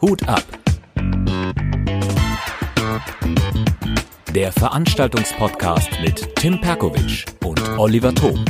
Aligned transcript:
Hut 0.00 0.28
ab. 0.28 0.42
Der 4.34 4.50
Veranstaltungspodcast 4.50 5.90
mit 6.02 6.34
Tim 6.34 6.60
Perkovic 6.60 7.26
und 7.44 7.60
Oliver 7.78 8.12
Thom. 8.12 8.44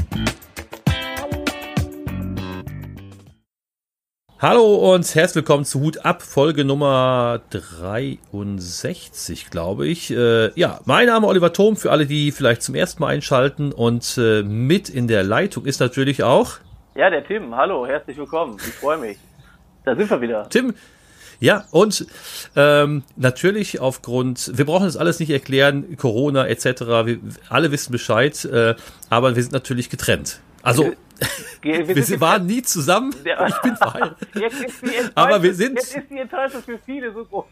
Hallo 4.39 4.95
und 4.95 5.15
herzlich 5.15 5.37
willkommen 5.37 5.67
zu 5.67 5.81
Hut 5.81 6.07
ab, 6.07 6.23
Folge 6.23 6.65
Nummer 6.65 7.43
63, 7.51 9.51
glaube 9.51 9.87
ich. 9.87 10.11
Äh, 10.11 10.59
ja, 10.59 10.81
mein 10.87 11.09
Name 11.09 11.27
Oliver 11.27 11.53
Thom, 11.53 11.77
für 11.77 11.91
alle, 11.91 12.07
die 12.07 12.33
vielleicht 12.33 12.63
zum 12.63 12.75
ersten 12.75 13.03
Mal 13.03 13.09
einschalten 13.09 13.73
und 13.73 14.17
äh, 14.17 14.43
mit 14.43 14.89
in 14.89 15.07
der 15.07 15.23
Leitung 15.23 15.67
ist 15.67 15.81
natürlich 15.81 16.23
auch... 16.23 16.53
Ja, 16.95 17.11
der 17.11 17.27
Tim, 17.27 17.55
hallo, 17.55 17.87
herzlich 17.87 18.17
willkommen, 18.17 18.57
ich 18.57 18.73
freue 18.73 18.97
mich. 18.97 19.19
Da 19.85 19.97
sind 19.97 20.11
wir 20.11 20.21
wieder. 20.21 20.49
Tim, 20.49 20.75
ja, 21.41 21.65
und 21.71 22.07
ähm, 22.55 23.03
natürlich 23.17 23.81
aufgrund, 23.81 24.53
wir 24.59 24.67
brauchen 24.67 24.85
das 24.85 24.99
alles 24.99 25.21
nicht 25.21 25.31
erklären, 25.31 25.97
Corona 25.97 26.47
etc., 26.47 26.83
wir 27.05 27.19
alle 27.49 27.73
wissen 27.73 27.93
Bescheid, 27.93 28.45
äh, 28.45 28.75
aber 29.09 29.35
wir 29.37 29.43
sind 29.43 29.53
natürlich 29.53 29.89
getrennt. 29.89 30.41
Also 30.63 30.93
wir, 31.63 31.89
wir 31.97 32.21
waren 32.21 32.47
nie 32.47 32.63
zusammen. 32.63 33.15
Ich 33.25 33.63
bin 33.63 33.77
verheiratet. 33.77 34.29
Aber 35.15 35.43
wir 35.43 35.55
sind. 35.55 35.77
Jetzt 35.77 35.97
ist 35.97 36.11
die 36.11 36.19
Enttäuschung 36.19 36.63
für 36.63 36.79
viele 36.85 37.13
so 37.13 37.25
groß. 37.25 37.47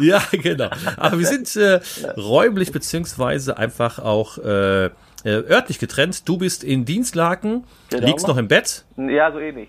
ja, 0.00 0.20
genau. 0.32 0.70
Aber 0.96 1.18
wir 1.18 1.26
sind 1.26 1.54
äh, 1.56 1.80
räumlich 2.16 2.72
beziehungsweise 2.72 3.56
einfach 3.56 4.00
auch 4.00 4.38
äh, 4.38 4.90
äh, 5.24 5.30
örtlich 5.30 5.78
getrennt. 5.78 6.28
Du 6.28 6.38
bist 6.38 6.64
in 6.64 6.84
Dienstlaken, 6.84 7.64
genau. 7.90 8.06
liegst 8.06 8.26
noch 8.26 8.36
im 8.36 8.48
Bett. 8.48 8.84
Ja, 8.96 9.32
so 9.32 9.38
ähnlich. 9.38 9.68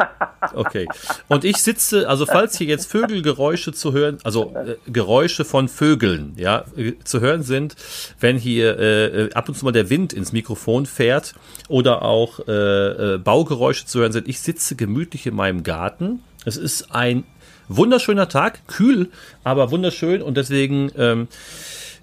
okay. 0.54 0.88
Und 1.28 1.44
ich 1.44 1.58
sitze, 1.58 2.08
also 2.08 2.26
falls 2.26 2.56
hier 2.56 2.66
jetzt 2.66 2.90
Vögelgeräusche 2.90 3.72
zu 3.72 3.92
hören, 3.92 4.18
also 4.24 4.54
äh, 4.54 4.76
Geräusche 4.90 5.44
von 5.44 5.68
Vögeln, 5.68 6.34
ja, 6.36 6.64
äh, 6.76 6.94
zu 7.04 7.20
hören 7.20 7.42
sind, 7.42 7.76
wenn 8.20 8.36
hier 8.36 8.78
äh, 8.78 9.32
ab 9.34 9.48
und 9.48 9.56
zu 9.56 9.64
mal 9.64 9.72
der 9.72 9.90
Wind 9.90 10.12
ins 10.12 10.32
Mikrofon 10.32 10.86
fährt 10.86 11.34
oder 11.68 12.02
auch 12.02 12.40
äh, 12.48 13.14
äh, 13.14 13.18
Baugeräusche 13.18 13.86
zu 13.86 14.00
hören 14.00 14.12
sind, 14.12 14.28
ich 14.28 14.40
sitze 14.40 14.76
gemütlich 14.76 15.26
in 15.26 15.34
meinem 15.34 15.62
Garten. 15.62 16.22
Es 16.44 16.56
ist 16.56 16.94
ein 16.94 17.24
wunderschöner 17.68 18.28
Tag, 18.28 18.66
kühl, 18.66 19.10
aber 19.44 19.70
wunderschön 19.70 20.22
und 20.22 20.36
deswegen 20.36 20.90
ähm, 20.96 21.28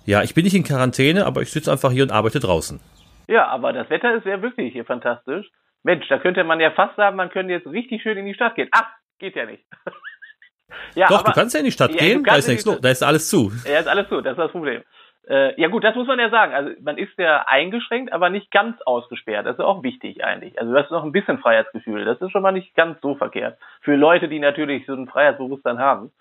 ja, 0.06 0.24
ich 0.24 0.34
bin 0.34 0.44
nicht 0.44 0.56
in 0.56 0.64
Quarantäne, 0.64 1.26
aber 1.26 1.42
ich 1.42 1.52
sitze 1.52 1.72
einfach 1.72 1.92
hier 1.92 2.04
und 2.04 2.12
arbeite 2.12 2.40
draußen. 2.40 2.80
Ja, 3.28 3.48
aber 3.48 3.74
das 3.74 3.90
Wetter 3.90 4.16
ist 4.16 4.26
ja 4.26 4.42
wirklich 4.42 4.74
hier 4.74 4.86
fantastisch. 4.86 5.48
Mensch, 5.84 6.08
da 6.08 6.18
könnte 6.18 6.44
man 6.44 6.60
ja 6.60 6.72
fast 6.72 6.96
sagen, 6.96 7.16
man 7.16 7.30
könnte 7.30 7.54
jetzt 7.54 7.68
richtig 7.68 8.02
schön 8.02 8.18
in 8.18 8.26
die 8.26 8.34
Stadt 8.34 8.56
gehen. 8.56 8.70
Ach, 8.72 8.88
geht 9.20 9.36
ja 9.36 9.46
nicht. 9.46 9.64
ja, 10.96 11.08
Doch, 11.08 11.20
aber, 11.20 11.30
du 11.30 11.40
kannst 11.40 11.54
ja 11.54 11.60
in 11.60 11.66
die 11.66 11.72
Stadt 11.72 11.92
ja, 11.92 11.98
gehen, 11.98 12.24
da 12.24 12.36
ist 12.36 12.48
nichts 12.48 12.66
los, 12.66 12.80
da 12.82 12.90
ist 12.90 13.04
alles 13.04 13.30
zu. 13.30 13.52
Ja, 13.66 13.80
ist 13.80 13.88
alles 13.88 14.10
zu, 14.10 14.22
das 14.22 14.32
ist 14.32 14.40
das 14.40 14.52
Problem. 14.52 14.84
Äh, 15.28 15.60
ja 15.60 15.70
gut, 15.70 15.84
das 15.84 15.96
muss 15.96 16.08
man 16.08 16.20
ja 16.20 16.30
sagen. 16.30 16.54
Also 16.54 16.72
man 16.82 16.98
ist 16.98 17.18
ja 17.18 17.46
eingeschränkt, 17.48 18.14
aber 18.14 18.30
nicht 18.30 18.52
ganz 18.52 18.80
ausgesperrt. 18.84 19.46
Das 19.46 19.58
ist 19.58 19.64
auch 19.64 19.82
wichtig 19.84 20.24
eigentlich. 20.24 20.60
Also 20.60 20.72
du 20.72 20.80
hast 20.80 20.92
noch 20.92 21.04
ein 21.04 21.12
bisschen 21.12 21.40
Freiheitsgefühl. 21.40 22.06
Das 22.06 22.22
ist 22.22 22.32
schon 22.32 22.44
mal 22.44 22.52
nicht 22.52 22.76
ganz 22.76 23.02
so 23.02 23.16
verkehrt. 23.16 23.58
Für 23.82 23.96
Leute, 23.96 24.28
die 24.28 24.40
natürlich 24.40 24.86
so 24.86 24.94
ein 24.94 25.08
Freiheitsbewusstsein 25.08 25.80
haben. 25.80 26.12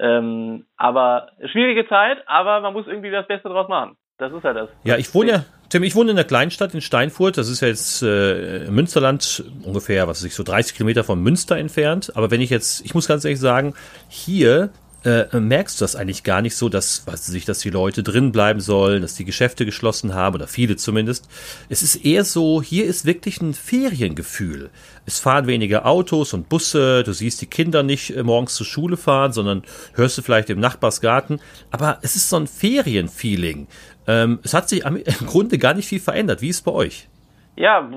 Ähm, 0.00 0.66
aber 0.76 1.30
schwierige 1.50 1.88
Zeit, 1.88 2.18
aber 2.26 2.60
man 2.60 2.72
muss 2.72 2.86
irgendwie 2.86 3.10
das 3.10 3.26
Beste 3.26 3.48
draus 3.48 3.68
machen. 3.68 3.96
Das 4.18 4.32
ist 4.32 4.42
ja 4.42 4.52
das. 4.52 4.68
Ja, 4.84 4.96
ich 4.96 5.14
wohne 5.14 5.30
ja, 5.30 5.44
Tim, 5.68 5.82
ich 5.82 5.94
wohne 5.94 6.10
in 6.10 6.16
einer 6.16 6.26
Kleinstadt 6.26 6.74
in 6.74 6.80
Steinfurt. 6.80 7.36
Das 7.36 7.48
ist 7.48 7.60
ja 7.60 7.68
jetzt 7.68 8.02
äh, 8.02 8.68
Münsterland, 8.70 9.44
ungefähr, 9.64 10.08
was 10.08 10.18
weiß 10.18 10.24
ich, 10.24 10.34
so 10.34 10.42
30 10.42 10.74
Kilometer 10.74 11.04
von 11.04 11.22
Münster 11.22 11.56
entfernt. 11.56 12.12
Aber 12.16 12.30
wenn 12.30 12.40
ich 12.40 12.50
jetzt, 12.50 12.84
ich 12.84 12.94
muss 12.94 13.06
ganz 13.06 13.24
ehrlich 13.24 13.38
sagen, 13.38 13.74
hier 14.08 14.70
äh, 15.04 15.38
merkst 15.38 15.80
du 15.80 15.84
das 15.84 15.96
eigentlich 15.96 16.24
gar 16.24 16.42
nicht 16.42 16.56
so, 16.56 16.68
dass, 16.68 17.06
was 17.06 17.26
sich, 17.26 17.44
dass 17.44 17.60
die 17.60 17.70
Leute 17.70 18.02
drin 18.02 18.32
bleiben 18.32 18.60
sollen, 18.60 19.02
dass 19.02 19.14
die 19.14 19.24
Geschäfte 19.24 19.64
geschlossen 19.64 20.14
haben 20.14 20.34
oder 20.34 20.48
viele 20.48 20.76
zumindest. 20.76 21.28
Es 21.68 21.82
ist 21.82 22.04
eher 22.04 22.24
so, 22.24 22.62
hier 22.62 22.84
ist 22.84 23.06
wirklich 23.06 23.40
ein 23.40 23.54
Feriengefühl. 23.54 24.70
Es 25.06 25.20
fahren 25.20 25.46
weniger 25.46 25.86
Autos 25.86 26.34
und 26.34 26.48
Busse, 26.48 27.02
du 27.04 27.12
siehst 27.12 27.40
die 27.40 27.46
Kinder 27.46 27.82
nicht 27.82 28.16
äh, 28.16 28.22
morgens 28.22 28.54
zur 28.54 28.66
Schule 28.66 28.96
fahren, 28.96 29.32
sondern 29.32 29.62
hörst 29.94 30.18
du 30.18 30.22
vielleicht 30.22 30.50
im 30.50 30.60
Nachbarsgarten. 30.60 31.40
Aber 31.70 31.98
es 32.02 32.16
ist 32.16 32.28
so 32.28 32.36
ein 32.36 32.46
Ferienfeeling. 32.46 33.68
Ähm, 34.06 34.40
es 34.42 34.54
hat 34.54 34.68
sich 34.68 34.84
im 34.84 35.26
Grunde 35.26 35.58
gar 35.58 35.74
nicht 35.74 35.88
viel 35.88 36.00
verändert. 36.00 36.42
Wie 36.42 36.48
ist 36.48 36.56
es 36.56 36.62
bei 36.62 36.72
euch? 36.72 37.08
Ja, 37.56 37.88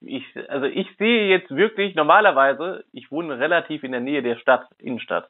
ich, 0.00 0.24
also 0.48 0.66
ich 0.66 0.86
sehe 0.98 1.28
jetzt 1.28 1.50
wirklich 1.50 1.94
normalerweise, 1.94 2.84
ich 2.92 3.10
wohne 3.10 3.38
relativ 3.38 3.84
in 3.84 3.92
der 3.92 4.00
Nähe 4.00 4.22
der 4.22 4.36
Stadt, 4.36 4.66
Innenstadt. 4.78 5.28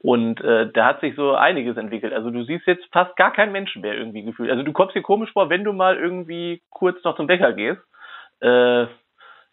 Und 0.00 0.40
äh, 0.42 0.70
da 0.72 0.86
hat 0.86 1.00
sich 1.00 1.16
so 1.16 1.34
einiges 1.34 1.76
entwickelt. 1.76 2.12
Also 2.12 2.30
du 2.30 2.44
siehst 2.44 2.66
jetzt 2.66 2.86
fast 2.92 3.16
gar 3.16 3.32
keinen 3.32 3.52
Menschen 3.52 3.82
mehr 3.82 3.94
irgendwie 3.94 4.22
gefühlt. 4.22 4.50
Also 4.50 4.62
du 4.62 4.72
kommst 4.72 4.94
dir 4.94 5.02
komisch 5.02 5.32
vor, 5.32 5.50
wenn 5.50 5.64
du 5.64 5.72
mal 5.72 5.96
irgendwie 5.96 6.62
kurz 6.70 7.02
noch 7.02 7.16
zum 7.16 7.26
Bäcker 7.26 7.52
gehst. 7.52 7.82
Äh, 8.40 8.86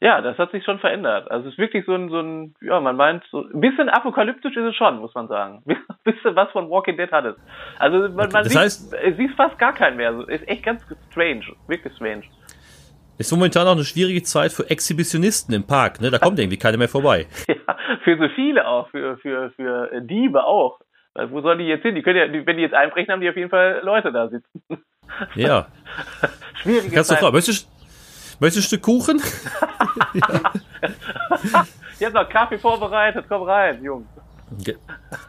ja, 0.01 0.21
das 0.21 0.37
hat 0.37 0.51
sich 0.51 0.63
schon 0.63 0.79
verändert. 0.79 1.31
Also 1.31 1.47
es 1.47 1.53
ist 1.53 1.57
wirklich 1.57 1.85
so 1.85 1.95
ein, 1.95 2.09
so 2.09 2.19
ein, 2.19 2.53
ja, 2.61 2.79
man 2.79 2.95
meint, 2.95 3.23
so 3.31 3.41
ein 3.41 3.59
bisschen 3.59 3.89
apokalyptisch 3.89 4.55
ist 4.55 4.65
es 4.65 4.75
schon, 4.75 4.99
muss 4.99 5.15
man 5.15 5.27
sagen. 5.27 5.63
Ein 5.67 5.77
bisschen 6.03 6.35
was 6.35 6.51
von 6.51 6.69
Walking 6.69 6.97
Dead 6.97 7.11
hat 7.11 7.25
es. 7.25 7.35
Also 7.79 7.99
man, 8.09 8.29
man 8.31 8.43
das 8.43 8.55
heißt, 8.55 8.91
sieht, 8.91 9.17
sieht 9.17 9.31
fast 9.31 9.57
gar 9.57 9.73
keinen 9.73 9.97
mehr. 9.97 10.13
Ist 10.27 10.47
echt 10.47 10.63
ganz 10.63 10.85
strange, 11.09 11.45
wirklich 11.67 11.93
strange. 11.95 12.23
Ist 13.17 13.31
momentan 13.31 13.65
auch 13.67 13.71
eine 13.73 13.85
schwierige 13.85 14.23
Zeit 14.23 14.51
für 14.51 14.69
Exhibitionisten 14.69 15.53
im 15.53 15.65
Park, 15.65 16.01
ne? 16.01 16.11
Da 16.11 16.17
kommt 16.19 16.37
irgendwie 16.37 16.57
keiner 16.57 16.77
mehr 16.77 16.89
vorbei. 16.89 17.27
Ja, 17.47 17.77
für 18.03 18.17
so 18.17 18.27
viele 18.35 18.67
auch, 18.67 18.89
für, 18.89 19.17
für, 19.17 19.51
für 19.51 20.01
Diebe 20.01 20.43
auch. 20.43 20.79
Weil 21.13 21.31
wo 21.31 21.41
sollen 21.41 21.59
die 21.59 21.65
jetzt 21.65 21.83
hin? 21.83 21.95
Die 21.95 22.01
können 22.01 22.17
ja, 22.33 22.45
wenn 22.45 22.57
die 22.57 22.63
jetzt 22.63 22.73
einbrechen, 22.75 23.11
haben 23.11 23.21
die 23.21 23.29
auf 23.29 23.37
jeden 23.37 23.49
Fall 23.49 23.81
Leute 23.83 24.11
da 24.11 24.27
sitzen. 24.27 24.61
Ja. 25.35 25.67
Schwierige 26.61 26.95
Kannst 26.95 27.09
Zeit. 27.09 27.19
du 27.19 27.21
fragen, 27.21 27.35
möchtest, 27.35 27.69
möchtest 28.39 28.71
du 28.71 28.79
Kuchen? 28.79 29.21
ja. 30.13 30.51
Ich 31.99 32.05
habe 32.05 32.15
noch 32.15 32.27
Kaffee 32.27 32.57
vorbereitet, 32.57 33.25
komm 33.29 33.43
rein, 33.43 33.83
Jungs. 33.83 34.07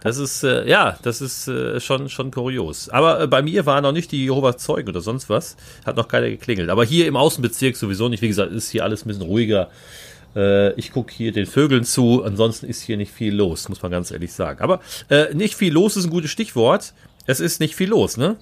Das 0.02 0.18
ist, 0.18 0.44
äh, 0.44 0.68
ja, 0.68 0.96
das 1.02 1.20
ist 1.20 1.48
äh, 1.48 1.80
schon, 1.80 2.08
schon 2.08 2.30
kurios. 2.30 2.88
Aber 2.90 3.22
äh, 3.22 3.26
bei 3.26 3.42
mir 3.42 3.64
waren 3.66 3.82
noch 3.82 3.92
nicht 3.92 4.12
die 4.12 4.24
Jehovas 4.24 4.58
Zeugen 4.58 4.88
oder 4.90 5.00
sonst 5.00 5.30
was. 5.30 5.56
Hat 5.86 5.96
noch 5.96 6.08
keiner 6.08 6.28
geklingelt. 6.28 6.68
Aber 6.68 6.84
hier 6.84 7.06
im 7.06 7.16
Außenbezirk 7.16 7.76
sowieso 7.76 8.08
nicht. 8.08 8.22
Wie 8.22 8.28
gesagt, 8.28 8.52
ist 8.52 8.70
hier 8.70 8.84
alles 8.84 9.04
ein 9.04 9.08
bisschen 9.08 9.24
ruhiger. 9.24 9.70
Äh, 10.34 10.72
ich 10.74 10.92
gucke 10.92 11.12
hier 11.12 11.32
den 11.32 11.46
Vögeln 11.46 11.84
zu. 11.84 12.22
Ansonsten 12.24 12.66
ist 12.66 12.82
hier 12.82 12.98
nicht 12.98 13.12
viel 13.12 13.34
los, 13.34 13.68
muss 13.68 13.82
man 13.82 13.90
ganz 13.90 14.10
ehrlich 14.10 14.32
sagen. 14.32 14.60
Aber 14.60 14.80
äh, 15.08 15.34
nicht 15.34 15.54
viel 15.54 15.72
los 15.72 15.96
ist 15.96 16.04
ein 16.04 16.10
gutes 16.10 16.30
Stichwort. 16.30 16.92
Es 17.26 17.40
ist 17.40 17.58
nicht 17.58 17.74
viel 17.74 17.88
los, 17.88 18.16
ne? 18.16 18.36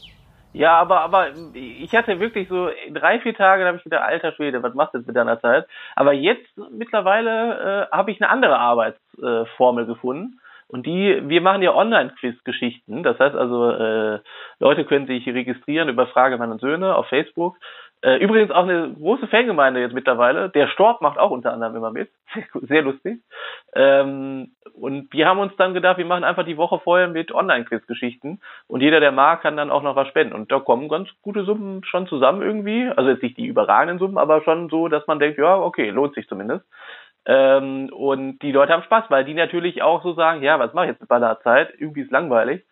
Ja, 0.52 0.78
aber, 0.78 1.00
aber 1.00 1.28
ich 1.54 1.92
hatte 1.96 2.20
wirklich 2.20 2.48
so 2.48 2.68
drei, 2.92 3.18
vier 3.18 3.34
Tage, 3.34 3.62
da 3.62 3.68
habe 3.68 3.78
ich 3.78 3.84
wieder, 3.84 4.04
alter 4.04 4.32
Schwede, 4.32 4.62
was 4.62 4.72
machst 4.74 4.94
du 4.94 4.98
jetzt 4.98 5.08
mit 5.08 5.16
deiner 5.16 5.40
Zeit? 5.40 5.66
Aber 5.96 6.12
jetzt 6.12 6.46
mittlerweile 6.70 7.88
äh, 7.90 7.96
habe 7.96 8.12
ich 8.12 8.22
eine 8.22 8.30
andere 8.30 8.56
Arbeitsformel 8.56 9.86
gefunden. 9.86 10.38
Und 10.68 10.86
die, 10.86 11.22
wir 11.28 11.40
machen 11.40 11.62
ja 11.62 11.74
Online-Quiz-Geschichten. 11.74 13.02
Das 13.02 13.18
heißt 13.18 13.36
also, 13.36 13.70
äh, 13.70 14.20
Leute 14.58 14.84
können 14.84 15.06
sich 15.06 15.26
registrieren 15.26 15.88
über 15.88 16.06
Frage 16.06 16.38
Mann 16.38 16.52
und 16.52 16.60
Söhne 16.60 16.96
auf 16.96 17.06
Facebook. 17.08 17.56
Äh, 18.04 18.22
übrigens 18.22 18.50
auch 18.50 18.64
eine 18.64 18.92
große 18.92 19.28
Fangemeinde 19.28 19.80
jetzt 19.80 19.94
mittlerweile. 19.94 20.50
Der 20.50 20.68
Storb 20.68 21.00
macht 21.00 21.18
auch 21.18 21.30
unter 21.30 21.54
anderem 21.54 21.76
immer 21.76 21.90
mit. 21.90 22.10
Sehr 22.68 22.82
lustig. 22.82 23.22
Ähm, 23.74 24.52
und 24.74 25.10
wir 25.10 25.26
haben 25.26 25.38
uns 25.38 25.56
dann 25.56 25.72
gedacht, 25.72 25.96
wir 25.96 26.04
machen 26.04 26.22
einfach 26.22 26.44
die 26.44 26.58
Woche 26.58 26.80
vorher 26.80 27.08
mit 27.08 27.32
Online-Quiz-Geschichten. 27.32 28.42
Und 28.66 28.82
jeder, 28.82 29.00
der 29.00 29.10
mag, 29.10 29.40
kann 29.40 29.56
dann 29.56 29.70
auch 29.70 29.82
noch 29.82 29.96
was 29.96 30.08
spenden. 30.08 30.34
Und 30.34 30.52
da 30.52 30.60
kommen 30.60 30.90
ganz 30.90 31.08
gute 31.22 31.44
Summen 31.44 31.82
schon 31.84 32.06
zusammen 32.06 32.42
irgendwie. 32.42 32.90
Also 32.94 33.08
jetzt 33.08 33.22
nicht 33.22 33.38
die 33.38 33.46
überragenden 33.46 33.98
Summen, 33.98 34.18
aber 34.18 34.42
schon 34.42 34.68
so, 34.68 34.88
dass 34.88 35.06
man 35.06 35.18
denkt, 35.18 35.38
ja, 35.38 35.56
okay, 35.56 35.88
lohnt 35.88 36.14
sich 36.14 36.28
zumindest. 36.28 36.66
Ähm, 37.26 37.90
und 37.92 38.38
die 38.40 38.52
Leute 38.52 38.72
haben 38.72 38.82
Spaß, 38.82 39.04
weil 39.08 39.24
die 39.24 39.34
natürlich 39.34 39.82
auch 39.82 40.02
so 40.02 40.14
sagen, 40.14 40.42
ja, 40.42 40.58
was 40.58 40.74
mache 40.74 40.86
ich 40.86 40.92
jetzt 40.92 41.00
mit 41.00 41.10
meiner 41.10 41.40
Zeit? 41.40 41.72
Irgendwie 41.78 42.02
ist 42.02 42.10
langweilig. 42.10 42.64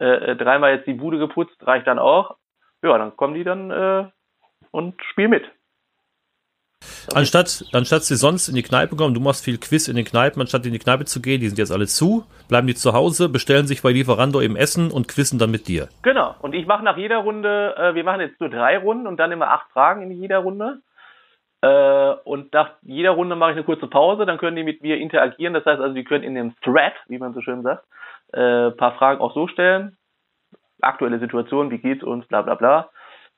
Äh, 0.00 0.32
äh, 0.32 0.36
dreimal 0.36 0.74
jetzt 0.74 0.86
die 0.86 0.94
Bude 0.94 1.18
geputzt, 1.18 1.56
reicht 1.66 1.86
dann 1.86 1.98
auch. 1.98 2.36
Ja, 2.82 2.96
dann 2.96 3.16
kommen 3.16 3.34
die 3.34 3.44
dann 3.44 3.70
äh, 3.70 4.04
und 4.70 4.94
spielen 5.10 5.30
mit. 5.30 5.44
Anstatt, 7.12 7.64
anstatt 7.72 8.04
sie 8.04 8.16
sonst 8.16 8.48
in 8.48 8.54
die 8.54 8.62
Kneipe 8.62 8.94
kommen, 8.94 9.14
du 9.14 9.20
machst 9.20 9.44
viel 9.44 9.58
Quiz 9.58 9.88
in 9.88 9.96
den 9.96 10.04
Kneipen, 10.04 10.40
anstatt 10.40 10.64
in 10.66 10.72
die 10.72 10.78
Kneipe 10.78 11.06
zu 11.06 11.20
gehen, 11.20 11.40
die 11.40 11.48
sind 11.48 11.58
jetzt 11.58 11.72
alle 11.72 11.86
zu, 11.86 12.24
bleiben 12.48 12.66
die 12.66 12.74
zu 12.74 12.92
Hause, 12.92 13.28
bestellen 13.28 13.66
sich 13.66 13.82
bei 13.82 13.90
Lieferando 13.90 14.40
eben 14.40 14.56
Essen 14.56 14.90
und 14.90 15.08
quizzen 15.08 15.38
dann 15.38 15.50
mit 15.50 15.66
dir. 15.68 15.88
Genau. 16.02 16.36
Und 16.40 16.54
ich 16.54 16.66
mache 16.66 16.84
nach 16.84 16.96
jeder 16.96 17.18
Runde, 17.18 17.74
äh, 17.76 17.94
wir 17.94 18.04
machen 18.04 18.20
jetzt 18.20 18.40
nur 18.40 18.50
drei 18.50 18.78
Runden 18.78 19.06
und 19.06 19.16
dann 19.16 19.32
immer 19.32 19.50
acht 19.50 19.70
Fragen 19.72 20.02
in 20.02 20.12
jeder 20.12 20.38
Runde. 20.38 20.82
Äh, 21.60 22.12
und 22.24 22.52
nach 22.52 22.70
jeder 22.82 23.10
Runde 23.10 23.34
mache 23.36 23.50
ich 23.50 23.56
eine 23.56 23.64
kurze 23.64 23.88
Pause, 23.88 24.26
dann 24.26 24.38
können 24.38 24.56
die 24.56 24.64
mit 24.64 24.82
mir 24.82 24.98
interagieren. 24.98 25.54
Das 25.54 25.66
heißt 25.66 25.80
also, 25.80 25.94
die 25.94 26.04
können 26.04 26.24
in 26.24 26.34
dem 26.34 26.54
Thread, 26.62 26.94
wie 27.08 27.18
man 27.18 27.34
so 27.34 27.40
schön 27.40 27.62
sagt, 27.62 27.84
äh, 28.32 28.70
paar 28.70 28.94
Fragen 28.94 29.20
auch 29.20 29.34
so 29.34 29.48
stellen. 29.48 29.96
Aktuelle 30.80 31.18
Situation, 31.18 31.70
wie 31.70 31.78
geht's 31.78 32.04
uns, 32.04 32.26
bla 32.26 32.42
bla 32.42 32.54
bla. 32.54 32.90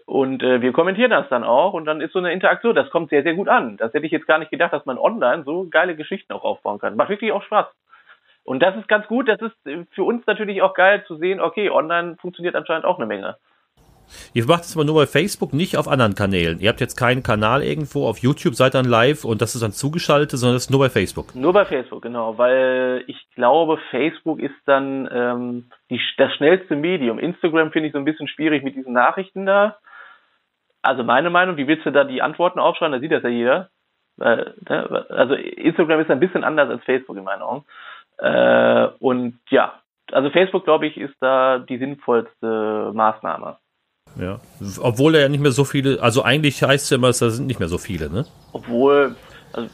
Und 0.04 0.42
äh, 0.42 0.60
wir 0.60 0.72
kommentieren 0.72 1.12
das 1.12 1.28
dann 1.28 1.44
auch 1.44 1.72
und 1.72 1.84
dann 1.84 2.00
ist 2.00 2.12
so 2.12 2.18
eine 2.18 2.32
Interaktion, 2.32 2.74
das 2.74 2.90
kommt 2.90 3.10
sehr, 3.10 3.22
sehr 3.22 3.34
gut 3.34 3.48
an. 3.48 3.76
Das 3.76 3.94
hätte 3.94 4.06
ich 4.06 4.12
jetzt 4.12 4.26
gar 4.26 4.38
nicht 4.38 4.50
gedacht, 4.50 4.72
dass 4.72 4.84
man 4.84 4.98
online 4.98 5.44
so 5.44 5.68
geile 5.70 5.94
Geschichten 5.94 6.32
auch 6.32 6.42
aufbauen 6.42 6.80
kann. 6.80 6.96
Macht 6.96 7.10
wirklich 7.10 7.32
auch 7.32 7.44
Spaß. 7.44 7.66
Und 8.42 8.60
das 8.60 8.76
ist 8.76 8.88
ganz 8.88 9.06
gut, 9.06 9.28
das 9.28 9.40
ist 9.40 9.56
für 9.92 10.02
uns 10.02 10.26
natürlich 10.26 10.62
auch 10.62 10.74
geil 10.74 11.04
zu 11.06 11.14
sehen, 11.16 11.40
okay, 11.40 11.70
online 11.70 12.16
funktioniert 12.20 12.56
anscheinend 12.56 12.84
auch 12.84 12.98
eine 12.98 13.06
Menge. 13.06 13.36
Ihr 14.34 14.46
macht 14.46 14.64
es 14.64 14.76
aber 14.76 14.84
nur 14.84 14.94
bei 14.94 15.06
Facebook, 15.06 15.52
nicht 15.52 15.76
auf 15.76 15.88
anderen 15.88 16.14
Kanälen. 16.14 16.60
Ihr 16.60 16.68
habt 16.68 16.80
jetzt 16.80 16.96
keinen 16.96 17.22
Kanal 17.22 17.62
irgendwo 17.62 18.06
auf 18.06 18.18
YouTube, 18.18 18.54
seid 18.54 18.74
dann 18.74 18.84
live 18.84 19.24
und 19.24 19.42
das 19.42 19.54
ist 19.54 19.62
dann 19.62 19.72
zugeschaltet, 19.72 20.38
sondern 20.38 20.56
das 20.56 20.64
ist 20.64 20.70
nur 20.70 20.80
bei 20.80 20.90
Facebook. 20.90 21.34
Nur 21.34 21.52
bei 21.52 21.64
Facebook, 21.64 22.02
genau, 22.02 22.38
weil 22.38 23.04
ich 23.06 23.26
glaube, 23.34 23.78
Facebook 23.90 24.40
ist 24.40 24.54
dann 24.66 25.08
ähm, 25.12 25.70
die, 25.90 26.00
das 26.16 26.32
schnellste 26.34 26.76
Medium. 26.76 27.18
Instagram 27.18 27.72
finde 27.72 27.88
ich 27.88 27.92
so 27.92 27.98
ein 27.98 28.04
bisschen 28.04 28.28
schwierig 28.28 28.62
mit 28.62 28.76
diesen 28.76 28.92
Nachrichten 28.92 29.46
da. 29.46 29.76
Also 30.82 31.04
meine 31.04 31.30
Meinung, 31.30 31.56
wie 31.56 31.66
willst 31.66 31.84
du 31.84 31.92
da 31.92 32.04
die 32.04 32.22
Antworten 32.22 32.58
aufschreiben? 32.58 32.92
Da 32.92 33.00
sieht 33.00 33.12
das 33.12 33.22
ja 33.22 33.28
jeder. 33.28 33.70
Ne, 34.16 34.54
also 35.08 35.34
Instagram 35.34 36.00
ist 36.00 36.10
ein 36.10 36.20
bisschen 36.20 36.44
anders 36.44 36.68
als 36.68 36.84
Facebook 36.84 37.16
in 37.16 37.24
meinen 37.24 37.42
Augen. 37.42 37.64
Äh, 38.18 38.88
und 38.98 39.38
ja, 39.48 39.80
also 40.12 40.30
Facebook, 40.30 40.64
glaube 40.64 40.86
ich, 40.86 40.96
ist 40.96 41.14
da 41.20 41.58
die 41.58 41.78
sinnvollste 41.78 42.92
Maßnahme. 42.94 43.56
Ja, 44.16 44.40
obwohl 44.80 45.14
er 45.14 45.22
ja 45.22 45.28
nicht 45.28 45.40
mehr 45.40 45.52
so 45.52 45.64
viele, 45.64 46.02
also 46.02 46.22
eigentlich 46.22 46.62
heißt 46.62 46.84
es 46.84 46.90
ja 46.90 46.96
immer, 46.96 47.12
da 47.12 47.30
sind 47.30 47.46
nicht 47.46 47.60
mehr 47.60 47.68
so 47.68 47.78
viele, 47.78 48.10
ne? 48.10 48.26
Obwohl, 48.52 49.16
also 49.52 49.68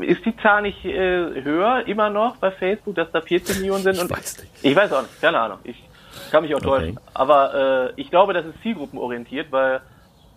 ist 0.00 0.24
die 0.24 0.36
Zahl 0.38 0.62
nicht 0.62 0.84
äh, 0.84 1.42
höher 1.42 1.86
immer 1.86 2.10
noch 2.10 2.36
bei 2.36 2.50
Facebook, 2.50 2.94
dass 2.94 3.10
da 3.12 3.20
14 3.20 3.58
Millionen 3.58 3.82
sind? 3.82 3.96
Ich 3.96 4.10
weiß 4.10 4.38
nicht. 4.38 4.50
Ich 4.62 4.76
weiß 4.76 4.92
auch 4.92 5.02
nicht, 5.02 5.20
keine 5.20 5.38
Ahnung. 5.38 5.58
Ich 5.64 5.82
kann 6.30 6.42
mich 6.42 6.54
auch 6.54 6.60
täuschen. 6.60 6.96
Okay. 6.96 7.06
Aber 7.14 7.90
äh, 7.96 8.00
ich 8.00 8.10
glaube, 8.10 8.32
das 8.32 8.46
ist 8.46 8.60
zielgruppenorientiert, 8.62 9.50
weil 9.52 9.80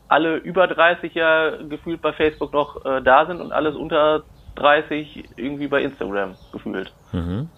alle 0.07 0.37
über 0.37 0.67
30 0.67 1.13
ja 1.13 1.51
gefühlt 1.63 2.01
bei 2.01 2.13
Facebook 2.13 2.53
noch 2.53 2.85
äh, 2.85 3.01
da 3.01 3.25
sind 3.25 3.41
und 3.41 3.51
alles 3.51 3.75
unter 3.75 4.23
30 4.55 5.25
irgendwie 5.35 5.67
bei 5.67 5.81
Instagram 5.81 6.35
gefühlt. 6.51 6.91
Mhm. 7.11 7.49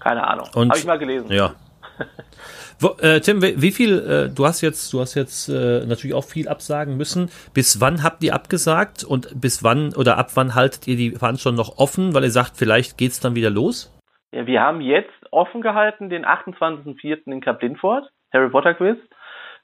Keine 0.00 0.26
Ahnung. 0.26 0.46
Habe 0.54 0.76
ich 0.76 0.84
mal 0.84 0.98
gelesen. 0.98 1.30
Ja. 1.30 1.54
Wo, 2.80 2.96
äh, 3.00 3.20
Tim, 3.20 3.40
wie 3.42 3.70
viel, 3.70 3.98
äh, 3.98 4.34
du 4.34 4.44
hast 4.44 4.60
jetzt, 4.60 4.92
du 4.92 5.00
hast 5.00 5.14
jetzt 5.14 5.48
äh, 5.48 5.86
natürlich 5.86 6.14
auch 6.14 6.24
viel 6.24 6.48
absagen 6.48 6.96
müssen. 6.96 7.30
Bis 7.54 7.80
wann 7.80 8.02
habt 8.02 8.22
ihr 8.22 8.34
abgesagt 8.34 9.04
und 9.04 9.40
bis 9.40 9.62
wann 9.62 9.94
oder 9.94 10.18
ab 10.18 10.30
wann 10.34 10.54
haltet 10.54 10.86
ihr 10.88 10.96
die 10.96 11.12
Veranstaltung 11.12 11.56
noch 11.56 11.78
offen, 11.78 12.14
weil 12.14 12.24
ihr 12.24 12.30
sagt, 12.30 12.56
vielleicht 12.56 12.98
geht's 12.98 13.20
dann 13.20 13.34
wieder 13.34 13.50
los? 13.50 13.90
Ja, 14.32 14.46
wir 14.46 14.60
haben 14.60 14.80
jetzt 14.80 15.12
offen 15.30 15.62
gehalten 15.62 16.10
den 16.10 16.24
28.04. 16.24 17.32
in 17.32 17.40
Kap 17.40 17.62
Lindfort, 17.62 18.10
Harry 18.32 18.50
Potter 18.50 18.74
Quiz, 18.74 18.98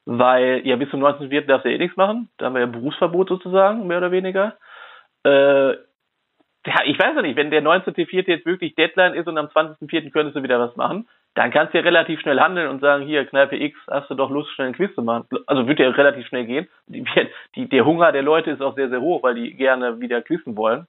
weil 0.04 0.62
ja 0.64 0.76
bis 0.76 0.90
zum 0.90 1.04
19.04. 1.04 1.46
darfst 1.46 1.64
du 1.64 1.70
ja 1.70 1.74
eh 1.74 1.78
nichts 1.78 1.96
machen. 1.96 2.28
Da 2.38 2.46
haben 2.46 2.54
wir 2.54 2.60
ja 2.60 2.66
Berufsverbot 2.66 3.28
sozusagen, 3.28 3.86
mehr 3.86 3.98
oder 3.98 4.12
weniger. 4.12 4.56
Äh, 5.24 5.74
ja, 6.66 6.74
ich 6.84 6.98
weiß 6.98 7.16
ja 7.16 7.22
nicht, 7.22 7.36
wenn 7.36 7.50
der 7.50 7.62
19.04. 7.62 8.28
jetzt 8.28 8.46
wirklich 8.46 8.74
Deadline 8.74 9.14
ist 9.14 9.26
und 9.26 9.38
am 9.38 9.46
20.04. 9.46 10.10
könntest 10.10 10.36
du 10.36 10.42
wieder 10.42 10.60
was 10.60 10.76
machen, 10.76 11.08
dann 11.34 11.50
kannst 11.50 11.72
du 11.72 11.78
ja 11.78 11.84
relativ 11.84 12.20
schnell 12.20 12.40
handeln 12.40 12.68
und 12.68 12.80
sagen, 12.80 13.04
hier, 13.04 13.24
Kneipe 13.24 13.56
X, 13.56 13.78
hast 13.88 14.10
du 14.10 14.14
doch 14.14 14.30
Lust, 14.30 14.50
schnell 14.50 14.68
ein 14.68 14.74
Quiz 14.74 14.94
zu 14.94 15.02
machen. 15.02 15.26
Also 15.46 15.66
wird 15.66 15.78
ja 15.78 15.88
relativ 15.88 16.26
schnell 16.26 16.44
gehen. 16.44 16.68
Die, 16.86 17.04
die, 17.54 17.68
der 17.68 17.84
Hunger 17.86 18.12
der 18.12 18.22
Leute 18.22 18.50
ist 18.50 18.60
auch 18.60 18.74
sehr, 18.74 18.90
sehr 18.90 19.00
hoch, 19.00 19.22
weil 19.22 19.36
die 19.36 19.54
gerne 19.54 20.00
wieder 20.00 20.22
quizzen 20.22 20.56
wollen. 20.56 20.86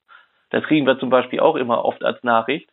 Das 0.50 0.64
kriegen 0.64 0.86
wir 0.86 1.00
zum 1.00 1.10
Beispiel 1.10 1.40
auch 1.40 1.56
immer 1.56 1.86
oft 1.86 2.04
als 2.04 2.22
Nachricht. 2.24 2.70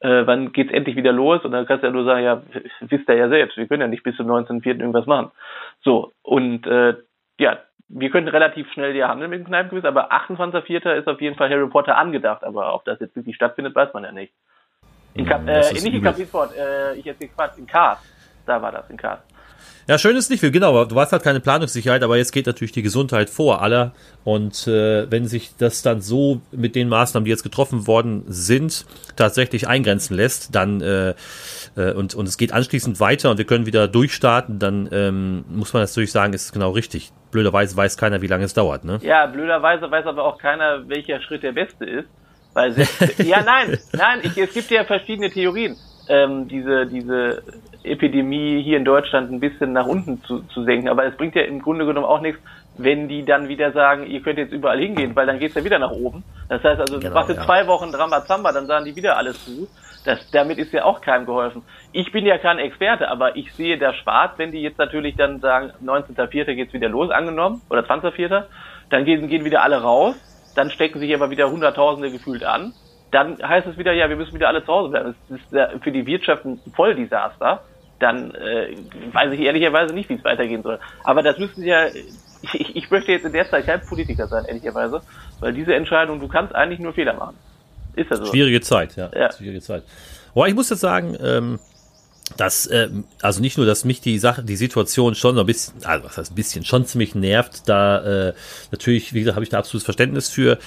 Äh, 0.00 0.26
wann 0.26 0.52
geht's 0.52 0.72
endlich 0.72 0.94
wieder 0.94 1.12
los? 1.12 1.44
Und 1.44 1.50
dann 1.50 1.66
kannst 1.66 1.82
du 1.82 1.88
ja 1.88 1.92
nur 1.92 2.04
sagen, 2.04 2.24
ja, 2.24 2.42
wisst 2.80 3.08
ihr 3.08 3.16
ja 3.16 3.28
selbst, 3.28 3.56
wir 3.56 3.66
können 3.66 3.80
ja 3.80 3.88
nicht 3.88 4.04
bis 4.04 4.16
zum 4.16 4.28
19.04. 4.28 4.78
irgendwas 4.78 5.06
machen. 5.06 5.32
So, 5.80 6.12
und 6.22 6.66
äh, 6.66 6.94
ja, 7.38 7.58
wir 7.88 8.10
können 8.10 8.28
relativ 8.28 8.70
schnell 8.72 8.94
ja 8.94 9.08
handeln 9.08 9.30
mit 9.30 9.40
dem 9.40 9.46
Kneipenquiz, 9.46 9.84
aber 9.84 10.12
28.04. 10.12 10.92
ist 10.94 11.08
auf 11.08 11.20
jeden 11.20 11.36
Fall 11.36 11.48
Harry 11.50 11.68
Potter 11.68 11.96
angedacht, 11.96 12.44
aber 12.44 12.74
ob 12.74 12.84
das 12.84 13.00
jetzt 13.00 13.16
wirklich 13.16 13.36
stattfindet, 13.36 13.74
weiß 13.74 13.94
man 13.94 14.04
ja 14.04 14.12
nicht. 14.12 14.32
In 15.14 15.26
Kap, 15.26 15.40
hm, 15.40 15.48
äh, 15.48 15.72
nicht 15.72 15.86
in 15.86 16.02
Kapitfort, 16.02 16.54
äh, 16.56 16.94
ich 16.94 17.04
jetzt 17.04 17.20
Quatsch, 17.34 17.58
in 17.58 17.66
Kars. 17.66 17.98
Da 18.46 18.60
war 18.60 18.72
das, 18.72 18.88
in 18.90 18.96
Kars. 18.96 19.20
Ja, 19.88 19.96
schön 19.96 20.16
ist 20.16 20.28
nicht 20.28 20.40
viel, 20.40 20.50
genau. 20.50 20.84
Du 20.84 21.00
hast 21.00 21.12
halt 21.12 21.22
keine 21.22 21.40
Planungssicherheit, 21.40 22.02
aber 22.02 22.18
jetzt 22.18 22.32
geht 22.32 22.44
natürlich 22.44 22.72
die 22.72 22.82
Gesundheit 22.82 23.30
vor 23.30 23.62
aller. 23.62 23.92
Und 24.22 24.66
äh, 24.66 25.10
wenn 25.10 25.26
sich 25.26 25.56
das 25.56 25.80
dann 25.80 26.02
so 26.02 26.42
mit 26.50 26.74
den 26.74 26.90
Maßnahmen, 26.90 27.24
die 27.24 27.30
jetzt 27.30 27.42
getroffen 27.42 27.86
worden 27.86 28.22
sind, 28.26 28.84
tatsächlich 29.16 29.66
eingrenzen 29.66 30.14
lässt, 30.14 30.54
dann 30.54 30.82
äh, 30.82 31.14
äh, 31.74 31.92
und, 31.92 32.14
und 32.14 32.28
es 32.28 32.36
geht 32.36 32.52
anschließend 32.52 33.00
weiter 33.00 33.30
und 33.30 33.38
wir 33.38 33.46
können 33.46 33.64
wieder 33.64 33.88
durchstarten, 33.88 34.58
dann 34.58 34.90
ähm, 34.92 35.46
muss 35.48 35.72
man 35.72 35.82
natürlich 35.82 36.12
sagen, 36.12 36.34
ist 36.34 36.44
es 36.44 36.52
genau 36.52 36.72
richtig. 36.72 37.10
Blöderweise 37.30 37.74
weiß 37.74 37.96
keiner, 37.96 38.20
wie 38.20 38.26
lange 38.26 38.44
es 38.44 38.52
dauert, 38.52 38.84
ne? 38.84 38.98
Ja, 39.00 39.24
blöderweise 39.24 39.90
weiß 39.90 40.04
aber 40.04 40.24
auch 40.24 40.36
keiner, 40.36 40.86
welcher 40.86 41.22
Schritt 41.22 41.42
der 41.42 41.52
beste 41.52 41.86
ist. 41.86 42.08
Weil 42.52 42.72
selbst, 42.72 43.24
ja, 43.24 43.42
nein, 43.42 43.78
nein, 43.92 44.20
ich, 44.22 44.36
es 44.36 44.52
gibt 44.52 44.70
ja 44.70 44.84
verschiedene 44.84 45.30
Theorien. 45.30 45.78
Ähm, 46.08 46.48
diese, 46.48 46.86
diese 46.86 47.42
Epidemie 47.82 48.62
hier 48.62 48.78
in 48.78 48.84
Deutschland 48.84 49.30
ein 49.30 49.40
bisschen 49.40 49.72
nach 49.72 49.86
unten 49.86 50.22
zu, 50.24 50.40
zu 50.48 50.64
senken. 50.64 50.88
Aber 50.88 51.04
es 51.04 51.16
bringt 51.16 51.34
ja 51.34 51.42
im 51.42 51.60
Grunde 51.60 51.84
genommen 51.84 52.06
auch 52.06 52.20
nichts, 52.20 52.40
wenn 52.76 53.08
die 53.08 53.24
dann 53.24 53.48
wieder 53.48 53.72
sagen, 53.72 54.06
ihr 54.06 54.22
könnt 54.22 54.38
jetzt 54.38 54.52
überall 54.52 54.78
hingehen, 54.78 55.14
weil 55.16 55.26
dann 55.26 55.38
geht's 55.38 55.54
ja 55.54 55.64
wieder 55.64 55.78
nach 55.78 55.90
oben. 55.90 56.24
Das 56.48 56.62
heißt 56.62 56.80
also, 56.80 56.98
genau, 56.98 57.14
machst 57.14 57.30
du 57.30 57.34
ja. 57.34 57.42
zwei 57.42 57.66
Wochen 57.66 57.90
Rambazamba, 57.94 58.52
dann 58.52 58.66
sagen 58.66 58.84
die 58.84 58.96
wieder 58.96 59.16
alles 59.16 59.44
zu. 59.44 59.68
Das, 60.04 60.30
damit 60.30 60.58
ist 60.58 60.72
ja 60.72 60.84
auch 60.84 61.00
keinem 61.00 61.26
geholfen. 61.26 61.62
Ich 61.92 62.12
bin 62.12 62.24
ja 62.24 62.38
kein 62.38 62.58
Experte, 62.58 63.08
aber 63.08 63.36
ich 63.36 63.52
sehe 63.52 63.78
da 63.78 63.92
schwarz, 63.92 64.32
wenn 64.38 64.52
die 64.52 64.62
jetzt 64.62 64.78
natürlich 64.78 65.16
dann 65.16 65.40
sagen, 65.40 65.72
19.04. 65.84 66.54
geht's 66.54 66.72
wieder 66.72 66.88
los, 66.88 67.10
angenommen, 67.10 67.60
oder 67.68 67.82
20.04., 67.82 68.44
dann 68.90 69.04
gehen, 69.04 69.28
gehen 69.28 69.44
wieder 69.44 69.62
alle 69.62 69.82
raus 69.82 70.14
dann 70.58 70.70
stecken 70.70 70.98
sich 70.98 71.14
aber 71.14 71.30
wieder 71.30 71.50
Hunderttausende 71.50 72.10
gefühlt 72.10 72.44
an. 72.44 72.72
Dann 73.10 73.38
heißt 73.42 73.66
es 73.66 73.78
wieder, 73.78 73.92
ja, 73.92 74.08
wir 74.08 74.16
müssen 74.16 74.34
wieder 74.34 74.48
alle 74.48 74.64
zu 74.64 74.72
Hause 74.72 74.90
bleiben. 74.90 75.14
Das 75.28 75.38
ist 75.38 75.82
für 75.82 75.92
die 75.92 76.06
Wirtschaft 76.06 76.44
ein 76.44 76.60
Volldesaster. 76.74 77.62
Dann 77.98 78.32
äh, 78.34 78.76
weiß 79.12 79.32
ich 79.32 79.40
ehrlicherweise 79.40 79.94
nicht, 79.94 80.08
wie 80.08 80.14
es 80.14 80.24
weitergehen 80.24 80.62
soll. 80.62 80.78
Aber 81.04 81.22
das 81.22 81.38
müssen 81.38 81.64
ja, 81.64 81.86
ich, 82.42 82.76
ich 82.76 82.90
möchte 82.90 83.12
jetzt 83.12 83.24
in 83.24 83.32
der 83.32 83.48
Zeit 83.48 83.66
kein 83.66 83.80
Politiker 83.80 84.28
sein, 84.28 84.44
ehrlicherweise, 84.44 85.00
weil 85.40 85.52
diese 85.52 85.74
Entscheidung, 85.74 86.20
du 86.20 86.28
kannst 86.28 86.54
eigentlich 86.54 86.78
nur 86.78 86.92
Fehler 86.92 87.14
machen. 87.14 87.36
Ist 87.96 88.10
das 88.10 88.20
so? 88.20 88.26
Schwierige 88.26 88.60
Zeit, 88.60 88.94
ja. 88.96 89.10
ja. 89.14 89.32
Schwierige 89.32 89.60
Zeit. 89.60 89.82
Aber 90.34 90.46
ich 90.46 90.54
muss 90.54 90.70
jetzt 90.70 90.80
sagen, 90.80 91.16
ähm, 91.20 91.58
dass, 92.36 92.66
äh, 92.66 92.88
also 93.22 93.40
nicht 93.40 93.56
nur, 93.56 93.66
dass 93.66 93.84
mich 93.84 94.00
die 94.00 94.18
Sache, 94.18 94.42
die 94.42 94.56
Situation 94.56 95.14
schon 95.14 95.34
so 95.34 95.40
ein 95.40 95.46
bisschen, 95.46 95.84
also 95.84 96.04
was 96.04 96.18
heißt 96.18 96.32
ein 96.32 96.34
bisschen, 96.34 96.64
schon 96.64 96.84
ziemlich 96.86 97.14
nervt, 97.14 97.68
da 97.68 98.28
äh, 98.28 98.34
natürlich, 98.70 99.14
wie 99.14 99.20
gesagt, 99.20 99.36
habe 99.36 99.44
ich 99.44 99.50
da 99.50 99.58
absolutes 99.58 99.84
Verständnis 99.84 100.28
für 100.28 100.58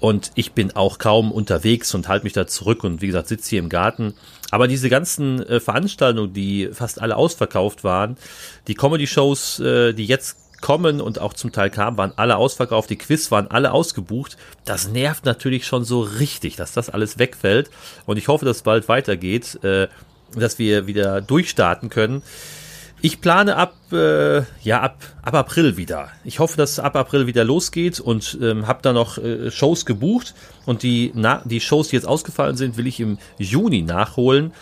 und 0.00 0.32
ich 0.34 0.52
bin 0.52 0.74
auch 0.76 0.98
kaum 0.98 1.32
unterwegs 1.32 1.94
und 1.94 2.08
halte 2.08 2.24
mich 2.24 2.32
da 2.32 2.46
zurück 2.46 2.84
und 2.84 3.02
wie 3.02 3.06
gesagt, 3.06 3.28
sitze 3.28 3.50
hier 3.50 3.58
im 3.60 3.68
Garten. 3.68 4.14
Aber 4.50 4.68
diese 4.68 4.88
ganzen 4.88 5.42
äh, 5.46 5.60
Veranstaltungen, 5.60 6.32
die 6.32 6.68
fast 6.72 7.00
alle 7.00 7.16
ausverkauft 7.16 7.84
waren, 7.84 8.16
die 8.68 8.74
Comedy-Shows, 8.74 9.60
äh, 9.60 9.92
die 9.92 10.06
jetzt 10.06 10.38
kommen 10.60 11.00
und 11.00 11.18
auch 11.20 11.34
zum 11.34 11.52
Teil 11.52 11.70
kamen, 11.70 11.96
waren 11.96 12.12
alle 12.16 12.36
ausverkauft, 12.36 12.90
die 12.90 12.96
Quiz 12.96 13.30
waren 13.30 13.48
alle 13.48 13.72
ausgebucht. 13.72 14.36
Das 14.64 14.88
nervt 14.88 15.24
natürlich 15.24 15.66
schon 15.66 15.84
so 15.84 16.00
richtig, 16.00 16.56
dass 16.56 16.72
das 16.72 16.88
alles 16.88 17.18
wegfällt. 17.18 17.70
Und 18.06 18.16
ich 18.16 18.28
hoffe, 18.28 18.44
dass 18.44 18.58
es 18.58 18.62
bald 18.62 18.88
weitergeht. 18.88 19.62
Äh, 19.62 19.88
dass 20.34 20.58
wir 20.58 20.86
wieder 20.86 21.20
durchstarten 21.20 21.88
können. 21.88 22.22
Ich 23.02 23.20
plane 23.20 23.56
ab, 23.56 23.74
äh, 23.92 24.38
ja, 24.62 24.80
ab, 24.80 24.96
ab 25.22 25.34
April 25.34 25.76
wieder. 25.76 26.08
Ich 26.24 26.38
hoffe, 26.38 26.56
dass 26.56 26.78
ab 26.78 26.96
April 26.96 27.26
wieder 27.26 27.44
losgeht 27.44 28.00
und 28.00 28.38
ähm, 28.42 28.66
habe 28.66 28.80
da 28.82 28.92
noch 28.92 29.18
äh, 29.18 29.50
Shows 29.50 29.84
gebucht. 29.84 30.34
Und 30.64 30.82
die, 30.82 31.12
na, 31.14 31.42
die 31.44 31.60
Shows, 31.60 31.88
die 31.88 31.96
jetzt 31.96 32.06
ausgefallen 32.06 32.56
sind, 32.56 32.76
will 32.76 32.86
ich 32.86 32.98
im 32.98 33.18
Juni 33.38 33.82
nachholen. 33.82 34.52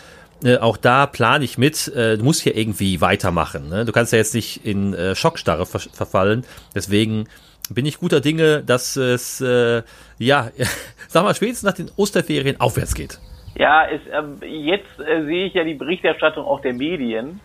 Äh, 0.43 0.57
auch 0.57 0.75
da 0.75 1.07
plane 1.07 1.45
ich 1.45 1.57
mit. 1.57 1.87
Äh, 1.95 2.17
du 2.17 2.25
musst 2.25 2.41
hier 2.41 2.57
irgendwie 2.57 2.99
weitermachen. 2.99 3.69
Ne? 3.69 3.85
Du 3.85 3.93
kannst 3.93 4.11
ja 4.11 4.17
jetzt 4.17 4.35
nicht 4.35 4.65
in 4.65 4.93
äh, 4.93 5.15
Schockstarre 5.15 5.65
ver 5.65 5.79
verfallen. 5.79 6.45
Deswegen 6.75 7.27
bin 7.69 7.85
ich 7.85 7.99
guter 7.99 8.19
Dinge, 8.19 8.63
dass 8.63 8.97
es, 8.97 9.39
äh, 9.39 9.81
ja, 10.19 10.51
sag 11.07 11.23
mal, 11.23 11.33
spätestens 11.33 11.63
nach 11.63 11.73
den 11.73 11.89
Osterferien 11.95 12.59
aufwärts 12.59 12.93
geht. 12.93 13.17
Ja, 13.57 13.87
es, 13.87 14.01
äh, 14.07 14.45
jetzt 14.45 14.99
äh, 14.99 15.25
sehe 15.25 15.47
ich 15.47 15.53
ja 15.53 15.63
die 15.63 15.75
Berichterstattung 15.75 16.45
auch 16.45 16.61
der 16.61 16.73
Medien 16.73 17.39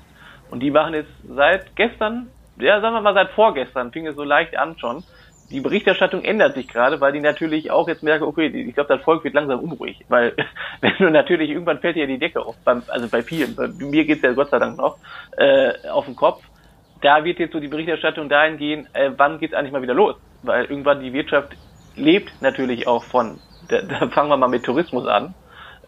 und 0.51 0.61
die 0.61 0.71
machen 0.71 0.95
jetzt 0.95 1.11
seit 1.23 1.75
gestern, 1.77 2.31
ja 2.59 2.81
sagen 2.81 2.95
wir 2.95 3.01
mal 3.01 3.15
seit 3.15 3.31
vorgestern, 3.31 3.93
fing 3.93 4.07
es 4.07 4.17
so 4.17 4.25
leicht 4.25 4.57
an 4.57 4.79
schon. 4.79 5.05
Die 5.51 5.61
Berichterstattung 5.61 6.23
ändert 6.23 6.55
sich 6.55 6.69
gerade, 6.69 7.01
weil 7.01 7.13
die 7.13 7.21
natürlich 7.21 7.73
auch 7.73 7.89
jetzt 7.89 8.05
merken, 8.05 8.25
okay, 8.25 8.47
ich 8.47 8.75
glaube, 8.75 8.95
das 8.95 9.03
Volk 9.03 9.25
wird 9.25 9.35
langsam 9.35 9.59
unruhig, 9.61 10.05
weil 10.09 10.35
wenn 10.81 10.95
du 10.99 11.11
natürlich 11.11 11.51
irgendwann 11.51 11.81
fällt 11.81 11.97
dir 11.97 12.03
ja 12.03 12.07
die 12.07 12.19
Decke 12.19 12.41
auf, 12.41 12.57
beim, 12.65 12.85
also 12.89 13.09
bei 13.09 13.23
vielen, 13.23 13.57
bei 13.57 13.69
mir 13.69 14.05
geht's 14.05 14.23
ja 14.23 14.33
Gott 14.33 14.51
sei 14.51 14.59
Dank 14.59 14.79
noch, 14.79 14.99
äh, 15.37 15.73
auf 15.89 16.05
den 16.05 16.17
Kopf. 16.17 16.45
Da 17.01 17.25
wird 17.25 17.39
jetzt 17.39 17.53
so 17.53 17.61
die 17.61 17.69
Berichterstattung 17.69 18.29
dahin 18.29 18.59
gehen, 18.59 18.89
äh, 18.93 19.11
wann 19.17 19.39
geht's 19.39 19.55
eigentlich 19.55 19.73
mal 19.73 19.83
wieder 19.83 19.95
los? 19.95 20.17
Weil 20.43 20.67
irgendwann 20.67 21.01
die 21.01 21.13
Wirtschaft 21.13 21.57
lebt 21.97 22.31
natürlich 22.41 22.87
auch 22.87 23.05
von, 23.05 23.41
da, 23.69 23.83
da 23.83 24.09
fangen 24.09 24.29
wir 24.29 24.37
mal 24.37 24.49
mit 24.49 24.65
Tourismus 24.65 25.07
an 25.07 25.35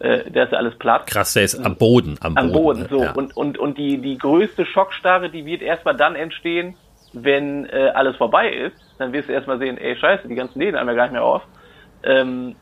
äh, 0.02 0.30
der 0.30 0.44
ist 0.44 0.54
alles 0.54 0.76
platt. 0.78 1.06
Krass, 1.06 1.32
der 1.34 1.44
ist 1.44 1.54
am 1.64 1.76
Boden. 1.76 2.16
Am, 2.20 2.36
am 2.36 2.52
Boden, 2.52 2.84
Boden 2.84 2.86
so. 2.90 3.02
Ja. 3.04 3.12
Und, 3.12 3.36
und, 3.36 3.58
und 3.58 3.78
die, 3.78 3.98
die 3.98 4.18
größte 4.18 4.66
Schockstarre, 4.66 5.30
die 5.30 5.46
wird 5.46 5.62
erstmal 5.62 5.96
dann 5.96 6.16
entstehen, 6.16 6.74
wenn 7.12 7.66
äh, 7.66 7.92
alles 7.94 8.16
vorbei 8.16 8.50
ist, 8.52 8.76
dann 8.98 9.12
wirst 9.12 9.28
du 9.28 9.32
erstmal 9.32 9.58
sehen, 9.58 9.78
ey, 9.78 9.96
scheiße, 9.96 10.26
die 10.28 10.34
ganzen 10.34 10.58
Läden 10.58 10.78
haben 10.78 10.88
ja 10.88 10.94
gar 10.94 11.04
nicht 11.04 11.12
mehr 11.12 11.24
auf. 11.24 11.42
Ähm, 12.02 12.56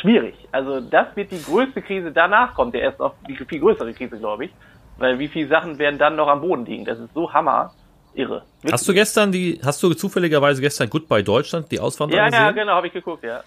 schwierig. 0.00 0.34
Also 0.52 0.80
das 0.80 1.14
wird 1.14 1.30
die 1.30 1.42
größte 1.42 1.82
Krise. 1.82 2.12
Danach 2.12 2.54
kommt 2.54 2.74
ja 2.74 2.80
erst 2.80 3.00
noch 3.00 3.14
die 3.28 3.36
viel 3.36 3.60
größere 3.60 3.92
Krise, 3.92 4.18
glaube 4.18 4.46
ich. 4.46 4.50
Weil 4.98 5.18
wie 5.18 5.28
viele 5.28 5.48
Sachen 5.48 5.78
werden 5.78 5.98
dann 5.98 6.16
noch 6.16 6.28
am 6.28 6.40
Boden 6.40 6.64
liegen? 6.64 6.84
Das 6.84 6.98
ist 6.98 7.12
so 7.12 7.32
hammer. 7.32 7.72
Irre. 8.14 8.44
Hast 8.72 8.88
du 8.88 8.94
gestern 8.94 9.30
die, 9.30 9.60
hast 9.62 9.82
du 9.82 9.92
zufälligerweise 9.92 10.62
gestern 10.62 10.88
Goodbye 10.88 11.22
Deutschland, 11.22 11.70
die 11.70 11.78
Auswanderung 11.78 12.18
Ja, 12.18 12.30
gesehen? 12.30 12.44
ja, 12.44 12.50
genau, 12.52 12.72
habe 12.72 12.86
ich 12.86 12.94
geguckt, 12.94 13.22
ja. 13.22 13.42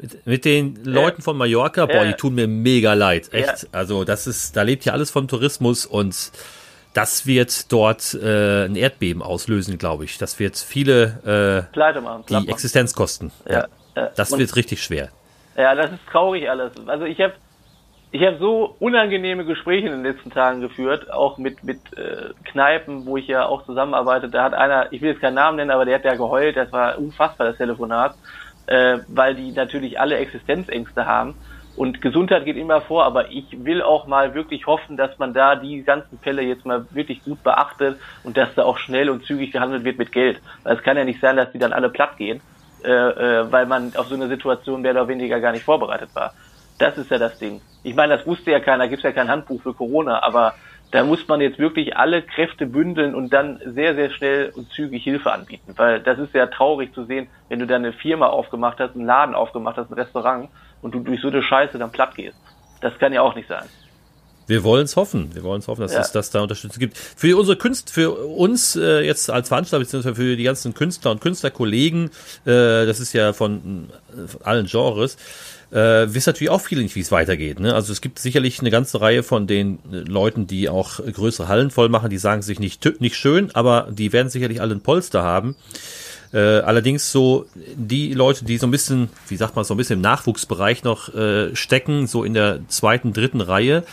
Mit, 0.00 0.26
mit 0.26 0.44
den 0.44 0.84
Leuten 0.84 1.22
von 1.22 1.36
Mallorca, 1.36 1.86
boah, 1.86 2.04
die 2.04 2.14
tun 2.14 2.34
mir 2.34 2.46
mega 2.48 2.94
leid. 2.94 3.32
Echt. 3.32 3.68
Also 3.72 4.04
das 4.04 4.26
ist, 4.26 4.56
da 4.56 4.62
lebt 4.62 4.84
ja 4.84 4.92
alles 4.92 5.10
vom 5.10 5.28
Tourismus 5.28 5.86
und 5.86 6.32
das 6.94 7.26
wird 7.26 7.70
dort 7.72 8.14
äh, 8.14 8.64
ein 8.64 8.74
Erdbeben 8.76 9.22
auslösen, 9.22 9.76
glaube 9.78 10.04
ich. 10.04 10.16
Das 10.18 10.38
wird 10.38 10.56
viele 10.56 11.18
machen. 11.24 11.84
äh, 11.84 12.24
die 12.28 12.34
machen. 12.34 12.48
Existenz 12.48 12.94
kosten. 12.94 13.32
Ja, 13.48 13.66
ja. 13.96 14.10
Das 14.16 14.32
Und- 14.32 14.38
wird 14.38 14.54
richtig 14.56 14.82
schwer. 14.82 15.10
Ja, 15.56 15.74
das 15.74 15.90
ist 15.90 16.00
traurig 16.10 16.48
alles. 16.50 16.72
Also 16.86 17.04
ich 17.06 17.18
habe 17.20 17.32
ich 18.12 18.22
habe 18.22 18.38
so 18.38 18.76
unangenehme 18.78 19.44
Gespräche 19.44 19.86
in 19.88 19.92
den 19.92 20.02
letzten 20.04 20.30
Tagen 20.30 20.60
geführt, 20.60 21.10
auch 21.10 21.38
mit 21.38 21.64
mit 21.64 21.78
äh, 21.98 22.30
Kneipen, 22.50 23.04
wo 23.04 23.16
ich 23.16 23.26
ja 23.26 23.44
auch 23.46 23.64
zusammenarbeite. 23.66 24.28
Da 24.28 24.44
hat 24.44 24.54
einer, 24.54 24.90
ich 24.92 25.00
will 25.02 25.10
jetzt 25.10 25.20
keinen 25.20 25.34
Namen 25.34 25.56
nennen, 25.56 25.70
aber 25.70 25.84
der 25.84 25.96
hat 25.96 26.04
ja 26.04 26.14
geheult. 26.14 26.56
Das 26.56 26.70
war 26.72 26.98
unfassbar 26.98 27.48
das 27.48 27.56
Telefonat, 27.56 28.14
äh, 28.66 28.98
weil 29.08 29.34
die 29.34 29.52
natürlich 29.52 29.98
alle 30.00 30.16
Existenzängste 30.16 31.06
haben. 31.06 31.34
Und 31.76 32.00
Gesundheit 32.00 32.46
geht 32.46 32.56
immer 32.56 32.80
vor, 32.80 33.04
aber 33.04 33.30
ich 33.30 33.44
will 33.64 33.82
auch 33.82 34.06
mal 34.06 34.34
wirklich 34.34 34.66
hoffen, 34.66 34.96
dass 34.96 35.18
man 35.18 35.34
da 35.34 35.56
die 35.56 35.82
ganzen 35.82 36.18
Fälle 36.20 36.40
jetzt 36.42 36.64
mal 36.64 36.86
wirklich 36.90 37.22
gut 37.22 37.42
beachtet 37.42 38.00
und 38.24 38.38
dass 38.38 38.54
da 38.54 38.64
auch 38.64 38.78
schnell 38.78 39.10
und 39.10 39.24
zügig 39.26 39.52
gehandelt 39.52 39.84
wird 39.84 39.98
mit 39.98 40.10
Geld. 40.10 40.40
Weil 40.62 40.76
es 40.76 40.82
kann 40.82 40.96
ja 40.96 41.04
nicht 41.04 41.20
sein, 41.20 41.36
dass 41.36 41.52
die 41.52 41.58
dann 41.58 41.74
alle 41.74 41.90
platt 41.90 42.16
gehen, 42.16 42.40
äh, 42.82 42.90
äh, 42.90 43.52
weil 43.52 43.66
man 43.66 43.94
auf 43.94 44.06
so 44.06 44.14
eine 44.14 44.28
Situation 44.28 44.80
mehr 44.80 44.92
oder 44.92 45.08
weniger 45.08 45.38
gar 45.38 45.52
nicht 45.52 45.64
vorbereitet 45.64 46.10
war. 46.14 46.32
Das 46.78 46.96
ist 46.96 47.10
ja 47.10 47.18
das 47.18 47.36
Ding. 47.38 47.60
Ich 47.82 47.94
meine, 47.94 48.16
das 48.16 48.26
wusste 48.26 48.50
ja 48.50 48.60
keiner, 48.60 48.88
gibt's 48.88 49.04
ja 49.04 49.12
kein 49.12 49.28
Handbuch 49.28 49.60
für 49.60 49.74
Corona, 49.74 50.22
aber 50.22 50.54
da 50.90 51.04
muss 51.04 51.26
man 51.28 51.40
jetzt 51.40 51.58
wirklich 51.58 51.96
alle 51.96 52.22
Kräfte 52.22 52.66
bündeln 52.66 53.14
und 53.14 53.32
dann 53.32 53.60
sehr, 53.64 53.94
sehr 53.94 54.10
schnell 54.10 54.52
und 54.54 54.70
zügig 54.72 55.02
Hilfe 55.02 55.32
anbieten. 55.32 55.72
Weil 55.76 56.00
das 56.00 56.18
ist 56.18 56.34
ja 56.34 56.46
traurig 56.46 56.94
zu 56.94 57.04
sehen, 57.04 57.28
wenn 57.48 57.58
du 57.58 57.66
da 57.66 57.76
eine 57.76 57.92
Firma 57.92 58.26
aufgemacht 58.28 58.78
hast, 58.78 58.94
einen 58.94 59.06
Laden 59.06 59.34
aufgemacht 59.34 59.76
hast, 59.76 59.90
ein 59.90 59.94
Restaurant 59.94 60.48
und 60.82 60.94
du 60.94 61.00
durch 61.00 61.20
so 61.20 61.28
eine 61.28 61.42
Scheiße 61.42 61.78
dann 61.78 61.90
platt 61.90 62.14
gehst. 62.14 62.36
Das 62.80 62.98
kann 62.98 63.12
ja 63.12 63.22
auch 63.22 63.34
nicht 63.34 63.48
sein. 63.48 63.64
Wir 64.46 64.62
wollen 64.62 64.84
es 64.84 64.94
hoffen. 64.94 65.34
Wir 65.34 65.42
wollen 65.42 65.58
es 65.58 65.66
hoffen, 65.66 65.80
dass 65.80 65.92
Ja. 65.92 66.00
es 66.00 66.12
dass 66.12 66.30
da 66.30 66.40
Unterstützung 66.40 66.78
gibt. 66.78 66.96
Für 66.96 67.36
unsere 67.36 67.56
Künst, 67.58 67.90
für 67.90 68.12
uns 68.12 68.76
äh, 68.76 69.00
jetzt 69.00 69.28
als 69.28 69.48
Veranstalter 69.48 69.82
beziehungsweise 69.82 70.14
für 70.14 70.36
die 70.36 70.44
ganzen 70.44 70.72
Künstler 70.72 71.10
und 71.10 71.20
Künstlerkollegen, 71.20 72.10
äh, 72.44 72.86
das 72.86 73.00
ist 73.00 73.12
ja 73.12 73.32
von, 73.32 73.90
äh, 74.12 74.28
von 74.28 74.42
allen 74.42 74.66
Genres, 74.66 75.16
äh, 75.76 76.14
wissen 76.14 76.30
natürlich 76.30 76.50
auch 76.50 76.62
viele 76.62 76.82
nicht, 76.82 76.96
wie 76.96 77.00
es 77.00 77.12
weitergeht. 77.12 77.60
Ne? 77.60 77.74
Also 77.74 77.92
es 77.92 78.00
gibt 78.00 78.18
sicherlich 78.18 78.60
eine 78.60 78.70
ganze 78.70 79.00
Reihe 79.00 79.22
von 79.22 79.46
den 79.46 79.78
äh, 79.92 79.96
Leuten, 79.96 80.46
die 80.46 80.70
auch 80.70 81.00
größere 81.04 81.48
Hallen 81.48 81.70
voll 81.70 81.90
machen, 81.90 82.08
die 82.08 82.18
sagen 82.18 82.40
sich 82.40 82.58
nicht 82.58 82.84
nicht 83.00 83.16
schön, 83.16 83.54
aber 83.54 83.88
die 83.90 84.12
werden 84.12 84.30
sicherlich 84.30 84.62
alle 84.62 84.74
ein 84.74 84.80
Polster 84.80 85.22
haben. 85.22 85.54
Äh, 86.32 86.38
allerdings 86.38 87.12
so 87.12 87.46
die 87.76 88.14
Leute, 88.14 88.46
die 88.46 88.56
so 88.56 88.66
ein 88.66 88.70
bisschen, 88.70 89.10
wie 89.28 89.36
sagt 89.36 89.54
man, 89.54 89.64
so 89.64 89.74
ein 89.74 89.76
bisschen 89.76 89.96
im 89.96 90.02
Nachwuchsbereich 90.02 90.82
noch 90.82 91.14
äh, 91.14 91.54
stecken, 91.54 92.06
so 92.06 92.24
in 92.24 92.34
der 92.34 92.60
zweiten, 92.68 93.12
dritten 93.12 93.42
Reihe, 93.42 93.84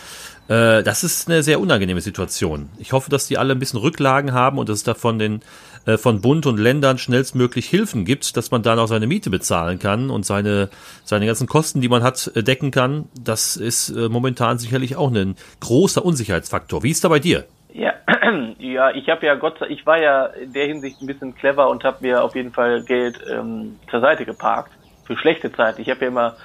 äh, 0.47 0.83
das 0.83 1.03
ist 1.03 1.29
eine 1.29 1.43
sehr 1.43 1.59
unangenehme 1.59 2.01
Situation. 2.01 2.69
Ich 2.77 2.91
hoffe, 2.91 3.09
dass 3.09 3.27
die 3.27 3.37
alle 3.37 3.53
ein 3.53 3.59
bisschen 3.59 3.79
Rücklagen 3.79 4.33
haben 4.33 4.57
und 4.57 4.69
dass 4.69 4.77
es 4.77 4.83
da 4.83 4.93
von 4.93 5.19
den 5.19 5.41
äh, 5.85 5.97
von 5.97 6.21
Bund 6.21 6.45
und 6.45 6.59
Ländern 6.59 6.97
schnellstmöglich 6.97 7.67
Hilfen 7.67 8.05
gibt, 8.05 8.35
dass 8.37 8.51
man 8.51 8.63
dann 8.63 8.79
auch 8.79 8.87
seine 8.87 9.07
Miete 9.07 9.29
bezahlen 9.29 9.79
kann 9.79 10.09
und 10.09 10.25
seine 10.25 10.69
seine 11.03 11.25
ganzen 11.25 11.47
Kosten, 11.47 11.81
die 11.81 11.89
man 11.89 12.03
hat, 12.03 12.31
äh, 12.35 12.43
decken 12.43 12.71
kann. 12.71 13.05
Das 13.21 13.55
ist 13.55 13.89
äh, 13.89 14.09
momentan 14.09 14.57
sicherlich 14.57 14.95
auch 14.95 15.11
ein 15.11 15.35
großer 15.59 16.03
Unsicherheitsfaktor. 16.03 16.83
Wie 16.83 16.91
ist 16.91 17.03
da 17.03 17.09
bei 17.09 17.19
dir? 17.19 17.45
Ja, 17.73 17.93
ja, 18.59 18.91
ich 18.91 19.09
habe 19.09 19.25
ja 19.25 19.35
Gott 19.35 19.61
ich 19.69 19.85
war 19.85 19.99
ja 19.99 20.25
in 20.25 20.53
der 20.53 20.67
Hinsicht 20.67 21.01
ein 21.01 21.07
bisschen 21.07 21.35
clever 21.35 21.69
und 21.69 21.83
habe 21.83 21.97
mir 22.01 22.23
auf 22.23 22.35
jeden 22.35 22.51
Fall 22.51 22.83
Geld 22.83 23.19
ähm, 23.29 23.77
zur 23.89 24.01
Seite 24.01 24.25
geparkt 24.25 24.71
für 25.05 25.17
schlechte 25.17 25.51
Zeiten. 25.51 25.81
Ich 25.81 25.89
habe 25.89 26.01
ja 26.01 26.07
immer 26.07 26.35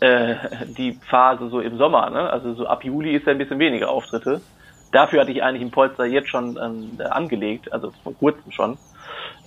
äh, 0.00 0.36
die 0.76 0.98
Phase 1.08 1.48
so 1.48 1.60
im 1.60 1.78
Sommer, 1.78 2.10
ne? 2.10 2.30
Also 2.30 2.54
so 2.54 2.66
ab 2.66 2.84
Juli 2.84 3.14
ist 3.14 3.26
ja 3.26 3.32
ein 3.32 3.38
bisschen 3.38 3.58
weniger 3.58 3.90
Auftritte. 3.90 4.40
Dafür 4.92 5.20
hatte 5.20 5.32
ich 5.32 5.42
eigentlich 5.42 5.62
im 5.62 5.70
Polster 5.70 6.04
jetzt 6.04 6.28
schon 6.28 6.56
ähm, 6.56 6.98
angelegt, 7.10 7.72
also 7.72 7.92
vor 8.02 8.14
kurzem 8.14 8.52
schon. 8.52 8.78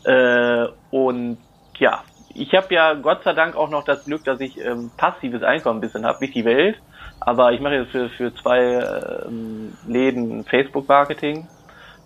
Äh, 0.03 0.67
und 0.91 1.37
ja, 1.77 2.03
ich 2.33 2.53
habe 2.53 2.73
ja 2.73 2.93
Gott 2.93 3.23
sei 3.23 3.33
Dank 3.33 3.55
auch 3.55 3.69
noch 3.69 3.83
das 3.85 4.03
Glück, 4.05 4.23
dass 4.23 4.39
ich 4.39 4.57
ähm, 4.59 4.91
passives 4.97 5.43
Einkommen 5.43 5.77
ein 5.77 5.81
bisschen 5.81 6.05
habe, 6.05 6.19
nicht 6.21 6.35
die 6.35 6.45
Welt. 6.45 6.77
Aber 7.19 7.51
ich 7.51 7.61
mache 7.61 7.75
jetzt 7.75 7.91
für, 7.91 8.09
für 8.09 8.33
zwei 8.35 8.79
ähm, 9.25 9.73
Läden 9.87 10.45
Facebook-Marketing. 10.45 11.47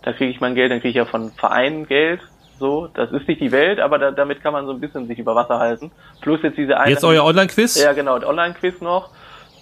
Da 0.03 0.13
kriege 0.13 0.31
ich 0.31 0.39
mein 0.39 0.55
Geld, 0.55 0.71
dann 0.71 0.79
kriege 0.79 0.89
ich 0.89 0.95
ja 0.95 1.05
von 1.05 1.31
Vereinen 1.31 1.85
Geld. 1.85 2.21
So, 2.61 2.87
das 2.93 3.11
ist 3.11 3.27
nicht 3.27 3.41
die 3.41 3.51
Welt, 3.51 3.79
aber 3.79 3.97
da, 3.97 4.11
damit 4.11 4.43
kann 4.43 4.53
man 4.53 4.67
so 4.67 4.71
ein 4.71 4.79
bisschen 4.79 5.07
sich 5.07 5.17
über 5.17 5.33
Wasser 5.33 5.57
halten. 5.57 5.89
Plus 6.21 6.39
jetzt 6.43 6.57
diese 6.59 6.77
eine. 6.79 6.91
Jetzt 6.91 7.03
euer 7.03 7.23
Online-Quiz? 7.25 7.81
Ja, 7.81 7.91
genau, 7.93 8.19
der 8.19 8.29
Online-Quiz 8.29 8.81
noch. 8.81 9.09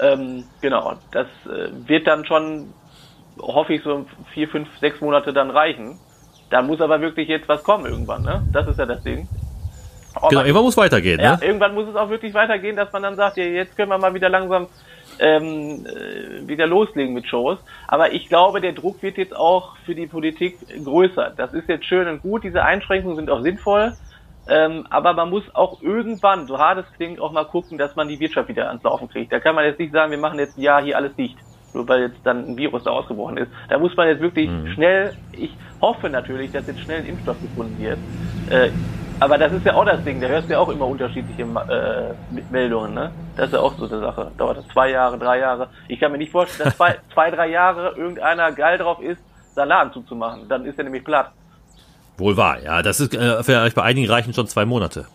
Ähm, 0.01 0.44
genau, 0.62 0.96
das 1.12 1.27
äh, 1.46 1.70
wird 1.88 2.08
dann 2.08 2.25
schon, 2.25 2.74
hoffe 3.39 3.74
ich, 3.74 3.84
so 3.84 4.06
vier, 4.34 4.50
fünf, 4.50 4.68
sechs 4.79 5.00
Monate 5.00 5.32
dann 5.32 5.50
reichen. 5.50 5.98
Da 6.50 6.62
muss 6.62 6.82
aber 6.82 7.00
wirklich 7.00 7.29
jetzt 7.29 7.48
was 7.48 7.63
kommen 7.63 7.86
irgendwann, 7.86 8.24
ne? 8.24 8.44
Das 8.51 8.68
ist 8.68 8.77
ja 8.77 8.86
das 8.86 9.01
Ding. 9.01 9.29
Aber- 10.15 10.27
Genau, 10.27 10.41
irgendwann 10.41 10.63
muss 10.63 10.75
weitergehen, 10.75 11.22
ja, 11.22 11.38
ne? 11.38 11.39
irgendwann 11.41 11.74
muss 11.75 11.88
es 11.88 11.96
auch 11.96 12.10
wirklich 12.10 12.34
weitergehen, 12.34 12.75
dass 12.75 12.91
man 12.91 13.03
dann 13.03 13.15
sagt, 13.15 13.38
ja, 13.38 13.46
jetzt 13.46 13.77
können 13.77 13.89
wir 13.91 13.98
mal 13.98 14.13
wieder 14.13 14.27
langsam 14.27 14.68
ähm, 15.20 15.86
äh, 15.86 16.48
wieder 16.48 16.68
loslegen 16.68 17.14
mit 17.14 17.28
Shows. 17.28 17.60
Aber 17.88 18.14
ich 18.14 18.30
glaube, 18.30 18.62
der 18.62 18.74
Druck 18.74 19.02
wird 19.02 19.18
jetzt 19.18 19.36
auch 19.36 19.76
für 19.86 19.96
die 19.96 20.08
Politik 20.08 20.60
größer. 20.84 21.34
Das 21.36 21.54
ist 21.54 21.68
jetzt 21.68 21.86
schön 21.86 22.08
und 22.08 22.22
gut, 22.22 22.44
diese 22.44 22.64
Einschränkungen 22.64 23.16
sind 23.16 23.30
auch 23.30 23.42
sinnvoll. 23.42 23.94
Ähm, 24.48 24.88
aber 24.90 25.14
man 25.14 25.30
muss 25.30 25.44
auch 25.54 25.82
irgendwann, 25.82 26.48
so 26.48 26.58
hart 26.58 26.80
es 26.80 26.94
klingt, 26.96 27.20
auch 27.20 27.32
mal 27.32 27.46
gucken, 27.46 27.78
dass 27.78 27.96
man 27.96 28.08
die 28.08 28.20
Wirtschaft 28.20 28.50
wieder 28.50 28.68
ans 28.68 28.84
Laufen 28.84 29.08
kriegt. 29.08 29.32
Da 29.32 29.40
kann 29.40 29.54
man 29.54 29.66
jetzt 29.66 29.80
nicht 29.80 29.94
sagen, 29.94 30.10
wir 30.10 30.18
machen 30.18 30.40
jetzt 30.40 30.58
ein 30.58 30.62
Jahr 30.62 30.82
hier 30.82 30.98
alles 30.98 31.16
dicht, 31.16 31.38
nur 31.74 31.88
weil 31.88 32.02
jetzt 32.02 32.20
dann 32.24 32.48
ein 32.48 32.58
Virus 32.58 32.84
da 32.84 32.90
ausgebrochen 32.90 33.38
ist. 33.38 33.52
Da 33.68 33.78
muss 33.78 33.96
man 33.96 34.08
jetzt 34.08 34.22
wirklich 34.22 34.50
schnell, 34.74 35.14
ich 35.34 35.52
hoffe 35.82 36.10
natürlich, 36.10 36.52
dass 36.52 36.66
jetzt 36.66 36.80
schnell 36.80 37.00
ein 37.00 37.06
Impfstoff 37.06 37.40
gefunden 37.40 37.78
wird. 37.78 38.00
Äh, 38.50 38.72
aber 39.20 39.38
das 39.38 39.52
ist 39.52 39.66
ja 39.66 39.74
auch 39.74 39.86
das 39.86 40.04
Ding, 40.04 40.22
da 40.22 40.28
hörst 40.28 40.48
du 40.48 40.54
ja 40.54 40.60
auch 40.60 40.70
immer 40.70 40.88
unterschiedliche 40.88 41.44
äh, 41.44 42.42
Meldungen, 42.52 42.94
ne? 42.94 43.12
Das 43.36 43.48
ist 43.48 43.54
ja 43.54 43.60
auch 43.60 43.78
so 43.78 43.86
eine 43.86 44.00
Sache. 44.00 44.32
Dauert 44.38 44.58
das 44.58 44.68
zwei 44.70 44.92
Jahre, 44.92 45.18
drei 45.18 45.40
Jahre. 45.40 45.70
Ich 45.88 46.00
kann 46.00 46.12
mir 46.12 46.18
nicht 46.18 46.32
vorstellen, 46.32 46.70
dass 46.70 46.78
zwei, 46.78 46.98
zwei 47.14 47.32
drei 47.32 47.48
Jahre 47.50 47.96
irgendeiner 47.98 48.52
geil 48.52 48.78
drauf 48.78 49.02
ist, 49.02 49.22
seinen 49.56 49.70
Laden 49.70 49.94
zuzumachen. 49.94 50.48
Dann 50.48 50.66
ist 50.66 50.78
er 50.78 50.86
nämlich 50.86 51.04
platt. 51.04 51.32
Wohl 52.18 52.38
wahr, 52.38 52.60
ja. 52.62 52.82
Das 52.82 53.00
ist 53.00 53.14
äh, 53.14 53.44
vielleicht 53.44 53.76
bei 53.76 53.84
einigen 53.84 54.10
reichen 54.10 54.34
schon 54.34 54.48
zwei 54.48 54.66
Monate. 54.66 55.06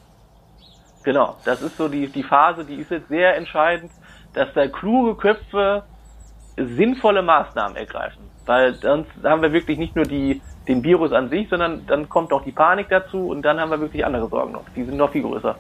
Genau, 1.03 1.37
das 1.45 1.63
ist 1.63 1.77
so 1.77 1.89
die, 1.89 2.09
die 2.09 2.23
Phase, 2.23 2.65
die 2.65 2.77
ist 2.77 2.91
jetzt 2.91 3.09
sehr 3.09 3.37
entscheidend, 3.37 3.91
dass 4.33 4.49
da 4.55 4.67
kluge 4.67 5.15
Köpfe 5.17 5.85
sinnvolle 6.57 7.23
Maßnahmen 7.23 7.77
ergreifen. 7.77 8.23
Weil 8.47 8.75
sonst 8.75 9.11
haben 9.23 9.43
wir 9.43 9.53
wirklich 9.53 9.79
nicht 9.79 9.97
nur 9.97 10.05
die, 10.05 10.41
den 10.69 10.85
Virus 10.85 11.13
an 11.13 11.31
sich, 11.31 11.49
sondern 11.49 11.87
dann 11.87 12.09
kommt 12.09 12.33
auch 12.33 12.43
die 12.43 12.53
Panik 12.53 12.89
dazu 12.91 13.29
und 13.29 13.43
dann 13.43 13.61
haben 13.61 13.71
wir 13.71 13.81
wirklich 13.81 14.05
andere 14.05 14.29
Sorgen 14.29 14.53
noch. 14.53 14.65
Die 14.77 14.85
sind 14.85 14.97
noch 14.97 15.11
viel 15.11 15.23
größer. 15.23 15.57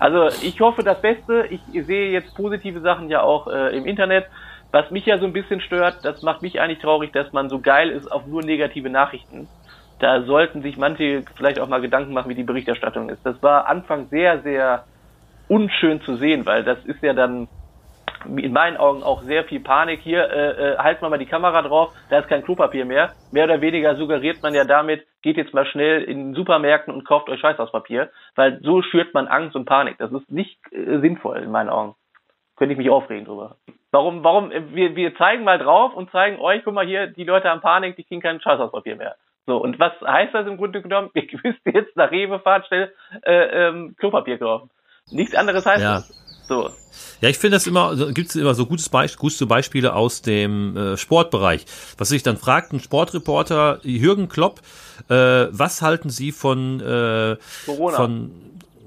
Also 0.00 0.26
ich 0.42 0.60
hoffe 0.60 0.82
das 0.82 1.00
Beste. 1.00 1.46
Ich 1.50 1.60
sehe 1.86 2.10
jetzt 2.10 2.34
positive 2.34 2.80
Sachen 2.80 3.08
ja 3.08 3.22
auch 3.22 3.46
äh, 3.46 3.76
im 3.76 3.86
Internet. 3.86 4.26
Was 4.72 4.90
mich 4.90 5.06
ja 5.06 5.18
so 5.18 5.24
ein 5.26 5.32
bisschen 5.32 5.60
stört, 5.60 6.04
das 6.04 6.22
macht 6.22 6.42
mich 6.42 6.60
eigentlich 6.60 6.80
traurig, 6.80 7.12
dass 7.12 7.32
man 7.32 7.48
so 7.48 7.60
geil 7.60 7.90
ist 7.90 8.10
auf 8.10 8.26
nur 8.26 8.42
negative 8.42 8.90
Nachrichten. 8.90 9.46
Da 10.00 10.22
sollten 10.22 10.62
sich 10.62 10.76
manche 10.76 11.22
vielleicht 11.36 11.60
auch 11.60 11.68
mal 11.68 11.80
Gedanken 11.80 12.12
machen, 12.12 12.28
wie 12.28 12.34
die 12.34 12.42
Berichterstattung 12.42 13.08
ist. 13.08 13.24
Das 13.24 13.40
war 13.40 13.68
Anfang 13.68 14.08
sehr, 14.08 14.40
sehr 14.40 14.84
unschön 15.46 16.00
zu 16.00 16.16
sehen, 16.16 16.44
weil 16.44 16.64
das 16.64 16.84
ist 16.84 17.00
ja 17.02 17.12
dann 17.12 17.46
in 18.26 18.52
meinen 18.52 18.76
Augen 18.76 19.02
auch 19.02 19.22
sehr 19.22 19.44
viel 19.44 19.60
Panik. 19.60 20.00
Hier, 20.00 20.30
äh, 20.30 20.72
äh, 20.72 20.78
halt 20.78 21.02
mal 21.02 21.08
mal 21.10 21.18
die 21.18 21.26
Kamera 21.26 21.62
drauf, 21.62 21.92
da 22.10 22.18
ist 22.18 22.28
kein 22.28 22.44
Klopapier 22.44 22.84
mehr. 22.84 23.12
Mehr 23.30 23.44
oder 23.44 23.60
weniger 23.60 23.96
suggeriert 23.96 24.42
man 24.42 24.54
ja 24.54 24.64
damit, 24.64 25.06
geht 25.22 25.36
jetzt 25.36 25.54
mal 25.54 25.66
schnell 25.66 26.02
in 26.02 26.18
den 26.18 26.34
Supermärkten 26.34 26.92
und 26.92 27.04
kauft 27.04 27.28
euch 27.28 27.40
Scheißhauspapier, 27.40 28.10
weil 28.34 28.60
so 28.62 28.82
schürt 28.82 29.14
man 29.14 29.26
Angst 29.28 29.56
und 29.56 29.64
Panik. 29.64 29.98
Das 29.98 30.12
ist 30.12 30.30
nicht 30.30 30.58
äh, 30.72 30.98
sinnvoll 31.00 31.38
in 31.38 31.50
meinen 31.50 31.68
Augen. 31.70 31.94
Könnte 32.56 32.72
ich 32.72 32.78
mich 32.78 32.90
aufregen 32.90 33.24
drüber. 33.24 33.56
Warum, 33.90 34.24
warum, 34.24 34.50
äh, 34.52 34.74
wir, 34.74 34.96
wir 34.96 35.14
zeigen 35.16 35.44
mal 35.44 35.58
drauf 35.58 35.94
und 35.94 36.10
zeigen 36.10 36.38
euch, 36.40 36.62
guck 36.64 36.74
mal 36.74 36.86
hier, 36.86 37.06
die 37.08 37.24
Leute 37.24 37.48
haben 37.48 37.60
Panik, 37.60 37.96
die 37.96 38.04
kriegen 38.04 38.20
kein 38.22 38.40
Scheißhauspapier 38.40 38.96
mehr. 38.96 39.16
So, 39.46 39.58
und 39.58 39.78
was 39.78 39.92
heißt 40.00 40.34
das 40.34 40.46
im 40.46 40.56
Grunde 40.56 40.80
genommen? 40.82 41.10
Ihr 41.14 41.38
müsst 41.42 41.60
jetzt 41.66 41.96
nach 41.96 42.10
Rewe 42.10 42.38
fahren, 42.40 42.64
schnell 42.66 42.92
äh, 43.22 43.68
ähm, 43.68 43.94
Klopapier 43.98 44.38
kaufen. 44.38 44.70
Nichts 45.10 45.34
anderes 45.34 45.66
heißt 45.66 45.82
Ja. 45.82 45.94
das. 45.96 46.23
So. 46.48 46.70
Ja, 47.20 47.28
ich 47.28 47.38
finde 47.38 47.56
das 47.56 47.66
immer, 47.66 48.12
gibt 48.12 48.30
es 48.30 48.36
immer 48.36 48.54
so 48.54 48.66
gutes 48.66 48.88
Beisp 48.88 49.18
gute 49.18 49.46
Beispiele 49.46 49.94
aus 49.94 50.22
dem 50.22 50.76
äh, 50.76 50.96
Sportbereich. 50.96 51.64
Was 51.96 52.10
sich 52.10 52.22
dann 52.22 52.36
fragt, 52.36 52.72
ein 52.72 52.80
Sportreporter, 52.80 53.80
Jürgen 53.82 54.28
Klopp, 54.28 54.60
Äh, 55.08 55.48
was 55.50 55.82
halten 55.82 56.08
Sie 56.08 56.30
von, 56.30 56.80
äh, 56.80 57.36
Corona. 57.66 57.96
von 57.96 58.30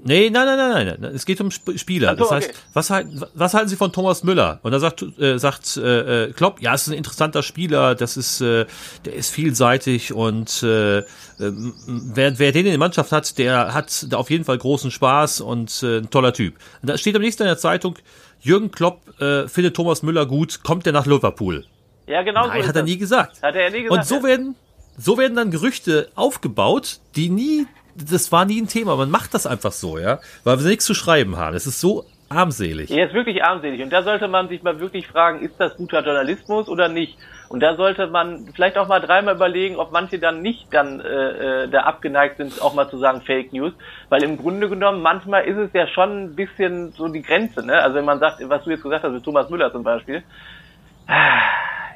Nee, 0.08 0.30
nein, 0.30 0.46
nein, 0.46 0.56
nein, 0.56 0.86
nein, 0.86 0.96
nein. 1.00 1.14
Es 1.14 1.26
geht 1.26 1.40
um 1.40 1.48
Sp 1.52 1.76
Spieler. 1.76 2.10
So, 2.10 2.16
das 2.16 2.30
heißt, 2.30 2.48
okay. 2.48 2.58
was, 2.72 2.90
halten, 2.90 3.22
was 3.34 3.52
halten 3.52 3.68
Sie 3.68 3.76
von 3.76 3.92
Thomas 3.92 4.24
Müller? 4.24 4.58
Und 4.62 4.72
da 4.72 4.80
sagt, 4.80 5.02
äh, 5.18 5.38
sagt 5.38 5.76
äh, 5.76 6.24
äh, 6.24 6.32
Klopp, 6.32 6.62
ja, 6.62 6.74
es 6.74 6.86
ist 6.86 6.88
ein 6.88 6.96
interessanter 6.96 7.42
Spieler, 7.42 7.94
das 7.94 8.16
ist, 8.16 8.40
äh, 8.40 8.64
der 9.04 9.14
ist 9.14 9.30
vielseitig 9.30 10.14
und 10.14 10.62
äh, 10.62 10.98
ähm, 10.98 11.74
wer, 11.86 12.38
wer 12.38 12.52
den 12.52 12.64
in 12.64 12.72
der 12.72 12.78
Mannschaft 12.78 13.12
hat, 13.12 13.36
der 13.36 13.74
hat 13.74 14.06
da 14.10 14.16
auf 14.16 14.30
jeden 14.30 14.44
Fall 14.44 14.56
großen 14.56 14.90
Spaß 14.90 15.42
und 15.42 15.82
äh, 15.82 15.98
ein 15.98 16.10
toller 16.10 16.32
Typ. 16.32 16.54
Und 16.80 16.88
da 16.88 16.96
steht 16.96 17.14
am 17.14 17.22
nächsten 17.22 17.42
in 17.42 17.48
der 17.48 17.58
Zeitung, 17.58 17.98
Jürgen 18.40 18.70
Klopp 18.70 19.20
äh, 19.20 19.46
findet 19.46 19.76
Thomas 19.76 20.02
Müller 20.02 20.24
gut, 20.24 20.62
kommt 20.62 20.86
er 20.86 20.92
nach 20.92 21.06
Liverpool? 21.06 21.66
Ja, 22.06 22.22
genau 22.22 22.44
so 22.44 22.48
Nein, 22.48 22.60
ist 22.60 22.68
hat 22.68 22.76
er 22.76 22.82
das. 22.82 22.90
nie 22.90 22.96
gesagt. 22.96 23.42
Hat 23.42 23.54
er 23.54 23.70
nie 23.70 23.82
gesagt. 23.82 24.00
Und 24.00 24.06
so 24.06 24.22
werden, 24.22 24.54
so 24.96 25.18
werden 25.18 25.36
dann 25.36 25.50
Gerüchte 25.50 26.08
aufgebaut, 26.14 27.00
die 27.14 27.28
nie, 27.28 27.66
das 27.98 28.32
war 28.32 28.44
nie 28.44 28.60
ein 28.60 28.68
Thema. 28.68 28.96
Man 28.96 29.10
macht 29.10 29.34
das 29.34 29.46
einfach 29.46 29.72
so, 29.72 29.98
ja, 29.98 30.18
weil 30.44 30.58
wir 30.58 30.66
nichts 30.66 30.84
zu 30.84 30.94
schreiben 30.94 31.36
haben. 31.36 31.56
Es 31.56 31.66
ist 31.66 31.80
so 31.80 32.04
armselig. 32.28 32.90
Er 32.90 33.06
ist 33.06 33.14
wirklich 33.14 33.42
armselig. 33.42 33.82
Und 33.82 33.90
da 33.90 34.02
sollte 34.02 34.28
man 34.28 34.48
sich 34.48 34.62
mal 34.62 34.78
wirklich 34.80 35.06
fragen, 35.06 35.40
ist 35.40 35.54
das 35.58 35.76
guter 35.76 36.04
Journalismus 36.04 36.68
oder 36.68 36.88
nicht? 36.88 37.16
Und 37.48 37.60
da 37.60 37.76
sollte 37.76 38.06
man 38.06 38.50
vielleicht 38.54 38.76
auch 38.76 38.88
mal 38.88 39.00
dreimal 39.00 39.34
überlegen, 39.34 39.76
ob 39.76 39.90
manche 39.92 40.18
dann 40.18 40.42
nicht 40.42 40.66
dann 40.70 41.00
äh, 41.00 41.64
äh, 41.64 41.68
da 41.68 41.80
abgeneigt 41.80 42.36
sind, 42.36 42.60
auch 42.60 42.74
mal 42.74 42.90
zu 42.90 42.98
sagen 42.98 43.22
Fake 43.22 43.52
News. 43.52 43.72
Weil 44.10 44.22
im 44.22 44.36
Grunde 44.36 44.68
genommen, 44.68 45.00
manchmal 45.00 45.44
ist 45.44 45.56
es 45.56 45.72
ja 45.72 45.86
schon 45.86 46.24
ein 46.24 46.36
bisschen 46.36 46.92
so 46.92 47.08
die 47.08 47.22
Grenze. 47.22 47.64
Ne? 47.64 47.80
Also 47.80 47.96
wenn 47.96 48.04
man 48.04 48.18
sagt, 48.18 48.46
was 48.48 48.64
du 48.64 48.70
jetzt 48.70 48.82
gesagt 48.82 49.04
hast 49.04 49.12
mit 49.12 49.24
Thomas 49.24 49.48
Müller 49.48 49.72
zum 49.72 49.82
Beispiel, 49.82 50.22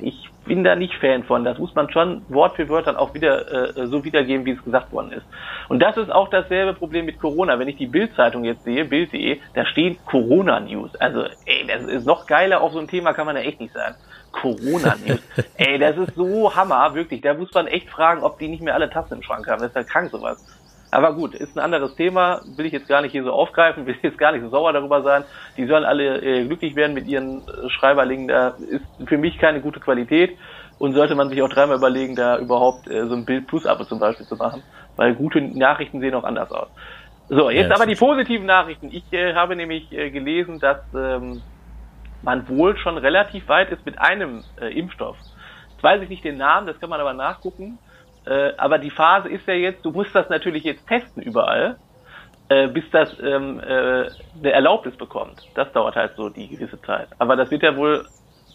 ich 0.00 0.31
bin 0.44 0.64
da 0.64 0.74
nicht 0.74 0.94
Fan 0.94 1.24
von. 1.24 1.44
Das 1.44 1.58
muss 1.58 1.74
man 1.74 1.90
schon 1.90 2.22
Wort 2.28 2.56
für 2.56 2.68
Wort 2.68 2.86
dann 2.86 2.96
auch 2.96 3.14
wieder 3.14 3.76
äh, 3.76 3.86
so 3.86 4.04
wiedergeben, 4.04 4.44
wie 4.44 4.52
es 4.52 4.64
gesagt 4.64 4.92
worden 4.92 5.12
ist. 5.12 5.26
Und 5.68 5.80
das 5.80 5.96
ist 5.96 6.10
auch 6.10 6.28
dasselbe 6.28 6.74
Problem 6.74 7.06
mit 7.06 7.20
Corona. 7.20 7.58
Wenn 7.58 7.68
ich 7.68 7.76
die 7.76 7.86
Bild-Zeitung 7.86 8.44
jetzt 8.44 8.64
sehe, 8.64 8.84
Bild.de, 8.84 9.40
da 9.54 9.64
stehen 9.66 9.96
Corona-News. 10.06 10.96
Also, 10.96 11.24
ey, 11.46 11.66
das 11.66 11.82
ist 11.84 12.06
noch 12.06 12.26
geiler 12.26 12.60
auf 12.60 12.72
so 12.72 12.78
ein 12.78 12.88
Thema 12.88 13.12
kann 13.12 13.26
man 13.26 13.36
ja 13.36 13.42
echt 13.42 13.60
nicht 13.60 13.72
sein. 13.72 13.94
Corona-News. 14.32 15.20
ey, 15.56 15.78
das 15.78 15.96
ist 15.96 16.14
so 16.14 16.54
Hammer, 16.54 16.94
wirklich. 16.94 17.20
Da 17.20 17.34
muss 17.34 17.52
man 17.54 17.66
echt 17.66 17.88
fragen, 17.88 18.22
ob 18.22 18.38
die 18.38 18.48
nicht 18.48 18.62
mehr 18.62 18.74
alle 18.74 18.90
Tassen 18.90 19.14
im 19.14 19.22
Schrank 19.22 19.46
haben. 19.46 19.60
Das 19.60 19.68
ist 19.68 19.76
ja 19.76 19.84
krank 19.84 20.10
sowas. 20.10 20.44
Aber 20.92 21.14
gut, 21.14 21.34
ist 21.34 21.56
ein 21.56 21.60
anderes 21.60 21.94
Thema, 21.96 22.42
will 22.44 22.66
ich 22.66 22.72
jetzt 22.72 22.86
gar 22.86 23.00
nicht 23.00 23.12
hier 23.12 23.24
so 23.24 23.32
aufgreifen, 23.32 23.86
will 23.86 23.96
jetzt 24.02 24.18
gar 24.18 24.32
nicht 24.32 24.42
so 24.42 24.50
sauer 24.50 24.72
darüber 24.72 25.02
sein. 25.02 25.24
Die 25.56 25.66
sollen 25.66 25.84
alle 25.84 26.20
äh, 26.22 26.44
glücklich 26.44 26.76
werden 26.76 26.92
mit 26.92 27.06
ihren 27.06 27.48
äh, 27.48 27.70
Schreiberlingen, 27.70 28.28
da 28.28 28.56
ist 28.68 28.84
für 29.08 29.16
mich 29.16 29.38
keine 29.38 29.62
gute 29.62 29.80
Qualität 29.80 30.38
und 30.78 30.92
sollte 30.94 31.14
man 31.14 31.30
sich 31.30 31.40
auch 31.42 31.48
dreimal 31.48 31.78
überlegen, 31.78 32.14
da 32.14 32.38
überhaupt 32.38 32.88
äh, 32.88 33.06
so 33.06 33.14
ein 33.14 33.24
Bild 33.24 33.46
Plus 33.46 33.64
Abo 33.64 33.84
zum 33.84 34.00
Beispiel 34.00 34.26
zu 34.26 34.36
machen, 34.36 34.62
weil 34.96 35.14
gute 35.14 35.40
Nachrichten 35.40 36.00
sehen 36.00 36.14
auch 36.14 36.24
anders 36.24 36.50
aus. 36.50 36.68
So, 37.28 37.48
jetzt 37.48 37.70
Ja, 37.70 37.76
aber 37.76 37.86
die 37.86 37.94
positiven 37.94 38.44
Nachrichten. 38.44 38.90
Ich 38.92 39.10
äh, 39.14 39.32
habe 39.32 39.56
nämlich 39.56 39.90
äh, 39.92 40.10
gelesen, 40.10 40.60
dass 40.60 40.78
ähm, 40.94 41.42
man 42.20 42.46
wohl 42.48 42.76
schon 42.76 42.98
relativ 42.98 43.48
weit 43.48 43.70
ist 43.70 43.86
mit 43.86 43.98
einem 43.98 44.44
äh, 44.60 44.78
Impfstoff. 44.78 45.16
Jetzt 45.70 45.82
weiß 45.82 46.02
ich 46.02 46.10
nicht 46.10 46.24
den 46.24 46.36
Namen, 46.36 46.66
das 46.66 46.78
kann 46.80 46.90
man 46.90 47.00
aber 47.00 47.14
nachgucken. 47.14 47.78
Äh, 48.26 48.52
aber 48.56 48.78
die 48.78 48.90
Phase 48.90 49.28
ist 49.28 49.46
ja 49.46 49.54
jetzt, 49.54 49.84
du 49.84 49.90
musst 49.90 50.14
das 50.14 50.28
natürlich 50.28 50.64
jetzt 50.64 50.86
testen 50.86 51.22
überall, 51.22 51.76
äh, 52.48 52.68
bis 52.68 52.84
das 52.90 53.10
ähm, 53.20 53.60
äh, 53.60 54.08
eine 54.38 54.52
Erlaubnis 54.52 54.96
bekommt. 54.96 55.42
Das 55.54 55.72
dauert 55.72 55.96
halt 55.96 56.12
so 56.16 56.28
die 56.28 56.48
gewisse 56.48 56.80
Zeit. 56.82 57.08
Aber 57.18 57.36
das 57.36 57.50
wird 57.50 57.62
ja 57.62 57.76
wohl, 57.76 58.06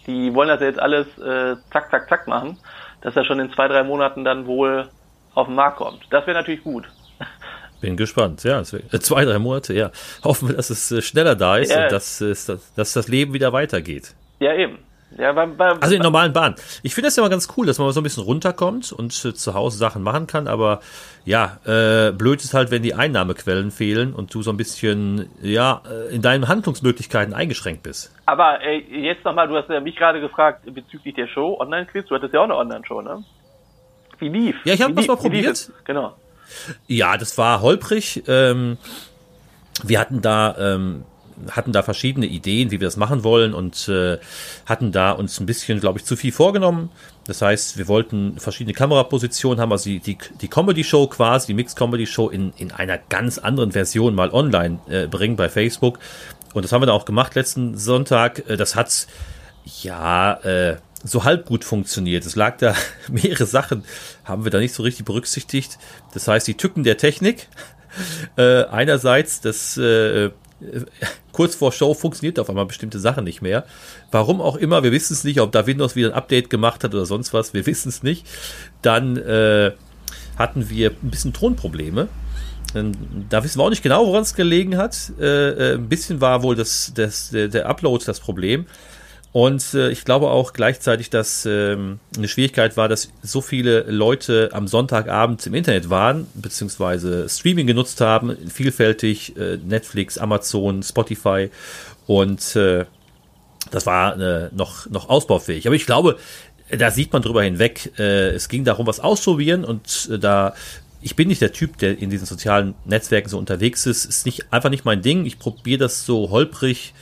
die 0.06 0.34
wollen 0.34 0.48
das 0.50 0.62
ja 0.62 0.68
jetzt 0.68 0.80
alles 0.80 1.08
äh, 1.18 1.56
zack, 1.72 1.90
zack, 1.92 2.08
zack 2.08 2.28
machen, 2.28 2.58
dass 3.02 3.14
das 3.14 3.26
schon 3.26 3.40
in 3.40 3.52
zwei, 3.52 3.68
drei 3.68 3.84
Monaten 3.84 4.24
dann 4.24 4.46
wohl 4.48 4.88
auf 5.34 5.48
den 5.48 5.56
Markt 5.56 5.78
kommt. 5.78 6.00
Das 6.12 6.26
wäre 6.28 6.38
natürlich 6.38 6.64
gut. 6.64 6.86
Bin 7.82 7.96
gespannt, 7.96 8.44
ja. 8.44 8.60
äh, 8.62 8.64
Zwei, 8.64 9.24
drei 9.26 9.38
Monate, 9.38 9.74
ja. 9.74 9.92
Hoffen 10.24 10.48
wir, 10.50 10.56
dass 10.56 10.70
es 10.72 10.92
äh, 10.92 11.02
schneller 11.02 11.36
da 11.36 11.58
ist 11.58 11.72
Ja. 11.72 11.84
und 11.84 11.92
dass, 11.92 12.18
dass 12.76 12.94
das 12.94 13.08
Leben 13.08 13.34
wieder 13.34 13.54
weitergeht. 13.54 14.16
Ja, 14.40 14.54
eben. 14.54 14.80
Ja, 15.18 15.34
beim, 15.34 15.58
beim, 15.58 15.78
Also 15.82 15.96
in 15.96 16.02
normalen 16.02 16.32
Bahnen. 16.32 16.56
Ich 16.84 16.94
finde 16.94 17.08
das 17.08 17.16
ja 17.16 17.24
mal 17.24 17.30
ganz 17.30 17.48
cool, 17.58 17.66
dass 17.66 17.80
man 17.80 17.92
so 17.92 18.00
ein 18.00 18.03
bisschen 18.03 18.24
runterkommt 18.24 18.92
und 18.92 19.14
äh, 19.25 19.34
zu 19.34 19.53
Hause 19.53 19.77
Sachen 19.77 20.03
machen 20.03 20.27
kann, 20.27 20.48
aber 20.48 20.82
ja, 21.25 21.58
äh, 21.66 22.12
blöd 22.12 22.44
ist 22.44 22.53
halt, 22.53 22.70
wenn 22.70 22.84
die 22.84 22.94
Einnahmequellen 22.94 23.72
fehlen 23.72 24.14
und 24.14 24.34
du 24.34 24.44
so 24.44 24.51
ein 24.51 24.58
bisschen, 24.58 25.30
ja, 25.42 25.82
äh, 25.90 26.14
in 26.14 26.22
deinen 26.22 26.48
Handlungsmöglichkeiten 26.48 27.34
eingeschränkt 27.34 27.84
bist. 27.84 28.14
Aber 28.25 28.62
äh, 28.62 28.77
jetzt 28.77 29.25
nochmal, 29.25 29.48
du 29.48 29.58
hast 29.58 29.70
ja 29.70 29.80
mich 29.80 29.96
gerade 29.96 30.22
gefragt 30.22 30.62
bezüglich 30.74 31.16
der 31.16 31.27
Show, 31.27 31.58
Online-Quiz, 31.60 32.06
du 32.08 32.16
hattest 32.16 32.34
ja 32.34 32.42
auch 32.42 32.46
eine 32.46 32.56
Online-Show, 32.56 33.01
ne? 33.01 33.24
Wie 34.20 34.30
lief? 34.30 34.56
Ja, 34.66 34.74
ich 34.74 34.82
hab 34.82 34.92
Wie 34.92 34.96
das 34.96 35.08
mal 35.08 35.18
probiert. 35.18 35.72
Genau. 35.86 36.16
Ja, 36.88 37.18
das 37.18 37.38
war 37.38 37.62
holprig. 37.62 38.24
Ähm, 38.27 38.77
wir 39.84 40.00
hatten 40.00 40.22
da 40.22 40.56
ähm, 40.58 41.03
hatten 41.52 41.72
da 41.72 41.84
verschiedene 41.84 42.26
Ideen, 42.26 42.72
wie 42.72 42.80
wir 42.80 42.88
das 42.88 42.98
machen 42.98 43.24
wollen 43.24 43.54
und 43.54 43.88
äh, 43.88 44.18
hatten 44.66 44.92
da 44.92 45.12
uns 45.12 45.40
ein 45.40 45.46
bisschen, 45.46 45.80
glaube 45.80 46.00
ich, 46.00 46.06
zu 46.06 46.16
viel 46.16 46.32
vorgenommen. 46.32 46.90
Das 47.26 47.42
heißt, 47.42 47.78
wir 47.78 47.88
wollten 47.88 48.40
verschiedene 48.40 48.74
Kamerapositionen 48.74 49.60
haben, 49.60 49.72
also 49.72 49.90
die, 49.90 50.00
die, 50.00 50.18
die 50.42 50.48
Comedy-Show 50.48 51.08
quasi, 51.08 51.48
die 51.48 51.54
Mixed-Comedy-Show 51.54 52.30
in, 52.30 52.54
in 52.58 52.72
einer 52.72 52.98
ganz 52.98 53.38
anderen 53.38 53.72
Version 53.72 54.16
mal 54.16 54.32
online 54.32 54.80
äh, 54.88 55.08
bringen 55.08 55.36
bei 55.36 55.50
Facebook. 55.50 56.00
Und 56.54 56.64
das 56.64 56.72
haben 56.72 56.82
wir 56.82 56.88
dann 56.88 56.96
auch 56.96 57.06
gemacht 57.06 57.36
letzten 57.36 57.78
Sonntag. 57.78 58.50
Äh, 58.50 58.58
Das 58.58 58.76
hat 58.76 59.08
ja 59.84 60.34
äh, 60.44 60.78
so 61.04 61.24
halb 61.24 61.46
gut 61.46 61.64
funktioniert. 61.64 62.26
Es 62.26 62.36
lag 62.36 62.58
da 62.58 62.74
mehrere 63.10 63.46
Sachen, 63.46 63.84
haben 64.24 64.44
wir 64.44 64.52
da 64.52 64.60
nicht 64.60 64.74
so 64.74 64.84
richtig 64.84 65.06
berücksichtigt. 65.06 65.78
Das 66.14 66.28
heißt, 66.28 66.48
die 66.48 66.56
Tücken 66.56 66.84
der 66.84 66.98
Technik. 66.98 67.48
Äh, 68.36 68.66
einerseits, 68.66 69.42
das 69.42 69.76
äh, 69.76 70.26
äh, 70.26 70.32
kurz 71.31 71.55
vor 71.55 71.72
Show 71.72 71.93
funktioniert 71.93 72.39
auf 72.39 72.50
einmal 72.50 72.65
bestimmte 72.65 73.00
Sachen 73.00 73.24
nicht 73.24 73.41
mehr. 73.41 73.65
Warum 74.11 74.41
auch 74.41 74.55
immer, 74.55 74.83
wir 74.83 74.91
wissen 74.91 75.13
es 75.13 75.24
nicht, 75.24 75.39
ob 75.39 75.51
da 75.51 75.67
Windows 75.67 75.96
wieder 75.96 76.09
ein 76.09 76.13
Update 76.13 76.50
gemacht 76.50 76.83
hat 76.83 76.93
oder 76.93 77.05
sonst 77.05 77.33
was, 77.33 77.53
wir 77.53 77.65
wissen 77.65 77.89
es 77.89 78.03
nicht. 78.03 78.25
Dann 78.81 79.17
äh, 79.17 79.72
hatten 80.37 80.70
wir 80.70 80.91
ein 80.91 81.09
bisschen 81.09 81.33
Tonprobleme. 81.33 82.07
Ähm, 82.75 82.91
Da 83.29 83.43
wissen 83.43 83.59
wir 83.59 83.63
auch 83.63 83.70
nicht 83.70 83.83
genau, 83.83 84.05
woran 84.05 84.24
es 84.24 84.33
gelegen 84.33 84.77
hat. 84.77 85.11
Äh, 85.20 85.24
äh, 85.25 85.74
ein 85.75 85.89
bisschen 85.89 86.22
war 86.22 86.43
wohl 86.43 86.55
das, 86.55 86.91
das, 86.96 87.29
der, 87.29 87.48
der 87.48 87.67
Upload 87.67 88.03
das 88.05 88.20
Problem. 88.20 88.65
Und 89.38 89.76
äh, 89.76 89.92
ich 89.92 90.04
glaube 90.04 90.32
auch 90.32 90.52
gleichzeitig, 90.52 91.12
dass 91.12 91.46
ähm, 91.46 92.00
eine 92.18 92.28
Schwierigkeit 92.28 92.76
war, 92.76 92.90
dass 92.90 93.10
so 93.22 93.40
viele 93.40 93.82
Leute 93.82 94.50
am 94.52 94.68
Sonntagabend 94.68 95.46
im 95.46 95.54
Internet 95.54 95.92
waren, 95.92 96.26
beziehungsweise 96.34 97.30
Streaming 97.30 97.68
genutzt 97.68 98.02
haben, 98.02 98.36
vielfältig, 98.50 99.38
äh, 99.38 99.58
Netflix, 99.58 100.18
Amazon, 100.18 100.82
Spotify. 100.82 101.52
Und 102.08 102.56
äh, 102.56 102.86
das 103.70 103.86
war 103.86 104.20
äh, 104.20 104.50
noch, 104.56 104.90
noch 104.90 105.08
ausbaufähig. 105.08 105.68
Aber 105.68 105.76
ich 105.76 105.86
glaube, 105.86 106.18
da 106.76 106.90
sieht 106.90 107.14
man 107.14 107.22
drüber 107.22 107.44
hinweg. 107.44 107.94
Äh, 108.00 108.30
es 108.30 108.50
ging 108.50 108.64
darum, 108.64 108.88
was 108.88 109.00
auszuprobieren 109.00 109.66
und 109.66 110.10
äh, 110.12 110.18
da 110.18 110.56
ich 111.00 111.16
bin 111.16 111.28
nicht 111.28 111.42
der 111.42 111.54
Typ, 111.54 111.78
der 111.78 112.00
in 112.00 112.10
diesen 112.10 112.26
sozialen 112.26 112.74
Netzwerken 112.86 113.30
so 113.30 113.38
unterwegs 113.38 113.86
ist. 113.86 114.06
Ist 114.06 114.26
nicht 114.26 114.52
einfach 114.52 114.72
nicht 114.72 114.84
mein 114.84 115.04
Ding. 115.04 115.28
Ich 115.28 115.38
probiere 115.38 115.78
das 115.78 116.08
so 116.08 116.32
holprig. 116.32 116.96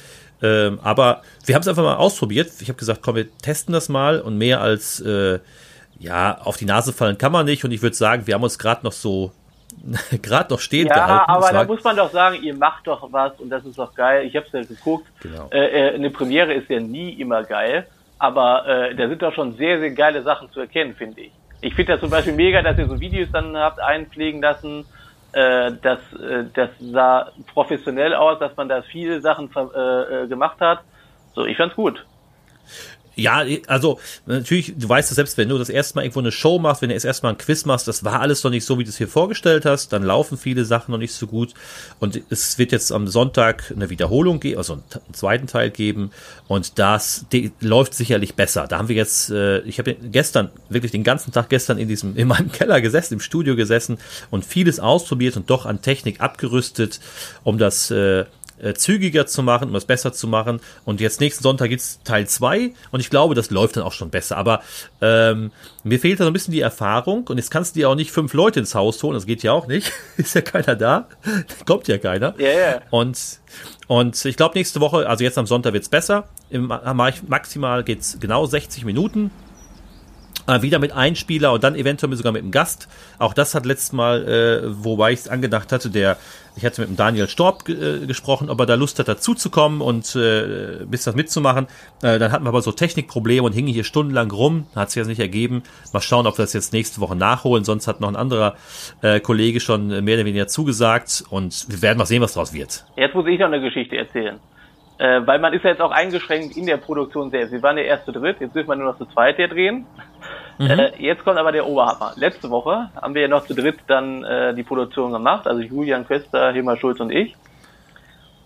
Ähm, 0.46 0.80
aber 0.84 1.22
wir 1.46 1.56
haben 1.56 1.62
es 1.62 1.68
einfach 1.68 1.84
mal 1.84 1.96
ausprobiert. 1.96 2.50
Ich 2.62 2.68
habe 2.70 2.78
gesagt, 2.78 3.02
komm, 3.02 3.16
wir 3.16 3.28
testen 3.38 3.74
das 3.74 3.90
mal 3.90 4.20
und 4.20 4.38
mehr 4.38 4.62
als 4.62 5.00
äh, 5.00 5.40
ja 6.00 6.38
auf 6.42 6.58
die 6.58 6.66
Nase 6.66 6.94
fallen 6.94 7.18
kann 7.18 7.32
man 7.32 7.46
nicht. 7.46 7.64
Und 7.66 7.72
ich 7.72 7.82
würde 7.82 7.96
sagen, 7.96 8.28
wir 8.28 8.34
haben 8.36 8.44
uns 8.44 8.60
gerade 8.60 8.86
noch 8.86 8.92
so 8.92 9.32
gerade 10.22 10.54
noch 10.54 10.60
stehen 10.60 10.88
Ja, 10.88 10.94
gehalten. 10.96 11.24
aber 11.28 11.52
da 11.52 11.64
muss 11.64 11.84
man 11.84 11.96
doch 11.96 12.12
sagen, 12.12 12.42
ihr 12.42 12.56
macht 12.56 12.88
doch 12.88 13.08
was 13.12 13.40
und 13.40 13.50
das 13.50 13.66
ist 13.66 13.78
doch 13.78 13.94
geil. 13.94 14.26
Ich 14.26 14.36
habe 14.36 14.46
es 14.46 14.52
ja 14.54 14.62
geguckt. 14.62 15.08
Genau. 15.22 15.50
Äh, 15.52 15.90
äh, 15.90 15.96
eine 15.96 16.10
Premiere 16.10 16.54
ist 16.54 16.70
ja 16.70 16.80
nie 16.80 17.14
immer 17.14 17.44
geil, 17.44 17.86
aber 18.20 18.68
äh, 18.68 18.96
da 18.96 19.08
sind 19.10 19.22
doch 19.22 19.34
schon 19.34 19.56
sehr, 19.58 19.80
sehr 19.80 19.92
geile 19.92 20.24
Sachen 20.24 20.52
zu 20.52 20.60
erkennen, 20.62 20.96
finde 20.96 21.22
ich. 21.22 21.32
Ich 21.62 21.74
finde 21.74 21.94
das 21.94 22.02
zum 22.02 22.10
Beispiel 22.10 22.34
mega, 22.34 22.62
dass 22.62 22.78
ihr 22.78 22.88
so 22.88 23.00
Videos 23.00 23.30
dann 23.32 23.56
habt 23.58 23.80
einpflegen 23.80 24.42
lassen. 24.42 24.86
Äh, 25.36 25.74
das, 25.82 26.00
äh, 26.14 26.46
das 26.54 26.70
sah 26.80 27.30
professionell 27.54 28.14
aus, 28.16 28.40
dass 28.40 28.56
man 28.56 28.70
da 28.70 28.82
viele 28.82 29.20
Sachen 29.20 29.50
äh, 29.54 30.24
äh, 30.24 30.28
gemacht 30.28 30.62
hat. 30.62 30.80
So, 31.34 31.44
ich 31.44 31.58
fand's 31.58 31.76
gut. 31.76 32.06
Ja, 33.16 33.46
also 33.68 34.00
natürlich, 34.26 34.74
du 34.78 34.90
weißt 34.90 35.10
es 35.10 35.16
selbst, 35.16 35.38
wenn 35.38 35.50
du 35.50 35.58
das 35.58 35.70
erste 35.70 35.96
Mal 35.96 36.04
irgendwo 36.04 36.20
eine 36.20 36.32
Show 36.32 36.60
machst, 36.60 36.82
wenn 36.82 36.90
du 36.90 36.94
erst 36.94 37.06
erstmal 37.06 37.34
ein 37.34 37.38
Quiz 37.38 37.66
machst, 37.66 37.88
das 37.88 38.04
war 38.04 38.20
alles 38.20 38.44
noch 38.44 38.52
nicht 38.52 38.66
so, 38.66 38.78
wie 38.78 38.84
du 38.84 38.90
es 38.90 38.98
hier 38.98 39.08
vorgestellt 39.08 39.66
hast, 39.66 39.94
dann 39.94 40.04
laufen 40.04 40.38
viele 40.38 40.66
Sachen 40.66 40.92
noch 40.92 40.98
nicht 40.98 41.14
so 41.14 41.28
gut 41.28 41.54
und 42.00 42.22
es 42.30 42.58
wird 42.58 42.72
jetzt 42.72 42.92
am 42.92 43.08
Sonntag 43.08 43.72
eine 43.74 43.90
Wiederholung 43.90 44.40
geben, 44.40 44.58
also 44.58 44.74
einen, 44.74 44.84
einen 44.94 45.14
zweiten 45.14 45.48
Teil 45.48 45.72
geben 45.72 46.12
und 46.48 46.78
das 46.78 47.26
läuft 47.62 47.94
sicherlich 47.94 48.36
besser. 48.36 48.68
Da 48.68 48.78
haben 48.78 48.90
wir 48.90 48.96
jetzt, 48.96 49.30
äh, 49.30 49.60
ich 49.62 49.80
habe 49.80 49.96
gestern, 49.96 50.50
wirklich 50.70 50.92
den 50.92 51.04
ganzen 51.04 51.32
Tag 51.32 51.50
gestern 51.50 51.78
in 51.78 51.88
diesem, 51.88 52.18
in 52.18 52.28
meinem 52.28 52.52
Keller 52.52 52.82
gesessen, 52.82 53.16
im 53.16 53.20
Studio 53.22 53.56
gesessen 53.56 53.98
und 54.30 54.44
vieles 54.44 54.80
ausprobiert 54.80 55.38
und 55.38 55.50
doch 55.50 55.66
an 55.66 55.82
Technik 55.82 56.20
abgerüstet, 56.20 57.00
um 57.44 57.58
das 57.58 57.92
äh, 57.92 58.26
äh, 58.60 58.74
zügiger 58.74 59.26
zu 59.26 59.44
machen, 59.44 59.70
um 59.70 59.76
es 59.76 59.86
besser 59.86 60.14
zu 60.14 60.28
machen. 60.28 60.60
Und 60.86 61.02
jetzt 61.02 61.20
nächsten 61.20 61.44
Sonntag 61.44 61.70
gibt's 61.70 62.00
Teil 62.04 62.28
2 62.28 62.74
und 62.92 63.00
ich 63.00 63.10
glaube, 63.10 63.36
das 63.36 63.50
läuft 63.50 63.78
dann 63.78 63.84
auch 63.84 63.92
schon 63.92 64.10
besser. 64.10 64.38
Aber 64.38 64.62
ähm, 65.02 65.52
mir 65.84 66.00
fehlt 66.00 66.20
da 66.20 66.24
so 66.24 66.30
ein 66.30 66.34
bisschen 66.34 66.54
die 66.54 66.62
Erfahrung 66.62 67.28
und 67.28 67.38
jetzt 67.38 67.52
kannst 67.52 67.76
du 67.76 67.80
dir 67.80 67.90
auch 67.90 67.96
nicht 67.96 68.12
fünf 68.12 68.34
Leute 68.34 68.60
ins 68.60 68.76
Haus 68.76 69.02
holen, 69.04 69.14
das 69.14 69.26
geht 69.26 69.44
ja 69.44 69.52
auch 69.52 69.68
nicht. 69.68 69.92
Ist 70.18 70.36
ja 70.36 70.42
keiner 70.42 70.76
da. 70.76 71.08
Kommt 71.66 71.88
ja 71.88 71.98
keiner. 71.98 72.34
Ja, 72.38 72.50
ja. 72.50 72.82
Und, 72.90 73.40
und 73.88 74.24
ich 74.26 74.38
glaube, 74.38 74.58
nächste 74.58 74.80
Woche, 74.80 75.08
also 75.08 75.24
jetzt 75.24 75.38
am 75.38 75.48
Sonntag 75.48 75.74
wird's 75.74 75.90
besser. 75.90 76.28
Im, 76.50 76.72
maximal 77.28 77.84
geht's 77.84 78.18
genau 78.20 78.46
60 78.46 78.86
Minuten 78.86 79.32
wieder 80.48 80.80
mit 80.80 80.92
Einspieler 80.92 81.54
und 81.54 81.64
dann 81.64 81.76
eventuell 81.76 82.16
sogar 82.16 82.32
mit 82.32 82.44
einem 82.44 82.52
Gast. 82.52 82.88
Auch 83.20 83.34
das 83.34 83.56
hat 83.56 83.66
letztes 83.66 83.94
Mal, 83.94 84.28
äh, 84.28 84.84
wobei 84.84 85.12
ich 85.12 85.22
es 85.22 85.28
angedacht 85.28 85.72
hatte, 85.72 85.90
der, 85.90 86.18
ich 86.56 86.66
hatte 86.66 86.82
mit 86.82 86.90
dem 86.90 86.96
Daniel 86.96 87.28
Storb 87.28 87.68
äh, 87.68 88.06
gesprochen, 88.06 88.50
ob 88.50 88.60
er 88.60 88.66
da 88.66 88.76
Lust 88.76 89.00
hat, 89.00 89.08
dazuzukommen 89.08 89.82
und 89.82 90.16
äh, 90.16 90.86
bisschen 90.86 91.12
was 91.12 91.16
mitzumachen. 91.16 91.68
Äh, 92.02 92.20
dann 92.20 92.32
hatten 92.32 92.46
wir 92.46 92.50
aber 92.50 92.62
so 92.62 92.72
Technikprobleme 92.72 93.44
und 93.44 93.54
hingen 93.54 93.74
hier 93.74 93.84
stundenlang 93.84 94.32
rum, 94.32 94.68
hat 94.76 94.92
sich 94.92 94.98
jetzt 94.98 95.08
nicht 95.08 95.20
ergeben. 95.20 95.64
Mal 95.94 96.02
schauen, 96.02 96.28
ob 96.28 96.38
wir 96.38 96.44
das 96.44 96.54
jetzt 96.54 96.74
nächste 96.74 97.02
Woche 97.02 97.16
nachholen. 97.16 97.64
Sonst 97.64 97.88
hat 97.88 98.00
noch 98.00 98.10
ein 98.10 98.16
anderer 98.16 98.56
äh, 99.02 99.20
Kollege 99.20 99.60
schon 99.60 99.88
mehr 99.88 100.16
oder 100.16 100.26
weniger 100.26 100.48
zugesagt 100.48 101.24
und 101.30 101.66
wir 101.70 101.82
werden 101.82 101.98
mal 101.98 102.06
sehen, 102.06 102.22
was 102.22 102.34
draus 102.34 102.54
wird. 102.54 102.86
Jetzt 102.96 103.16
muss 103.16 103.26
ich 103.28 103.40
noch 103.40 103.48
eine 103.48 103.62
Geschichte 103.62 103.98
erzählen. 103.98 104.40
Äh, 104.98 105.28
weil 105.28 105.40
man 105.40 105.54
ist 105.54 105.64
ja 105.64 105.72
jetzt 105.72 105.82
auch 105.82 105.92
eingeschränkt 105.92 106.56
in 106.56 106.66
der 106.66 106.78
Produktion 106.78 107.30
selbst. 107.30 107.52
Wir 107.52 107.62
waren 107.62 107.78
ja 107.78 107.84
erst 107.84 108.06
zu 108.06 108.14
dritt, 108.14 108.40
jetzt 108.40 108.56
dürfen 108.56 108.70
wir 108.70 108.76
nur 108.78 108.92
noch 108.92 108.98
zu 108.98 109.06
zweit 109.06 109.36
hier 109.36 109.50
drehen. 109.50 109.86
Mhm. 110.58 110.70
Äh, 110.70 110.92
jetzt 111.00 111.26
kommt 111.26 111.38
aber 111.38 111.52
der 111.52 111.68
Oberhammer. 111.68 112.14
Letzte 112.16 112.50
Woche 112.50 112.90
haben 113.02 113.14
wir 113.14 113.24
ja 113.24 113.28
noch 113.28 113.46
zu 113.46 113.54
dritt 113.54 113.78
dann 113.88 114.24
äh, 114.24 114.54
die 114.54 114.64
Produktion 114.64 115.12
gemacht, 115.12 115.48
also 115.48 115.62
Julian 115.62 116.08
Köster, 116.08 116.54
Hilmar 116.54 116.78
Schulz 116.78 117.00
und 117.02 117.12
ich. 117.12 117.36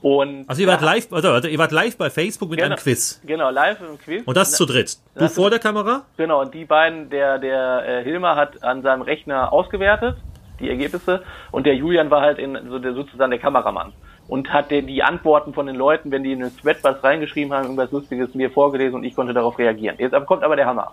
Und 0.02 0.50
also 0.50 0.62
ihr 0.62 0.68
wart 0.68 0.82
live, 0.82 1.12
also 1.12 1.48
ihr 1.48 1.60
wart 1.60 1.72
live 1.72 1.98
bei 1.98 2.10
Facebook 2.10 2.50
mit 2.50 2.60
genau, 2.60 2.72
einem 2.72 2.82
Quiz. 2.82 3.22
Genau, 3.26 3.50
live 3.50 3.82
im 3.82 4.00
Quiz. 4.00 4.24
Und 4.26 4.36
das 4.36 4.54
zu 4.54 4.66
dritt. 4.66 4.98
Du 5.14 5.20
das 5.20 5.36
vor 5.36 5.50
der 5.52 5.60
Kamera? 5.60 6.04
Genau, 6.18 6.42
und 6.42 6.54
die 6.54 6.66
beiden, 6.66 7.10
der, 7.10 7.38
der 7.38 7.86
äh, 7.86 8.04
Hilmar 8.04 8.38
hat 8.38 8.64
an 8.64 8.82
seinem 8.82 9.02
Rechner 9.02 9.52
ausgewertet, 9.52 10.16
die 10.62 10.70
Ergebnisse, 10.70 11.22
und 11.52 11.66
der 11.66 11.76
Julian 11.76 12.10
war 12.10 12.22
halt 12.22 12.40
in, 12.40 12.58
so 12.70 12.80
der, 12.80 12.94
sozusagen 12.94 13.30
der 13.30 13.40
Kameramann 13.40 13.94
und 14.30 14.54
hat 14.54 14.70
der 14.70 14.84
die 14.84 15.02
Antworten 15.02 15.54
von 15.54 15.66
den 15.66 15.76
Leuten, 15.76 16.12
wenn 16.12 16.24
die 16.24 16.32
in 16.32 16.40
den 16.40 16.56
Thread 16.56 16.84
was 16.84 17.04
reingeschrieben 17.04 17.52
haben, 17.52 17.64
irgendwas 17.64 17.92
Lustiges 17.92 18.36
mir 18.36 18.52
vorgelesen 18.52 18.96
und 18.96 19.04
ich 19.04 19.16
konnte 19.16 19.34
darauf 19.34 19.58
reagieren. 19.58 19.96
Jetzt 19.98 20.16
kommt 20.28 20.44
aber 20.44 20.56
der 20.56 20.68
Hammer. 20.68 20.92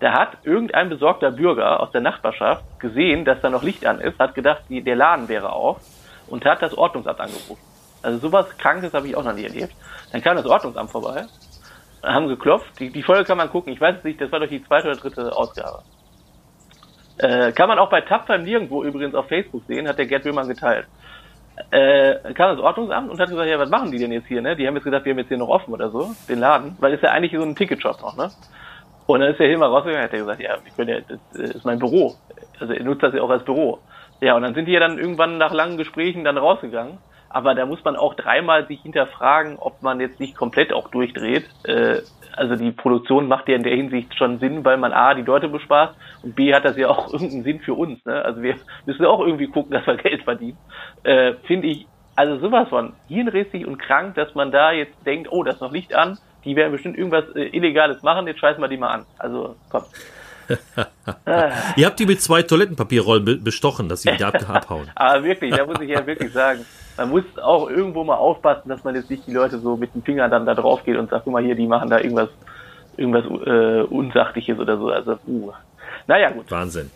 Da 0.00 0.12
hat 0.12 0.38
irgendein 0.42 0.88
besorgter 0.88 1.30
Bürger 1.30 1.80
aus 1.80 1.92
der 1.92 2.00
Nachbarschaft 2.00 2.64
gesehen, 2.80 3.24
dass 3.24 3.40
da 3.40 3.48
noch 3.48 3.62
Licht 3.62 3.86
an 3.86 4.00
ist, 4.00 4.18
hat 4.18 4.34
gedacht, 4.34 4.62
die, 4.68 4.82
der 4.82 4.96
Laden 4.96 5.28
wäre 5.28 5.52
auf 5.52 5.78
und 6.26 6.44
hat 6.44 6.62
das 6.62 6.76
Ordnungsamt 6.76 7.20
angerufen. 7.20 7.62
Also 8.02 8.18
sowas 8.18 8.46
Krankes 8.58 8.92
habe 8.92 9.06
ich 9.06 9.16
auch 9.16 9.24
noch 9.24 9.34
nie 9.34 9.44
erlebt. 9.44 9.72
Dann 10.10 10.20
kam 10.20 10.36
das 10.36 10.46
Ordnungsamt 10.46 10.90
vorbei, 10.90 11.24
haben 12.02 12.26
geklopft. 12.26 12.80
Die, 12.80 12.90
die 12.90 13.04
Folge 13.04 13.24
kann 13.24 13.38
man 13.38 13.50
gucken. 13.50 13.72
Ich 13.72 13.80
weiß 13.80 13.98
es 13.98 14.04
nicht, 14.04 14.20
das 14.20 14.32
war 14.32 14.40
doch 14.40 14.48
die 14.48 14.62
zweite 14.64 14.88
oder 14.88 14.96
dritte 14.96 15.34
Ausgabe. 15.34 15.84
Äh, 17.18 17.52
kann 17.52 17.68
man 17.68 17.78
auch 17.78 17.88
bei 17.88 18.00
Tapfer 18.00 18.36
Nirgendwo 18.36 18.82
übrigens 18.82 19.14
auf 19.14 19.28
Facebook 19.28 19.62
sehen, 19.68 19.86
hat 19.86 19.98
der 19.98 20.06
Gerd 20.06 20.24
Böhmann 20.24 20.48
geteilt 20.48 20.88
äh, 21.70 22.32
kam 22.34 22.56
das 22.56 22.64
Ordnungsamt 22.64 23.10
und 23.10 23.20
hat 23.20 23.28
gesagt, 23.28 23.48
ja, 23.48 23.58
was 23.58 23.70
machen 23.70 23.90
die 23.90 23.98
denn 23.98 24.12
jetzt 24.12 24.26
hier, 24.26 24.42
ne? 24.42 24.56
Die 24.56 24.66
haben 24.66 24.74
jetzt 24.74 24.84
gesagt, 24.84 25.04
wir 25.04 25.12
haben 25.12 25.18
jetzt 25.18 25.28
hier 25.28 25.38
noch 25.38 25.48
offen 25.48 25.72
oder 25.72 25.90
so, 25.90 26.10
den 26.28 26.40
Laden, 26.40 26.76
weil 26.80 26.94
ist 26.94 27.02
ja 27.02 27.10
eigentlich 27.10 27.32
so 27.32 27.42
ein 27.42 27.54
Ticketshop 27.54 28.00
noch, 28.02 28.16
ne? 28.16 28.30
Und 29.06 29.20
dann 29.20 29.30
ist 29.30 29.38
der 29.38 29.48
Hilmar 29.48 29.68
rausgegangen 29.68 30.04
hat 30.04 30.12
gesagt, 30.12 30.40
ja, 30.40 30.56
ich 30.64 30.72
bin 30.72 30.88
ja, 30.88 30.98
das 31.00 31.50
ist 31.54 31.64
mein 31.64 31.78
Büro. 31.78 32.14
Also 32.58 32.72
er 32.72 32.84
nutzt 32.84 33.02
das 33.02 33.14
ja 33.14 33.22
auch 33.22 33.30
als 33.30 33.44
Büro. 33.44 33.80
Ja, 34.20 34.34
und 34.34 34.42
dann 34.42 34.54
sind 34.54 34.66
die 34.66 34.72
ja 34.72 34.80
dann 34.80 34.98
irgendwann 34.98 35.36
nach 35.36 35.52
langen 35.52 35.76
Gesprächen 35.76 36.24
dann 36.24 36.38
rausgegangen. 36.38 36.98
Aber 37.28 37.54
da 37.54 37.66
muss 37.66 37.84
man 37.84 37.96
auch 37.96 38.14
dreimal 38.14 38.66
sich 38.66 38.80
hinterfragen, 38.80 39.58
ob 39.58 39.82
man 39.82 40.00
jetzt 40.00 40.20
nicht 40.20 40.36
komplett 40.36 40.72
auch 40.72 40.88
durchdreht. 40.88 41.44
Äh, 41.64 41.98
also 42.36 42.56
die 42.56 42.72
Produktion 42.72 43.28
macht 43.28 43.48
ja 43.48 43.56
in 43.56 43.62
der 43.62 43.74
Hinsicht 43.74 44.16
schon 44.16 44.38
Sinn, 44.38 44.64
weil 44.64 44.76
man 44.76 44.92
A, 44.92 45.14
die 45.14 45.22
Leute 45.22 45.48
bespaßt 45.48 45.94
und 46.22 46.34
B, 46.34 46.54
hat 46.54 46.64
das 46.64 46.76
ja 46.76 46.88
auch 46.88 47.06
irgendeinen 47.12 47.44
Sinn 47.44 47.60
für 47.60 47.74
uns. 47.74 48.04
Ne? 48.04 48.24
Also 48.24 48.42
wir 48.42 48.56
müssen 48.86 49.02
ja 49.02 49.08
auch 49.08 49.20
irgendwie 49.20 49.46
gucken, 49.46 49.72
dass 49.72 49.86
wir 49.86 49.96
Geld 49.96 50.22
verdienen. 50.22 50.58
Äh, 51.02 51.34
Finde 51.44 51.68
ich, 51.68 51.86
also 52.16 52.38
sowas 52.38 52.68
von 52.68 52.92
hirnrissig 53.08 53.66
und 53.66 53.78
krank, 53.78 54.14
dass 54.14 54.34
man 54.34 54.52
da 54.52 54.72
jetzt 54.72 54.94
denkt, 55.04 55.28
oh, 55.30 55.42
das 55.42 55.56
ist 55.56 55.60
noch 55.60 55.72
Licht 55.72 55.94
an, 55.94 56.18
die 56.44 56.56
werden 56.56 56.72
bestimmt 56.72 56.96
irgendwas 56.96 57.24
äh, 57.34 57.46
Illegales 57.48 58.02
machen, 58.02 58.26
jetzt 58.26 58.40
scheißen 58.40 58.62
wir 58.62 58.68
die 58.68 58.76
mal 58.76 58.88
an. 58.88 59.06
Also 59.18 59.56
komm. 59.70 59.82
Ihr 61.76 61.86
habt 61.86 61.98
die 61.98 62.06
mit 62.06 62.20
zwei 62.20 62.42
Toilettenpapierrollen 62.42 63.42
bestochen, 63.42 63.88
dass 63.88 64.02
sie 64.02 64.12
wieder 64.12 64.28
abhauen. 64.28 64.90
Aber 64.94 65.24
wirklich, 65.24 65.54
da 65.54 65.64
muss 65.64 65.80
ich 65.80 65.88
ja 65.88 66.06
wirklich 66.06 66.32
sagen, 66.32 66.64
man 66.96 67.10
muss 67.10 67.24
auch 67.42 67.68
irgendwo 67.68 68.04
mal 68.04 68.16
aufpassen, 68.16 68.68
dass 68.68 68.84
man 68.84 68.94
jetzt 68.94 69.10
nicht 69.10 69.26
die 69.26 69.32
Leute 69.32 69.58
so 69.58 69.76
mit 69.76 69.94
dem 69.94 70.02
Finger 70.02 70.28
dann 70.28 70.46
da 70.46 70.54
drauf 70.54 70.84
geht 70.84 70.96
und 70.96 71.10
sagt, 71.10 71.24
guck 71.24 71.32
mal 71.32 71.42
hier, 71.42 71.54
die 71.54 71.66
machen 71.66 71.90
da 71.90 71.98
irgendwas, 71.98 72.28
irgendwas 72.96 73.24
äh, 73.46 73.82
Unsachliches 73.82 74.58
oder 74.58 74.78
so. 74.78 74.88
Also, 74.90 75.18
uh. 75.26 75.52
Naja, 76.06 76.30
gut. 76.30 76.50
Wahnsinn. 76.50 76.90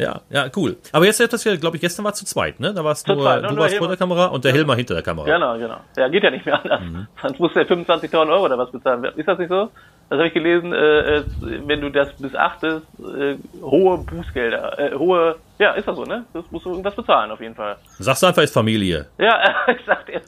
Ja, 0.00 0.20
ja, 0.30 0.50
cool. 0.56 0.76
Aber 0.92 1.04
jetzt 1.04 1.20
das 1.20 1.44
ja, 1.44 1.54
glaube 1.56 1.76
ich, 1.76 1.82
gestern 1.82 2.04
war 2.04 2.14
zu 2.14 2.24
zweit, 2.24 2.58
ne? 2.58 2.72
Da 2.72 2.82
warst 2.82 3.06
zu 3.06 3.12
nur, 3.12 3.22
zweit, 3.22 3.50
du 3.50 3.56
warst 3.56 3.76
vor 3.76 3.88
der 3.88 3.96
Kamera 3.96 4.26
und 4.26 4.44
der 4.44 4.52
Hilmar 4.52 4.76
hinter 4.76 4.94
der 4.94 5.02
Kamera. 5.02 5.26
Genau, 5.26 5.58
genau. 5.58 5.76
Ja, 5.96 6.08
geht 6.08 6.24
ja 6.24 6.30
nicht 6.30 6.46
mehr 6.46 6.62
anders. 6.62 6.80
Mhm. 6.80 7.06
Sonst 7.22 7.38
musst 7.38 7.54
du 7.54 7.60
ja 7.60 7.66
25.000 7.66 8.30
Euro 8.30 8.44
oder 8.46 8.56
was 8.56 8.70
bezahlen. 8.70 9.04
Ist 9.04 9.28
das 9.28 9.38
nicht 9.38 9.50
so? 9.50 9.70
Das 10.08 10.16
habe 10.16 10.26
ich 10.26 10.34
gelesen, 10.34 10.72
äh, 10.72 11.18
äh, 11.18 11.24
wenn 11.40 11.80
du 11.80 11.88
das 11.88 12.18
missachtest, 12.18 12.84
äh, 12.98 13.36
hohe 13.62 13.98
Bußgelder, 13.98 14.78
äh, 14.78 14.94
hohe, 14.96 15.36
ja, 15.58 15.70
ist 15.72 15.86
das 15.86 15.94
so, 15.94 16.04
ne? 16.04 16.24
Das 16.32 16.44
musst 16.50 16.66
du 16.66 16.70
irgendwas 16.70 16.96
bezahlen 16.96 17.30
auf 17.30 17.40
jeden 17.40 17.54
Fall. 17.54 17.76
Sagst 17.98 18.22
du 18.22 18.26
einfach, 18.26 18.42
ist 18.42 18.52
Familie. 18.52 19.06
Ja, 19.18 19.38
ich 19.68 19.84
sag, 19.86 20.06
der, 20.06 20.20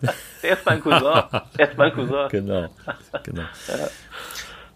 der 0.43 0.53
ist 0.53 0.65
mein 0.65 0.81
Cousin. 0.81 1.03
der 1.59 1.69
ist 1.69 1.77
mein 1.77 1.93
Cousin. 1.93 2.29
Genau, 2.29 2.69
genau. 3.25 3.43
ja. 3.43 3.89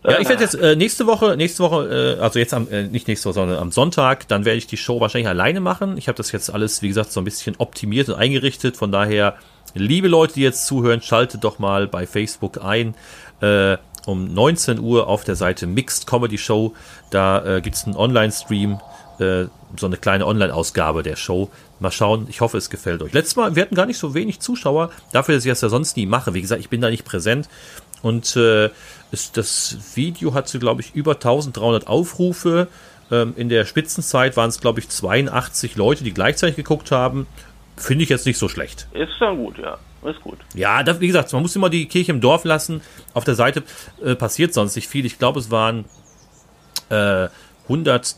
Ja, 0.05 0.21
ich 0.21 0.29
werde 0.29 0.45
jetzt 0.45 0.55
äh, 0.55 0.77
nächste 0.77 1.07
Woche, 1.07 1.37
nächste 1.37 1.63
Woche, 1.65 2.17
äh, 2.19 2.23
also 2.23 2.39
jetzt 2.39 2.55
am, 2.55 2.69
äh, 2.71 2.85
nicht 2.85 3.09
nächste 3.09 3.29
Woche, 3.29 3.35
sondern 3.35 3.59
am 3.59 3.73
Sonntag, 3.73 4.29
dann 4.29 4.45
werde 4.45 4.59
ich 4.59 4.67
die 4.67 4.77
Show 4.77 5.01
wahrscheinlich 5.01 5.29
alleine 5.29 5.61
machen. 5.61 5.97
Ich 5.99 6.07
habe 6.07 6.17
das 6.17 6.31
jetzt 6.31 6.49
alles, 6.51 6.81
wie 6.83 6.89
gesagt, 6.89 7.11
so 7.11 7.21
ein 7.21 7.25
bisschen 7.25 7.57
optimiert 7.59 8.09
und 8.09 8.15
eingerichtet. 8.15 8.77
Von 8.77 8.93
daher, 8.93 9.35
liebe 9.75 10.07
Leute, 10.07 10.35
die 10.35 10.43
jetzt 10.43 10.67
zuhören, 10.67 11.03
schaltet 11.03 11.43
doch 11.43 11.59
mal 11.59 11.89
bei 11.89 12.07
Facebook 12.07 12.63
ein. 12.63 12.95
Äh, 13.41 13.79
um 14.07 14.33
19 14.33 14.79
Uhr 14.79 15.09
auf 15.09 15.25
der 15.25 15.37
Seite 15.37 15.67
Mixed 15.67 16.07
Comedy 16.07 16.39
Show. 16.39 16.75
Da 17.11 17.57
äh, 17.57 17.61
gibt 17.61 17.77
es 17.77 17.85
einen 17.85 17.97
Online-Stream, 17.97 18.79
äh, 19.19 19.47
so 19.77 19.87
eine 19.87 19.97
kleine 19.97 20.27
Online-Ausgabe 20.27 21.03
der 21.03 21.17
Show. 21.17 21.51
Mal 21.81 21.91
schauen, 21.91 22.27
ich 22.31 22.41
hoffe, 22.41 22.57
es 22.57 22.71
gefällt 22.71 23.03
euch. 23.03 23.13
Letztes 23.13 23.37
Mal, 23.37 23.55
wir 23.55 23.63
hatten 23.63 23.75
gar 23.75 23.87
nicht 23.87 23.99
so 23.99 24.15
wenig 24.15 24.41
Zuschauer, 24.41 24.91
dafür, 25.13 25.35
dass 25.35 25.45
ich 25.45 25.51
das 25.51 25.61
ja 25.61 25.69
sonst 25.69 25.97
nie 25.97 26.07
mache. 26.07 26.33
Wie 26.33 26.41
gesagt, 26.41 26.61
ich 26.61 26.71
bin 26.71 26.81
da 26.81 26.89
nicht 26.89 27.05
präsent. 27.05 27.49
Und 28.03 28.37
äh, 28.37 28.71
ist, 29.11 29.37
das 29.37 29.77
Video 29.95 30.35
hatte, 30.35 30.59
glaube 30.59 30.83
ich, 30.83 30.95
über 30.95 31.13
1300 31.13 31.87
Aufrufe. 31.87 32.69
Ähm, 33.11 33.35
in 33.37 33.49
der 33.49 33.65
Spitzenzeit 33.65 34.37
waren 34.37 34.49
es, 34.49 34.61
glaube 34.61 34.81
ich, 34.81 34.89
82 34.89 35.77
Leute, 35.77 36.05
die 36.05 36.13
gleichzeitig 36.13 36.57
geguckt 36.57 36.91
haben. 36.91 37.27
Finde 37.77 38.05
ich 38.05 38.11
jetzt 38.11 38.27
nicht 38.27 38.39
so 38.39 38.49
schlecht. 38.49 38.89
Ist 38.93 39.17
schon 39.19 39.37
gut, 39.37 39.59
ja. 39.59 39.79
Ist 40.05 40.21
gut. 40.23 40.39
Ja, 40.55 40.83
das, 40.83 41.01
wie 41.01 41.07
gesagt, 41.07 41.33
man 41.33 41.43
muss 41.43 41.57
immer 41.57 41.69
die 41.69 41.87
Kirche 41.87 42.13
im 42.13 42.21
Dorf 42.21 42.45
lassen. 42.45 42.81
Auf 43.13 43.25
der 43.25 43.35
Seite 43.35 43.63
äh, 44.05 44.15
passiert 44.15 44.55
sonst 44.55 44.77
nicht 44.77 44.89
viel. 44.89 45.05
Ich 45.05 45.19
glaube, 45.19 45.41
es 45.41 45.51
waren 45.51 45.85
äh, 46.91 47.29
100, 47.65 48.17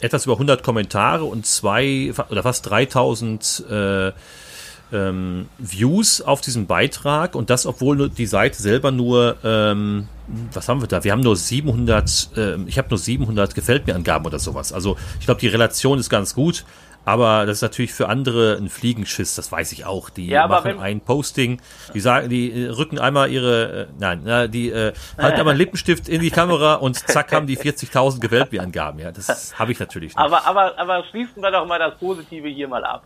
etwas 0.00 0.24
über 0.24 0.34
100 0.34 0.62
Kommentare 0.62 1.24
und 1.24 1.46
zwei 1.46 2.12
oder 2.30 2.42
fast 2.42 2.68
3000 2.70 3.64
äh, 3.68 4.12
ähm, 4.92 5.48
Views 5.58 6.20
auf 6.20 6.40
diesem 6.40 6.66
Beitrag 6.66 7.34
und 7.34 7.50
das, 7.50 7.66
obwohl 7.66 8.08
die 8.08 8.26
Seite 8.26 8.60
selber 8.60 8.90
nur, 8.90 9.36
ähm, 9.44 10.08
was 10.52 10.68
haben 10.68 10.80
wir 10.80 10.88
da? 10.88 11.04
Wir 11.04 11.12
haben 11.12 11.20
nur 11.20 11.36
700, 11.36 12.30
äh, 12.36 12.56
ich 12.66 12.78
habe 12.78 12.88
nur 12.90 12.98
700 12.98 13.54
gefällt 13.54 13.86
mir 13.86 13.94
Angaben 13.94 14.26
oder 14.26 14.38
sowas. 14.38 14.72
Also 14.72 14.96
ich 15.18 15.26
glaube, 15.26 15.40
die 15.40 15.48
Relation 15.48 15.98
ist 15.98 16.10
ganz 16.10 16.34
gut. 16.34 16.64
Aber 17.04 17.46
das 17.46 17.58
ist 17.58 17.62
natürlich 17.62 17.94
für 17.94 18.08
andere 18.08 18.56
ein 18.56 18.68
Fliegenschiss, 18.68 19.34
das 19.34 19.50
weiß 19.50 19.72
ich 19.72 19.86
auch. 19.86 20.10
Die 20.10 20.26
ja, 20.26 20.46
machen 20.46 20.78
ein 20.78 21.00
Posting, 21.00 21.60
die 21.94 22.00
sagen, 22.00 22.28
die 22.28 22.52
äh, 22.52 22.68
rücken 22.68 22.98
einmal 22.98 23.30
ihre, 23.30 23.82
äh, 23.82 23.86
nein, 23.98 24.20
na, 24.24 24.46
die 24.46 24.68
äh, 24.68 24.92
halten 25.16 25.38
einmal 25.38 25.52
einen 25.52 25.58
Lippenstift 25.60 26.08
in 26.08 26.20
die 26.20 26.30
Kamera 26.30 26.74
und 26.74 26.96
zack 26.96 27.32
haben 27.32 27.46
die 27.46 27.56
40.000 27.56 28.20
gewählt 28.20 28.48
wie 28.50 28.60
Angaben. 28.60 28.98
Ja, 28.98 29.12
das 29.12 29.54
habe 29.58 29.72
ich 29.72 29.80
natürlich 29.80 30.14
nicht. 30.14 30.18
Aber, 30.18 30.46
aber, 30.46 30.78
aber 30.78 31.02
schließen 31.10 31.42
wir 31.42 31.50
doch 31.50 31.66
mal 31.66 31.78
das 31.78 31.98
Positive 31.98 32.48
hier 32.48 32.68
mal 32.68 32.84
ab. 32.84 33.04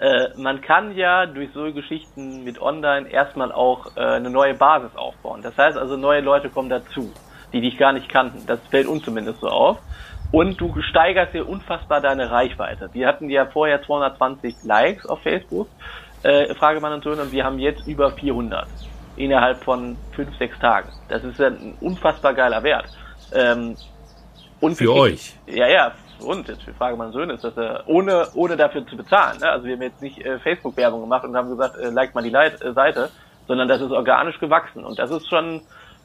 Äh, 0.00 0.28
man 0.36 0.62
kann 0.62 0.96
ja 0.96 1.26
durch 1.26 1.50
so 1.52 1.72
Geschichten 1.72 2.42
mit 2.42 2.60
Online 2.60 3.08
erstmal 3.08 3.52
auch 3.52 3.96
äh, 3.96 4.00
eine 4.00 4.30
neue 4.30 4.54
Basis 4.54 4.96
aufbauen. 4.96 5.42
Das 5.42 5.56
heißt 5.58 5.76
also, 5.76 5.98
neue 5.98 6.22
Leute 6.22 6.48
kommen 6.48 6.70
dazu, 6.70 7.12
die 7.52 7.60
dich 7.60 7.76
gar 7.76 7.92
nicht 7.92 8.08
kannten. 8.08 8.46
Das 8.46 8.60
fällt 8.70 8.86
uns 8.86 9.04
zumindest 9.04 9.40
so 9.40 9.48
auf. 9.48 9.78
Und 10.32 10.58
du 10.58 10.80
steigerst 10.80 11.34
dir 11.34 11.46
unfassbar 11.46 12.00
deine 12.00 12.30
Reichweite. 12.30 12.88
Wir 12.92 13.08
hatten 13.08 13.28
ja 13.28 13.46
vorher 13.46 13.82
220 13.82 14.62
Likes 14.62 15.04
auf 15.04 15.20
Facebook, 15.22 15.68
äh, 16.22 16.54
Fragemann 16.54 16.94
und 16.94 17.04
Söhne, 17.04 17.22
und 17.22 17.32
wir 17.32 17.44
haben 17.44 17.58
jetzt 17.58 17.86
über 17.86 18.10
400 18.12 18.68
innerhalb 19.16 19.62
von 19.62 19.96
5, 20.12 20.38
6 20.38 20.58
Tagen. 20.60 20.88
Das 21.08 21.24
ist 21.24 21.40
ein 21.40 21.74
unfassbar 21.80 22.32
geiler 22.32 22.62
Wert. 22.62 22.86
Ähm, 23.34 23.76
und 24.60 24.76
für 24.76 24.94
euch? 24.94 25.36
Ja, 25.46 25.68
ja, 25.68 25.92
uns, 26.22 26.48
jetzt 26.48 26.62
für 26.62 26.74
Frage 26.74 26.96
Söhne, 27.12 27.34
ist, 27.34 27.44
dass 27.44 27.56
er 27.56 27.84
ohne, 27.86 28.28
ohne 28.34 28.56
dafür 28.56 28.86
zu 28.86 28.96
bezahlen, 28.96 29.38
ne? 29.40 29.50
also 29.50 29.66
wir 29.66 29.74
haben 29.74 29.82
jetzt 29.82 30.02
nicht 30.02 30.18
äh, 30.24 30.38
Facebook-Werbung 30.38 31.00
gemacht 31.00 31.24
und 31.24 31.36
haben 31.36 31.50
gesagt, 31.50 31.76
äh, 31.78 31.90
like 31.90 32.14
mal 32.14 32.22
die 32.22 32.30
Leit 32.30 32.62
äh, 32.62 32.72
Seite, 32.72 33.10
sondern 33.46 33.68
das 33.68 33.80
ist 33.80 33.90
organisch 33.90 34.38
gewachsen 34.38 34.84
und 34.84 34.98
das 34.98 35.10
ist 35.10 35.28
schon 35.28 35.62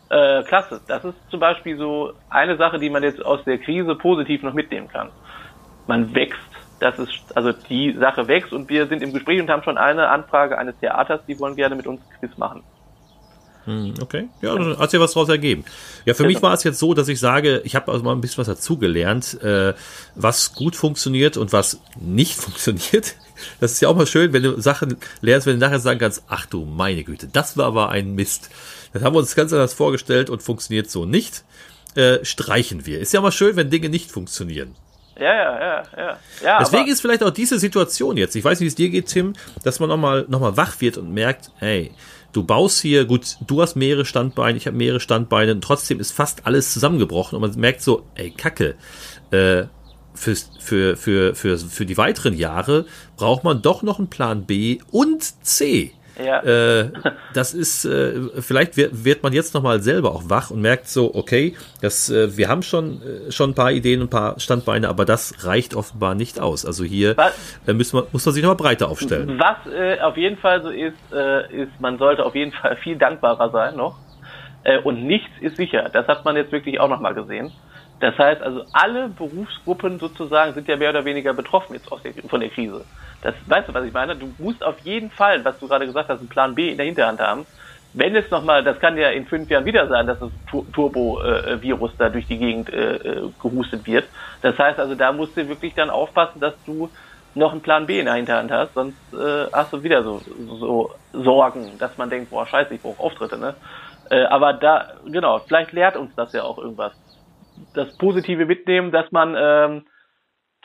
äh, 0.09 0.43
klasse. 0.43 0.81
Das 0.87 1.03
ist 1.03 1.15
zum 1.29 1.39
Beispiel 1.39 1.77
so 1.77 2.13
eine 2.29 2.57
Sache, 2.57 2.79
die 2.79 2.89
man 2.89 3.03
jetzt 3.03 3.23
aus 3.23 3.43
der 3.43 3.57
Krise 3.57 3.95
positiv 3.95 4.43
noch 4.43 4.53
mitnehmen 4.53 4.87
kann. 4.87 5.09
Man 5.87 6.13
wächst, 6.15 6.39
das 6.79 6.97
ist, 6.99 7.35
also 7.35 7.51
die 7.51 7.93
Sache 7.93 8.27
wächst 8.27 8.53
und 8.53 8.69
wir 8.69 8.87
sind 8.87 9.01
im 9.01 9.13
Gespräch 9.13 9.39
und 9.41 9.49
haben 9.49 9.63
schon 9.63 9.77
eine 9.77 10.09
Anfrage 10.09 10.57
eines 10.57 10.77
Theaters, 10.79 11.21
die 11.27 11.39
wollen 11.39 11.55
gerne 11.55 11.75
mit 11.75 11.87
uns 11.87 12.01
Quiz 12.19 12.37
machen. 12.37 12.63
Hm, 13.65 13.95
okay, 13.99 14.29
ja, 14.41 14.55
dann 14.55 14.77
hat 14.77 14.91
sich 14.91 14.99
was 14.99 15.13
daraus 15.13 15.29
ergeben. 15.29 15.65
Ja, 16.05 16.13
für 16.13 16.25
mich 16.25 16.41
war 16.41 16.53
es 16.53 16.63
jetzt 16.63 16.77
so, 16.77 16.93
dass 16.93 17.07
ich 17.07 17.19
sage, 17.19 17.61
ich 17.63 17.75
habe 17.75 17.91
also 17.91 18.03
mal 18.03 18.11
ein 18.11 18.21
bisschen 18.21 18.37
was 18.37 18.47
dazugelernt, 18.47 19.41
äh, 19.41 19.73
was 20.13 20.53
gut 20.53 20.75
funktioniert 20.75 21.35
und 21.35 21.51
was 21.51 21.79
nicht 21.99 22.35
funktioniert. 22.39 23.15
Das 23.59 23.71
ist 23.71 23.81
ja 23.81 23.89
auch 23.89 23.95
mal 23.95 24.05
schön, 24.05 24.33
wenn 24.33 24.43
du 24.43 24.61
Sachen 24.61 24.97
lernst, 25.21 25.47
wenn 25.47 25.59
du 25.59 25.65
nachher 25.65 25.79
sagen 25.79 25.99
kannst, 25.99 26.23
ach 26.27 26.45
du 26.45 26.63
meine 26.63 27.03
Güte, 27.03 27.27
das 27.27 27.57
war 27.57 27.65
aber 27.65 27.89
ein 27.89 28.13
Mist. 28.13 28.49
Das 28.93 29.03
haben 29.03 29.15
wir 29.15 29.19
uns 29.19 29.35
ganz 29.35 29.51
anders 29.51 29.73
vorgestellt 29.73 30.29
und 30.29 30.43
funktioniert 30.43 30.89
so 30.89 31.05
nicht. 31.05 31.43
Äh, 31.95 32.23
streichen 32.23 32.85
wir. 32.85 32.99
Ist 32.99 33.13
ja 33.13 33.21
mal 33.21 33.31
schön, 33.31 33.55
wenn 33.55 33.69
Dinge 33.69 33.89
nicht 33.89 34.11
funktionieren. 34.11 34.75
Ja, 35.17 35.33
ja, 35.33 35.59
ja, 35.59 35.83
ja. 35.97 36.17
ja 36.43 36.59
Deswegen 36.59 36.87
ist 36.87 37.01
vielleicht 37.01 37.23
auch 37.23 37.31
diese 37.31 37.57
Situation 37.57 38.17
jetzt, 38.17 38.35
ich 38.35 38.43
weiß 38.43 38.59
nicht, 38.59 38.65
wie 38.65 38.69
es 38.69 38.75
dir 38.75 38.89
geht, 38.89 39.07
Tim, 39.07 39.33
dass 39.63 39.79
man 39.79 39.89
nochmal 39.89 40.25
noch 40.27 40.41
mal 40.41 40.57
wach 40.57 40.81
wird 40.81 40.97
und 40.97 41.13
merkt, 41.13 41.51
hey, 41.57 41.91
du 42.35 42.43
baust 42.43 42.81
hier, 42.81 43.05
gut, 43.05 43.37
du 43.45 43.61
hast 43.61 43.75
mehrere 43.75 44.05
Standbeine, 44.05 44.57
ich 44.57 44.67
habe 44.67 44.75
mehrere 44.77 44.99
Standbeine 44.99 45.53
und 45.53 45.63
trotzdem 45.63 45.99
ist 45.99 46.11
fast 46.11 46.45
alles 46.45 46.73
zusammengebrochen 46.73 47.35
und 47.35 47.41
man 47.41 47.59
merkt 47.59 47.81
so, 47.81 48.03
ey, 48.15 48.31
Kacke, 48.31 48.75
äh, 49.31 49.63
für, 50.13 50.35
für, 50.59 50.97
für, 50.97 51.35
für, 51.35 51.57
für 51.57 51.85
die 51.85 51.97
weiteren 51.97 52.33
Jahre 52.33 52.85
braucht 53.17 53.43
man 53.43 53.61
doch 53.61 53.83
noch 53.83 53.99
einen 53.99 54.09
Plan 54.09 54.45
B 54.45 54.79
und 54.91 55.23
C. 55.45 55.91
Ja. 56.23 56.39
Äh, 56.41 56.91
das 57.33 57.53
ist, 57.53 57.85
äh, 57.85 58.13
vielleicht 58.39 58.77
wird, 58.77 59.03
wird 59.03 59.23
man 59.23 59.33
jetzt 59.33 59.53
nochmal 59.53 59.81
selber 59.81 60.11
auch 60.11 60.29
wach 60.29 60.49
und 60.49 60.61
merkt 60.61 60.87
so, 60.87 61.13
okay, 61.13 61.55
das, 61.81 62.09
äh, 62.09 62.37
wir 62.37 62.47
haben 62.47 62.63
schon, 62.63 63.01
äh, 63.01 63.31
schon 63.31 63.51
ein 63.51 63.55
paar 63.55 63.71
Ideen 63.71 64.01
und 64.01 64.07
ein 64.07 64.09
paar 64.09 64.39
Standbeine, 64.39 64.87
aber 64.87 65.05
das 65.05 65.45
reicht 65.45 65.75
offenbar 65.75 66.15
nicht 66.15 66.39
aus. 66.39 66.65
Also 66.65 66.83
hier 66.83 67.15
äh, 67.67 67.73
müssen 67.73 67.99
wir, 67.99 68.07
muss 68.11 68.25
man 68.25 68.33
sich 68.33 68.43
nochmal 68.43 68.57
breiter 68.57 68.89
aufstellen. 68.89 69.39
Was 69.39 69.71
äh, 69.71 69.99
auf 70.01 70.17
jeden 70.17 70.37
Fall 70.37 70.61
so 70.61 70.69
ist, 70.69 70.95
ist, 71.51 71.79
man 71.79 71.97
sollte 71.97 72.25
auf 72.25 72.35
jeden 72.35 72.51
Fall 72.51 72.75
viel 72.77 72.97
dankbarer 72.97 73.49
sein 73.51 73.75
noch. 73.75 73.97
und 74.83 75.05
nichts 75.05 75.29
ist 75.41 75.57
sicher. 75.57 75.89
Das 75.91 76.07
hat 76.07 76.25
man 76.25 76.35
jetzt 76.35 76.51
wirklich 76.51 76.79
auch 76.79 76.89
nochmal 76.89 77.13
gesehen. 77.13 77.51
Das 77.99 78.17
heißt 78.17 78.41
also, 78.41 78.63
alle 78.73 79.09
Berufsgruppen 79.09 79.99
sozusagen 79.99 80.53
sind 80.53 80.67
ja 80.67 80.75
mehr 80.75 80.89
oder 80.89 81.05
weniger 81.05 81.33
betroffen 81.33 81.73
jetzt 81.75 81.89
der, 82.03 82.13
von 82.29 82.41
der 82.41 82.49
Krise. 82.49 82.87
Das, 83.21 83.35
weißt 83.45 83.69
du, 83.69 83.73
was 83.73 83.85
ich 83.85 83.93
meine? 83.93 84.17
Du 84.17 84.35
musst 84.37 84.63
auf 84.63 84.77
jeden 84.79 85.11
Fall, 85.11 85.43
was 85.45 85.57
du 85.59 85.67
gerade 85.67 85.85
gesagt 85.87 86.09
hast, 86.09 86.19
einen 86.19 86.29
Plan 86.29 86.55
B 86.55 86.69
in 86.71 86.77
der 86.77 86.85
Hinterhand 86.85 87.21
haben. 87.21 87.47
Wenn 87.93 88.13
es 88.15 88.29
nochmal, 88.29 88.63
das 88.65 88.79
kann 88.79 88.97
ja 88.97 89.09
in 89.09 89.25
fünf 89.27 89.49
Jahren 89.49 89.63
wieder 89.65 89.87
sein, 89.87 90.05
dass 90.07 90.19
das 90.19 90.31
Turbo-Virus 90.73 91.95
da 91.97 92.09
durch 92.09 92.27
die 92.27 92.37
Gegend 92.37 92.69
äh, 92.69 92.95
äh, 92.97 93.31
gehustet 93.39 93.87
wird. 93.87 94.09
Das 94.41 94.57
heißt 94.57 94.77
also, 94.79 94.95
da 94.95 95.13
musst 95.13 95.37
du 95.37 95.47
wirklich 95.47 95.73
dann 95.75 95.89
aufpassen, 95.89 96.41
dass 96.41 96.61
du 96.63 96.91
noch 97.33 97.53
einen 97.53 97.61
Plan 97.61 97.85
B 97.85 97.99
in 97.99 98.05
der 98.05 98.15
Hinterhand 98.15 98.51
hast, 98.51 98.73
sonst 98.73 98.99
äh, 99.13 99.47
hast 99.53 99.71
du 99.71 99.83
wieder 99.83 100.03
so, 100.03 100.21
so 100.25 100.91
Sorgen, 101.13 101.77
dass 101.77 101.97
man 101.97 102.09
denkt, 102.09 102.29
boah, 102.29 102.45
scheiße, 102.47 102.73
ich 102.73 102.81
brauche 102.81 103.01
Auftritte, 103.01 103.37
ne? 103.37 103.57
Äh, 104.09 104.25
aber 104.25 104.53
da, 104.53 104.87
genau, 105.05 105.39
vielleicht 105.47 105.71
lehrt 105.71 105.97
uns 105.97 106.13
das 106.15 106.31
ja 106.33 106.43
auch 106.43 106.57
irgendwas. 106.57 106.93
Das 107.73 107.97
Positive 107.97 108.45
mitnehmen, 108.45 108.91
dass 108.91 109.11
man 109.11 109.35
ähm, 109.37 109.85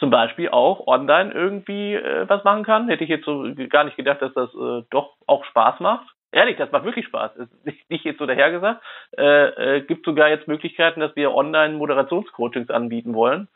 zum 0.01 0.11
Beispiel 0.11 0.49
auch 0.49 0.87
online 0.87 1.33
irgendwie 1.33 1.95
äh, 1.95 2.29
was 2.29 2.43
machen 2.43 2.65
kann. 2.65 2.89
Hätte 2.89 3.05
ich 3.05 3.11
jetzt 3.11 3.27
so 3.27 3.47
gar 3.69 3.85
nicht 3.85 3.97
gedacht, 3.97 4.23
dass 4.23 4.33
das 4.35 4.51
äh, 4.55 4.83
doch 4.91 5.15
auch 5.27 5.45
Spaß 5.45 5.79
macht. 5.81 6.07
Ehrlich, 6.33 6.57
das 6.57 6.73
macht 6.73 6.85
wirklich 6.85 7.07
Spaß. 7.07 7.37
Ist 7.37 7.91
nicht, 7.91 8.05
jetzt 8.05 8.19
so 8.19 8.27
dahergesagt. 8.27 8.83
Äh, 9.17 9.77
äh, 9.77 9.81
gibt 9.83 10.05
sogar 10.05 10.29
jetzt 10.29 10.49
Möglichkeiten, 10.49 11.01
dass 11.01 11.15
wir 11.17 11.35
online 11.35 11.75
Moderationscoachings 11.75 12.71
anbieten 12.71 13.15
wollen. 13.15 13.49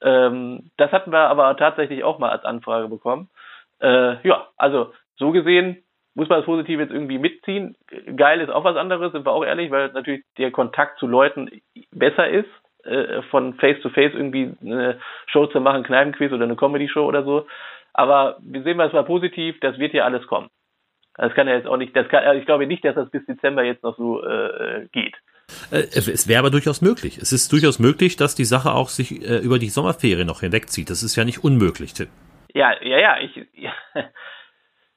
Ähm, 0.00 0.70
das 0.76 0.90
hatten 0.92 1.12
wir 1.12 1.28
aber 1.28 1.56
tatsächlich 1.56 2.04
auch 2.04 2.18
mal 2.18 2.30
als 2.30 2.44
Anfrage 2.44 2.88
bekommen. 2.88 3.28
Äh, 3.80 4.26
ja, 4.26 4.48
also 4.56 4.92
so 5.16 5.30
gesehen 5.30 5.84
muss 6.14 6.28
man 6.28 6.38
das 6.38 6.46
Positive 6.46 6.82
jetzt 6.82 6.92
irgendwie 6.92 7.18
mitziehen. 7.18 7.76
Geil 8.16 8.40
ist 8.40 8.50
auch 8.50 8.64
was 8.64 8.76
anderes, 8.76 9.12
sind 9.12 9.24
wir 9.24 9.32
auch 9.32 9.44
ehrlich, 9.44 9.70
weil 9.70 9.92
natürlich 9.92 10.24
der 10.36 10.50
Kontakt 10.50 10.98
zu 10.98 11.06
Leuten 11.06 11.50
besser 11.90 12.28
ist 12.28 12.48
äh, 12.84 13.22
von 13.30 13.54
Face 13.54 13.80
to 13.82 13.90
Face 13.90 14.12
irgendwie 14.14 14.52
eine 14.60 14.98
Show 15.26 15.46
zu 15.46 15.60
machen, 15.60 15.84
Kneipenquiz 15.84 16.32
oder 16.32 16.44
eine 16.44 16.56
Comedy-Show 16.56 17.04
oder 17.04 17.24
so. 17.24 17.46
Aber 17.92 18.38
wir 18.40 18.62
sehen 18.62 18.80
es 18.80 18.92
mal 18.92 19.04
positiv, 19.04 19.60
das 19.60 19.78
wird 19.78 19.92
ja 19.92 20.04
alles 20.04 20.26
kommen. 20.26 20.48
Das 21.16 21.34
kann 21.34 21.46
ja 21.46 21.54
jetzt 21.54 21.66
auch 21.66 21.76
nicht, 21.76 21.94
das 21.94 22.08
kann, 22.08 22.36
ich 22.38 22.46
glaube 22.46 22.66
nicht, 22.66 22.84
dass 22.84 22.94
das 22.94 23.10
bis 23.10 23.24
Dezember 23.26 23.62
jetzt 23.62 23.82
noch 23.82 23.96
so 23.96 24.24
äh, 24.24 24.88
geht. 24.92 25.14
Äh, 25.70 25.88
es 25.94 26.26
wäre 26.28 26.40
aber 26.40 26.50
durchaus 26.50 26.80
möglich. 26.80 27.18
Es 27.18 27.32
ist 27.32 27.52
durchaus 27.52 27.78
möglich, 27.78 28.16
dass 28.16 28.34
die 28.34 28.44
Sache 28.44 28.72
auch 28.72 28.88
sich 28.88 29.22
äh, 29.22 29.38
über 29.38 29.58
die 29.58 29.68
Sommerferien 29.68 30.26
noch 30.26 30.40
hinwegzieht. 30.40 30.88
Das 30.88 31.02
ist 31.02 31.16
ja 31.16 31.24
nicht 31.24 31.44
unmöglich, 31.44 31.92
Tim. 31.92 32.08
Ja, 32.54 32.72
ja, 32.82 32.98
ja. 32.98 33.20
Ich, 33.20 33.36
ja. 33.52 33.72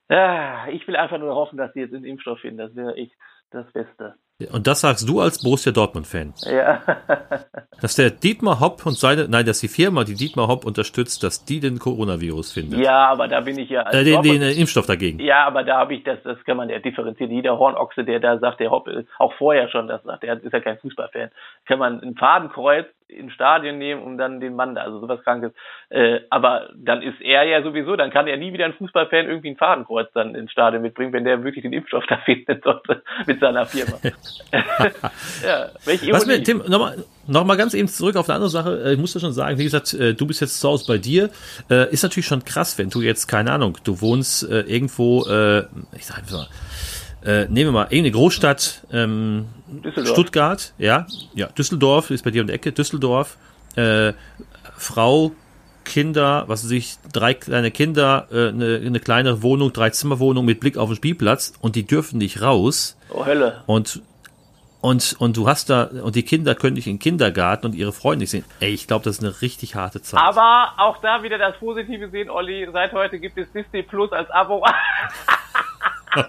ja 0.09 0.67
ich 0.71 0.87
will 0.87 0.95
einfach 0.95 1.17
nur 1.17 1.35
hoffen, 1.35 1.57
dass 1.57 1.73
sie 1.73 1.81
jetzt 1.81 1.93
einen 1.93 2.05
Impfstoff 2.05 2.39
finden. 2.39 2.57
Das 2.57 2.75
wäre 2.75 2.95
echt 2.95 3.13
das 3.51 3.71
Beste. 3.73 4.15
Und 4.51 4.67
das 4.67 4.81
sagst 4.81 5.07
du 5.07 5.21
als 5.21 5.41
Borussia 5.41 5.71
Dortmund-Fan. 5.71 6.33
Ja. 6.45 6.81
dass 7.81 7.95
der 7.95 8.09
Dietmar 8.09 8.59
Hopp 8.59 8.85
und 8.85 8.97
seine, 8.97 9.29
nein, 9.29 9.45
dass 9.45 9.61
die 9.61 9.69
Firma, 9.69 10.03
die 10.03 10.15
Dietmar 10.15 10.49
Hopp 10.49 10.65
unterstützt, 10.65 11.23
dass 11.23 11.45
die 11.45 11.61
den 11.61 11.79
Coronavirus 11.79 12.51
findet. 12.51 12.79
Ja, 12.81 13.07
aber 13.07 13.29
da 13.29 13.39
bin 13.39 13.57
ich 13.57 13.69
ja. 13.69 13.83
Als 13.83 13.95
äh, 13.95 14.03
den, 14.03 14.21
den 14.23 14.41
äh, 14.41 14.51
Impfstoff 14.51 14.87
dagegen. 14.87 15.19
Ja, 15.19 15.45
aber 15.45 15.63
da 15.63 15.77
habe 15.77 15.93
ich 15.93 16.03
das, 16.03 16.21
das 16.23 16.43
kann 16.43 16.57
man 16.57 16.69
ja 16.69 16.79
differenzieren. 16.79 17.31
Jeder 17.31 17.57
Hornochse, 17.57 18.03
der 18.03 18.19
da 18.19 18.37
sagt, 18.39 18.59
der 18.59 18.71
Hopp, 18.71 18.89
auch 19.19 19.33
vorher 19.35 19.69
schon 19.69 19.87
das 19.87 20.03
sagt, 20.03 20.23
der 20.23 20.43
ist 20.43 20.51
ja 20.51 20.59
kein 20.59 20.79
Fußballfan. 20.79 21.29
Kann 21.65 21.79
man 21.79 22.01
ein 22.01 22.15
Fadenkreuz 22.15 22.87
ins 23.07 23.33
Stadion 23.33 23.77
nehmen, 23.77 24.01
um 24.01 24.17
dann 24.17 24.39
den 24.39 24.55
Mann 24.55 24.75
da, 24.75 24.81
also 24.81 24.99
sowas 24.99 25.23
Krankes. 25.23 25.53
Äh, 25.89 26.21
aber 26.29 26.69
dann 26.75 27.01
ist 27.01 27.21
er 27.21 27.43
ja 27.43 27.61
sowieso, 27.61 27.95
dann 27.95 28.09
kann 28.09 28.27
er 28.27 28.37
nie 28.37 28.51
wieder 28.51 28.65
ein 28.65 28.73
Fußballfan 28.73 29.27
irgendwie 29.27 29.51
ein 29.51 29.57
Fadenkreuz 29.57 30.11
dann 30.13 30.33
ins 30.33 30.51
Stadion 30.51 30.81
mitbringen, 30.81 31.13
wenn 31.13 31.23
der 31.23 31.43
wirklich 31.43 31.63
den 31.63 31.73
Impfstoff 31.73 32.05
da 32.09 32.17
findet 32.17 32.63
sollte 32.63 33.03
mit 33.27 33.39
seiner 33.39 33.65
Firma. 33.65 33.97
ja, 35.43 35.69
Was 36.11 36.25
mir, 36.25 36.43
Tim, 36.43 36.63
nochmal 36.67 37.03
noch 37.27 37.43
mal 37.43 37.55
ganz 37.55 37.73
eben 37.73 37.88
zurück 37.88 38.15
auf 38.15 38.29
eine 38.29 38.35
andere 38.35 38.49
Sache. 38.49 38.83
Äh, 38.83 38.93
ich 38.93 38.99
muss 38.99 39.13
ja 39.13 39.19
schon 39.19 39.33
sagen, 39.33 39.57
wie 39.57 39.63
gesagt, 39.63 39.93
äh, 39.93 40.13
du 40.13 40.25
bist 40.27 40.41
jetzt 40.41 40.59
zu 40.59 40.69
Hause 40.69 40.85
bei 40.88 40.97
dir. 40.97 41.29
Äh, 41.69 41.91
ist 41.91 42.03
natürlich 42.03 42.27
schon 42.27 42.45
krass, 42.45 42.77
wenn 42.77 42.89
du 42.89 43.01
jetzt, 43.01 43.27
keine 43.27 43.51
Ahnung, 43.51 43.77
du 43.83 44.01
wohnst 44.01 44.43
irgendwo, 44.43 45.21
ich 45.97 46.05
sag 46.05 46.29
mal, 46.31 46.47
nehmen 47.23 47.55
wir 47.55 47.71
mal 47.71 47.83
irgendeine 47.83 48.11
Großstadt, 48.11 48.81
ähm, 48.91 49.45
Stuttgart, 50.03 50.73
ja, 50.77 51.07
ja, 51.33 51.47
Düsseldorf 51.47 52.11
ist 52.11 52.23
bei 52.23 52.31
dir 52.31 52.41
um 52.41 52.47
die 52.47 52.53
Ecke, 52.53 52.71
Düsseldorf, 52.71 53.38
äh, 53.75 54.13
Frau, 54.77 55.31
Kinder, 55.83 56.45
was 56.47 56.65
weiß 56.65 56.71
ich, 56.71 56.97
drei 57.13 57.33
kleine 57.33 57.71
Kinder, 57.71 58.27
äh, 58.31 58.49
eine, 58.49 58.81
eine 58.83 58.99
kleine 58.99 59.41
Wohnung, 59.43 59.71
drei 59.71 59.91
Zimmerwohnung 59.91 60.45
mit 60.45 60.59
Blick 60.59 60.77
auf 60.77 60.89
den 60.89 60.95
Spielplatz 60.95 61.53
und 61.61 61.75
die 61.75 61.85
dürfen 61.85 62.17
nicht 62.17 62.41
raus. 62.41 62.97
Oh 63.11 63.25
Hölle. 63.25 63.63
Und 63.67 64.01
und, 64.85 65.15
und 65.17 65.35
du 65.35 65.47
hast 65.47 65.71
da, 65.71 65.85
und 65.85 66.15
die 66.15 66.21
Kinder 66.21 66.53
können 66.53 66.75
nicht 66.75 66.85
in 66.85 66.93
den 66.93 66.99
Kindergarten 66.99 67.65
und 67.65 67.73
ihre 67.73 67.91
Freunde 67.91 68.19
nicht 68.19 68.29
sehen. 68.29 68.45
Ey, 68.59 68.71
ich 68.71 68.85
glaube, 68.85 69.03
das 69.03 69.17
ist 69.17 69.23
eine 69.23 69.41
richtig 69.41 69.73
harte 69.73 69.99
Zeit. 69.99 70.21
Aber 70.21 70.73
auch 70.77 70.97
da 71.01 71.23
wieder 71.23 71.39
das 71.39 71.57
Positive 71.57 72.09
sehen, 72.09 72.29
Olli. 72.29 72.69
Seit 72.71 72.93
heute 72.93 73.17
gibt 73.19 73.35
es 73.39 73.51
Disney 73.51 73.81
Plus 73.81 74.11
als 74.11 74.29
Abo. 74.29 74.63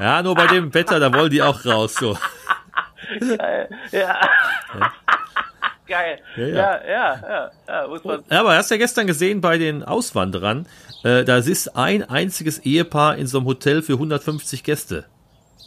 ja, 0.00 0.20
nur 0.22 0.34
bei 0.34 0.48
dem 0.48 0.74
Wetter, 0.74 0.98
da 0.98 1.12
wollen 1.14 1.30
die 1.30 1.42
auch 1.42 1.64
raus, 1.64 1.94
so. 1.94 2.18
Geil, 3.20 3.68
ja. 3.92 4.00
ja. 4.00 4.92
Geil. 5.86 6.18
Ja, 6.36 6.46
ja, 6.46 6.82
ja. 6.86 7.20
ja, 7.22 7.50
ja, 7.68 7.86
muss 7.86 8.02
man. 8.02 8.24
ja 8.28 8.40
aber 8.40 8.56
hast 8.56 8.72
ja 8.72 8.78
gestern 8.78 9.06
gesehen 9.06 9.40
bei 9.40 9.58
den 9.58 9.84
Auswanderern, 9.84 10.66
äh, 11.04 11.22
da 11.24 11.36
ist 11.36 11.76
ein 11.76 12.02
einziges 12.02 12.58
Ehepaar 12.58 13.16
in 13.16 13.28
so 13.28 13.38
einem 13.38 13.46
Hotel 13.46 13.82
für 13.82 13.92
150 13.92 14.64
Gäste. 14.64 15.04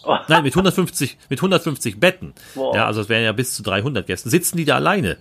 Nein, 0.27 0.43
mit 0.43 0.53
150, 0.53 1.17
mit 1.29 1.39
150 1.39 1.99
Betten. 1.99 2.33
Wow. 2.55 2.75
Ja, 2.75 2.86
also 2.86 3.01
es 3.01 3.10
wären 3.10 3.23
ja 3.23 3.31
bis 3.31 3.55
zu 3.55 3.63
300 3.63 4.05
Gäste. 4.05 4.29
Sitzen 4.29 4.57
die 4.57 4.65
da 4.65 4.75
alleine? 4.75 5.17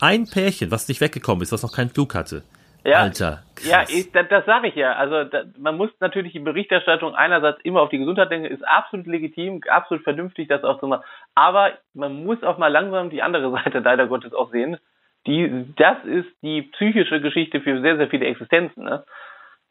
Ein 0.00 0.26
Pärchen, 0.28 0.70
was 0.70 0.88
nicht 0.88 1.00
weggekommen 1.00 1.42
ist, 1.42 1.52
was 1.52 1.62
noch 1.62 1.72
keinen 1.72 1.90
Flug 1.90 2.14
hatte. 2.14 2.42
Ja, 2.84 3.00
Alter. 3.00 3.42
Krass. 3.56 3.68
Ja, 3.68 3.82
ich, 3.82 4.10
das, 4.12 4.28
das 4.28 4.46
sage 4.46 4.68
ich 4.68 4.74
ja. 4.74 4.92
Also 4.94 5.24
da, 5.24 5.44
man 5.58 5.76
muss 5.76 5.90
natürlich 6.00 6.32
die 6.32 6.38
Berichterstattung 6.38 7.14
einerseits 7.14 7.60
immer 7.62 7.82
auf 7.82 7.90
die 7.90 7.98
Gesundheit 7.98 8.30
denken, 8.30 8.46
ist 8.46 8.66
absolut 8.66 9.06
legitim, 9.06 9.60
absolut 9.68 10.02
vernünftig, 10.02 10.48
das 10.48 10.64
auch 10.64 10.80
zu 10.80 10.86
machen. 10.86 11.04
Aber 11.34 11.72
man 11.92 12.24
muss 12.24 12.42
auch 12.42 12.56
mal 12.56 12.68
langsam 12.68 13.10
die 13.10 13.22
andere 13.22 13.50
Seite 13.64 13.80
leider 13.80 14.06
Gottes 14.06 14.32
auch 14.32 14.50
sehen. 14.50 14.78
Die, 15.26 15.66
das 15.76 16.02
ist 16.04 16.28
die 16.42 16.62
psychische 16.62 17.20
Geschichte 17.20 17.60
für 17.60 17.82
sehr, 17.82 17.98
sehr 17.98 18.08
viele 18.08 18.24
Existenzen. 18.24 18.84
Ne? 18.84 19.04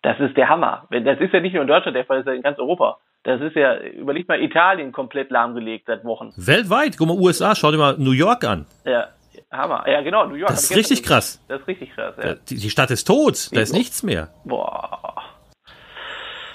Das 0.02 0.20
ist 0.20 0.38
der 0.38 0.48
Hammer. 0.48 0.88
Das 0.92 1.20
ist 1.20 1.34
ja 1.34 1.40
nicht 1.40 1.54
nur 1.54 1.64
in 1.64 1.68
Deutschland 1.68 1.96
der 1.96 2.06
Fall, 2.06 2.18
das 2.18 2.26
ist 2.26 2.30
ja 2.30 2.36
in 2.36 2.42
ganz 2.42 2.58
Europa. 2.58 3.00
Das 3.24 3.42
ist 3.42 3.56
ja, 3.56 3.78
überleg 3.78 4.28
mal, 4.30 4.42
Italien 4.42 4.94
komplett 4.94 5.30
lahmgelegt 5.30 5.88
seit 5.88 6.06
Wochen. 6.06 6.32
Weltweit, 6.38 6.98
guck 6.98 7.08
mal, 7.08 7.18
USA, 7.18 7.54
schau 7.54 7.72
dir 7.72 7.78
mal 7.78 7.96
New 7.98 8.12
York 8.12 8.46
an. 8.46 8.66
Ja, 8.86 9.10
Hammer. 9.52 9.84
Ja, 9.90 10.02
genau, 10.02 10.26
New 10.26 10.36
York. 10.36 10.52
Das 10.52 10.64
ist 10.64 10.76
richtig 10.76 11.04
krass. 11.04 11.44
Das 11.50 11.60
ist 11.62 11.68
richtig 11.68 11.94
krass, 11.94 12.16
ja. 12.24 12.36
Die, 12.36 12.56
die 12.56 12.70
Stadt 12.70 12.92
ist 12.92 13.06
tot, 13.06 13.50
da 13.54 13.60
ist 13.60 13.74
nichts 13.74 14.04
mehr. 14.04 14.30
Boah. 14.46 15.16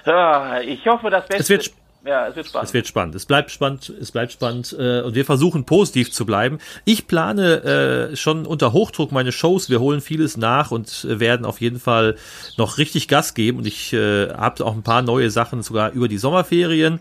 Ja, 0.07 0.61
ich 0.61 0.87
hoffe, 0.87 1.11
das 1.11 1.26
Beste. 1.26 1.42
Es 1.42 1.50
wird, 1.50 1.70
ja, 2.04 2.28
es 2.28 2.36
wird 2.36 2.46
spannend. 2.46 2.68
Es 2.68 2.74
wird 2.74 2.86
spannend. 2.86 3.14
Es 3.14 3.26
bleibt 3.26 3.50
spannend. 3.50 3.88
Es 3.88 4.12
bleibt 4.12 4.32
spannend. 4.32 4.76
Äh, 4.78 5.02
und 5.02 5.14
wir 5.14 5.24
versuchen 5.24 5.64
positiv 5.64 6.12
zu 6.12 6.26
bleiben. 6.26 6.58
Ich 6.84 7.06
plane 7.06 8.10
äh, 8.12 8.16
schon 8.16 8.46
unter 8.46 8.72
Hochdruck 8.72 9.12
meine 9.12 9.32
Shows. 9.32 9.70
Wir 9.70 9.80
holen 9.80 10.00
vieles 10.00 10.36
nach 10.36 10.70
und 10.70 11.06
äh, 11.08 11.20
werden 11.20 11.46
auf 11.46 11.60
jeden 11.60 11.80
Fall 11.80 12.16
noch 12.56 12.78
richtig 12.78 13.08
Gas 13.08 13.34
geben. 13.34 13.58
Und 13.58 13.66
ich 13.66 13.92
äh, 13.92 14.28
habe 14.28 14.64
auch 14.64 14.74
ein 14.74 14.82
paar 14.82 15.02
neue 15.02 15.30
Sachen 15.30 15.62
sogar 15.62 15.92
über 15.92 16.08
die 16.08 16.18
Sommerferien. 16.18 17.00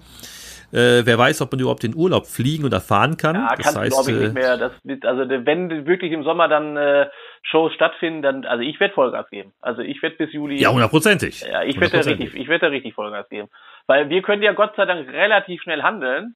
Äh, 0.73 1.05
wer 1.05 1.19
weiß, 1.19 1.39
ob 1.41 1.51
man 1.51 1.59
überhaupt 1.59 1.83
in 1.83 1.95
Urlaub 1.95 2.25
fliegen 2.25 2.65
oder 2.65 2.81
fahren 2.81 3.15
kann. 3.15 3.35
Ja, 3.35 3.55
das 3.55 3.75
kann 3.75 3.87
glaube 3.89 4.11
ich 4.11 4.17
äh, 4.17 4.19
nicht 4.21 4.33
mehr. 4.33 4.57
Das 4.57 4.71
also 5.03 5.29
wenn 5.29 5.85
wirklich 5.85 6.11
im 6.11 6.23
Sommer 6.23 6.47
dann 6.47 6.75
äh, 6.77 7.05
Shows 7.43 7.73
stattfinden, 7.73 8.23
dann 8.23 8.45
also 8.45 8.63
ich 8.63 8.79
werde 8.79 8.95
Vollgas 8.95 9.29
geben. 9.29 9.53
Also 9.61 9.83
ich 9.83 10.01
werde 10.01 10.15
bis 10.15 10.33
Juli. 10.33 10.59
Ja, 10.59 10.71
hundertprozentig. 10.71 11.41
Ja, 11.41 11.61
ich 11.61 11.79
werde 11.79 11.99
da 11.99 12.09
richtig, 12.09 12.33
ich 12.33 12.47
werde 12.47 12.71
richtig 12.71 12.95
Vollgas 12.95 13.29
geben, 13.29 13.49
weil 13.87 14.09
wir 14.09 14.21
können 14.21 14.41
ja 14.43 14.53
Gott 14.53 14.73
sei 14.75 14.85
Dank 14.85 15.07
relativ 15.11 15.61
schnell 15.61 15.81
handeln, 15.83 16.35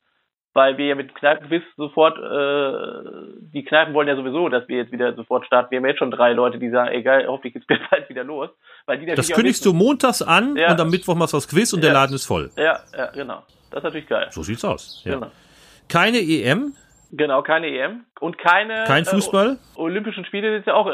weil 0.53 0.77
wir 0.77 0.87
ja 0.87 0.95
mit 0.95 1.13
Kneipenquiz 1.13 1.63
sofort 1.75 2.17
äh, 2.17 3.39
die 3.53 3.63
Kneipen 3.63 3.93
wollen 3.93 4.07
ja 4.07 4.15
sowieso, 4.15 4.49
dass 4.49 4.67
wir 4.67 4.77
jetzt 4.77 4.91
wieder 4.91 5.13
sofort 5.13 5.45
starten. 5.45 5.69
Wir 5.71 5.77
haben 5.77 5.85
jetzt 5.85 5.99
schon 5.99 6.09
drei 6.11 6.33
Leute, 6.33 6.57
die 6.57 6.69
sagen, 6.69 6.91
egal, 6.93 7.27
hoffentlich 7.27 7.53
geht's 7.53 7.67
bald 7.91 8.09
wieder 8.09 8.23
los, 8.23 8.49
weil 8.85 8.97
die 8.99 9.05
Das 9.05 9.29
kündigst 9.29 9.65
du 9.65 9.73
montags 9.73 10.21
an 10.21 10.55
Ja. 10.55 10.71
und 10.71 10.79
am 10.79 10.89
Mittwoch 10.89 11.15
machst 11.15 11.33
du 11.33 11.37
das 11.37 11.47
Quiz 11.47 11.73
und 11.73 11.81
der 11.83 11.91
Ja. 11.93 12.01
Laden 12.01 12.15
ist 12.15 12.25
voll. 12.25 12.49
Ja, 12.57 12.79
ja, 12.97 13.07
genau. 13.11 13.43
Das 13.69 13.79
ist 13.79 13.83
natürlich 13.83 14.07
geil. 14.07 14.27
So 14.31 14.41
sieht's 14.43 14.63
aus. 14.65 15.01
Ja. 15.05 15.15
Genau. 15.15 15.31
Keine 15.89 16.17
EM, 16.19 16.73
Genau, 17.11 17.41
keine 17.41 17.67
EM 17.67 18.05
und 18.19 18.37
keine 18.37 18.83
kein 18.85 19.05
Fußball, 19.05 19.57
Äh, 19.75 19.79
Olympischen 19.79 20.25
Spiele 20.25 20.57
ist 20.57 20.67
ja 20.67 20.73
auch, 20.73 20.87
äh, 20.87 20.91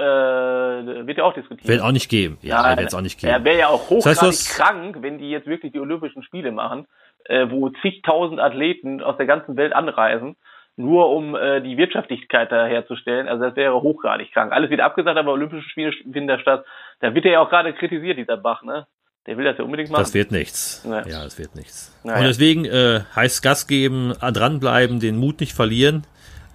wird 1.07 1.17
ja 1.17 1.23
auch 1.23 1.33
diskutiert. 1.33 1.67
wird 1.67 1.81
auch 1.81 1.91
nicht 1.91 2.09
geben. 2.09 2.37
Ja, 2.41 2.77
wird 2.77 2.87
es 2.89 2.93
auch 2.95 3.01
nicht 3.01 3.21
Ja, 3.23 3.33
geben. 3.33 3.45
wäre 3.45 3.59
ja 3.59 3.67
auch 3.67 3.87
Das 3.89 4.05
heißt, 4.05 4.21
hochgradig 4.21 4.49
krank, 4.55 4.97
wenn 5.01 5.17
die 5.17 5.29
jetzt 5.29 5.47
wirklich 5.47 5.71
die 5.71 5.79
Olympischen 5.79 6.21
Spiele 6.23 6.51
machen, 6.51 6.87
äh, 7.25 7.47
wo 7.49 7.69
zigtausend 7.81 8.39
Athleten 8.39 9.01
aus 9.01 9.17
der 9.17 9.25
ganzen 9.25 9.57
Welt 9.57 9.73
anreisen, 9.73 10.35
nur 10.75 11.09
um 11.09 11.35
äh, 11.35 11.61
die 11.61 11.77
Wirtschaftlichkeit 11.77 12.51
da 12.51 12.65
herzustellen. 12.65 13.27
Also 13.27 13.43
das 13.45 13.55
wäre 13.55 13.81
hochgradig 13.81 14.31
krank. 14.33 14.51
Alles 14.51 14.69
wird 14.69 14.81
abgesagt, 14.81 15.17
aber 15.17 15.31
Olympische 15.31 15.67
Spiele 15.69 15.91
finden 15.93 16.27
da 16.27 16.39
statt. 16.39 16.65
Da 16.99 17.13
wird 17.13 17.25
ja 17.25 17.39
auch 17.39 17.49
gerade 17.49 17.73
kritisiert, 17.73 18.17
dieser 18.17 18.37
Bach, 18.37 18.63
ne? 18.63 18.87
Der 19.25 19.37
will 19.37 19.45
das 19.45 19.57
ja 19.57 19.63
unbedingt 19.63 19.89
machen. 19.89 20.01
Das 20.01 20.13
wird 20.13 20.31
nichts. 20.31 20.83
Nee. 20.85 21.09
Ja, 21.09 21.23
das 21.23 21.37
wird 21.39 21.55
nichts. 21.55 21.93
Naja. 22.03 22.19
Und 22.19 22.25
deswegen 22.25 22.65
äh, 22.65 23.01
heißt 23.15 23.41
Gas 23.41 23.67
geben, 23.67 24.13
dranbleiben, 24.19 24.99
den 24.99 25.15
Mut 25.17 25.39
nicht 25.39 25.53
verlieren 25.53 26.05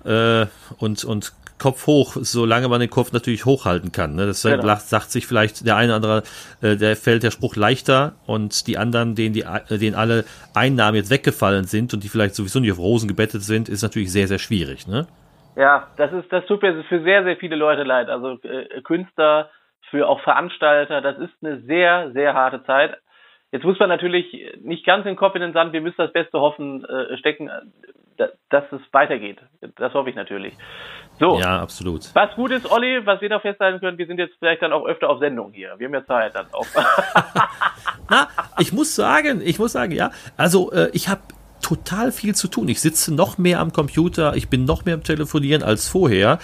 äh, 0.04 0.46
und, 0.78 1.04
und 1.04 1.32
Kopf 1.58 1.86
hoch, 1.86 2.16
solange 2.20 2.68
man 2.68 2.80
den 2.80 2.90
Kopf 2.90 3.12
natürlich 3.12 3.44
hochhalten 3.44 3.90
kann. 3.90 4.14
Ne? 4.14 4.26
Das 4.26 4.42
Genau. 4.42 4.62
sagt, 4.62 4.82
sagt 4.82 5.10
sich 5.10 5.26
vielleicht 5.26 5.66
der 5.66 5.76
eine 5.76 5.96
oder 5.96 5.96
andere, 5.96 6.22
äh, 6.60 6.76
der 6.76 6.94
fällt 6.94 7.22
der 7.22 7.30
Spruch 7.30 7.56
leichter 7.56 8.14
und 8.26 8.66
die 8.66 8.78
anderen, 8.78 9.14
denen, 9.14 9.32
die, 9.34 9.42
äh, 9.42 9.78
denen 9.78 9.96
alle 9.96 10.24
Einnahmen 10.54 10.96
jetzt 10.96 11.10
weggefallen 11.10 11.64
sind 11.64 11.94
und 11.94 12.04
die 12.04 12.08
vielleicht 12.08 12.34
sowieso 12.34 12.60
nicht 12.60 12.72
auf 12.72 12.78
Rosen 12.78 13.08
gebettet 13.08 13.42
sind, 13.42 13.68
ist 13.68 13.82
natürlich 13.82 14.12
sehr, 14.12 14.28
sehr 14.28 14.38
schwierig. 14.38 14.86
Ne? 14.86 15.06
Ja, 15.56 15.88
das 15.96 16.12
ist, 16.12 16.30
das 16.30 16.46
tut 16.46 16.62
mir 16.62 16.84
für 16.84 17.02
sehr, 17.02 17.24
sehr 17.24 17.36
viele 17.36 17.56
Leute 17.56 17.82
leid. 17.82 18.08
Also 18.08 18.38
äh, 18.42 18.80
Künstler, 18.82 19.50
für 19.90 20.08
auch 20.08 20.20
Veranstalter, 20.20 21.00
das 21.00 21.18
ist 21.18 21.32
eine 21.42 21.60
sehr, 21.62 22.12
sehr 22.12 22.34
harte 22.34 22.62
Zeit. 22.64 22.96
Jetzt 23.50 23.64
muss 23.64 23.78
man 23.78 23.88
natürlich 23.88 24.26
nicht 24.60 24.84
ganz 24.84 25.04
den 25.04 25.16
Kopf 25.16 25.34
in 25.34 25.40
den 25.40 25.52
Sand, 25.54 25.72
wir 25.72 25.80
müssen 25.80 25.96
das 25.98 26.12
Beste 26.12 26.38
hoffen, 26.38 26.84
äh, 26.84 27.16
stecken, 27.16 27.50
dass 28.50 28.64
es 28.72 28.80
weitergeht. 28.92 29.38
Das 29.76 29.94
hoffe 29.94 30.10
ich 30.10 30.16
natürlich. 30.16 30.54
So, 31.18 31.38
Ja, 31.40 31.60
absolut. 31.60 32.14
was 32.14 32.34
gut 32.34 32.50
ist, 32.50 32.70
Olli, 32.70 33.04
was 33.06 33.20
wir 33.20 33.28
da 33.28 33.40
festhalten 33.40 33.80
können, 33.80 33.98
wir 33.98 34.06
sind 34.06 34.18
jetzt 34.18 34.34
vielleicht 34.38 34.62
dann 34.62 34.72
auch 34.72 34.84
öfter 34.86 35.08
auf 35.08 35.18
Sendung 35.18 35.52
hier. 35.52 35.74
Wir 35.78 35.86
haben 35.86 35.94
ja 35.94 36.04
Zeit 36.04 36.34
dann 36.34 36.46
auch. 36.52 36.66
Na, 38.10 38.28
ich 38.58 38.72
muss 38.72 38.94
sagen, 38.94 39.40
ich 39.44 39.58
muss 39.58 39.72
sagen, 39.72 39.92
ja. 39.92 40.10
Also 40.36 40.70
äh, 40.72 40.90
ich 40.92 41.08
habe 41.08 41.22
total 41.68 42.12
viel 42.12 42.34
zu 42.34 42.48
tun. 42.48 42.66
Ich 42.68 42.80
sitze 42.80 43.12
noch 43.12 43.36
mehr 43.36 43.60
am 43.60 43.74
Computer, 43.74 44.34
ich 44.36 44.48
bin 44.48 44.64
noch 44.64 44.86
mehr 44.86 44.94
am 44.94 45.02
Telefonieren 45.02 45.62
als 45.62 45.86
vorher, 45.86 46.38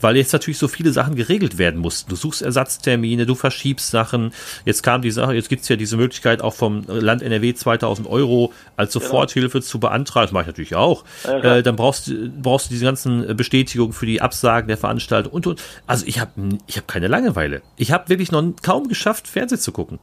weil 0.00 0.16
jetzt 0.16 0.32
natürlich 0.32 0.58
so 0.58 0.68
viele 0.68 0.92
Sachen 0.92 1.16
geregelt 1.16 1.58
werden 1.58 1.80
mussten. 1.80 2.08
Du 2.10 2.14
suchst 2.16 2.42
Ersatztermine, 2.42 3.26
du 3.26 3.34
verschiebst 3.34 3.90
Sachen. 3.90 4.32
Jetzt 4.64 4.82
kam 4.84 5.02
die 5.02 5.10
Sache, 5.10 5.34
jetzt 5.34 5.48
gibt's 5.48 5.68
ja 5.68 5.74
diese 5.74 5.96
Möglichkeit 5.96 6.42
auch 6.42 6.54
vom 6.54 6.84
Land 6.86 7.22
NRW 7.22 7.54
2000 7.54 8.06
Euro 8.08 8.52
als 8.76 8.92
Soforthilfe 8.92 9.62
zu 9.62 9.80
beantragen. 9.80 10.26
Das 10.26 10.32
mache 10.32 10.42
ich 10.42 10.46
natürlich 10.48 10.76
auch. 10.76 11.02
Ja, 11.24 11.56
äh, 11.56 11.62
dann 11.64 11.74
brauchst, 11.74 12.06
du- 12.06 12.30
brauchst 12.30 12.66
du 12.66 12.70
diese 12.74 12.84
ganzen 12.84 13.36
Bestätigungen 13.36 13.92
für 13.92 14.06
die 14.06 14.20
Absagen 14.22 14.68
der 14.68 14.76
Veranstaltung 14.78 15.32
und, 15.32 15.46
und. 15.48 15.60
Also 15.88 16.06
ich 16.06 16.20
habe 16.20 16.30
ich 16.68 16.76
hab 16.76 16.86
keine 16.86 17.08
Langeweile. 17.08 17.62
Ich 17.76 17.90
habe 17.90 18.08
wirklich 18.10 18.30
noch 18.30 18.44
kaum 18.62 18.86
geschafft, 18.86 19.26
Fernsehen 19.26 19.58
zu 19.58 19.72
gucken. 19.72 19.98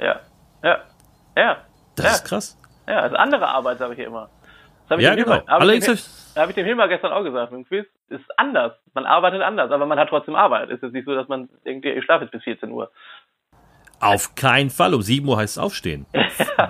ja, 0.00 0.18
ja, 0.64 0.78
ja. 1.36 1.58
Das 1.94 2.06
ja. 2.06 2.12
ist 2.12 2.24
krass. 2.24 2.56
Ja, 2.88 3.02
das 3.02 3.12
ist 3.12 3.18
andere 3.18 3.48
Arbeit, 3.48 3.78
sage 3.78 3.92
ich 3.92 3.98
hier 3.98 4.06
immer. 4.06 4.28
Das 4.88 4.90
hab 4.92 4.98
ich 4.98 5.04
Ja, 5.04 5.14
dem 5.16 5.24
genau. 5.24 5.36
Hilmar- 5.36 5.46
hab 5.48 5.62
ich 5.62 5.68
hab 5.70 5.86
dem, 5.86 5.94
ich- 5.94 6.36
hab 6.36 6.48
ich 6.50 6.54
dem 6.54 6.66
Hilmar 6.66 6.88
gestern 6.88 7.12
auch 7.12 7.24
gesagt, 7.24 7.52
dem 7.52 7.64
Quiz 7.66 7.86
ist 8.08 8.24
anders. 8.36 8.72
Man 8.94 9.04
arbeitet 9.06 9.42
anders, 9.42 9.70
aber 9.72 9.86
man 9.86 9.98
hat 9.98 10.08
trotzdem 10.08 10.36
Arbeit. 10.36 10.70
Es 10.70 10.82
ist 10.82 10.92
nicht 10.92 11.04
so, 11.06 11.14
dass 11.14 11.28
man 11.28 11.48
ja, 11.64 11.72
ich 11.72 12.04
schlafe 12.04 12.24
jetzt 12.24 12.32
bis 12.32 12.42
14 12.44 12.70
Uhr. 12.70 12.90
Auf 13.98 14.34
keinen 14.34 14.70
Fall. 14.70 14.94
Um 14.94 15.02
7 15.02 15.26
Uhr 15.26 15.36
heißt 15.38 15.56
es 15.56 15.62
aufstehen. 15.62 16.06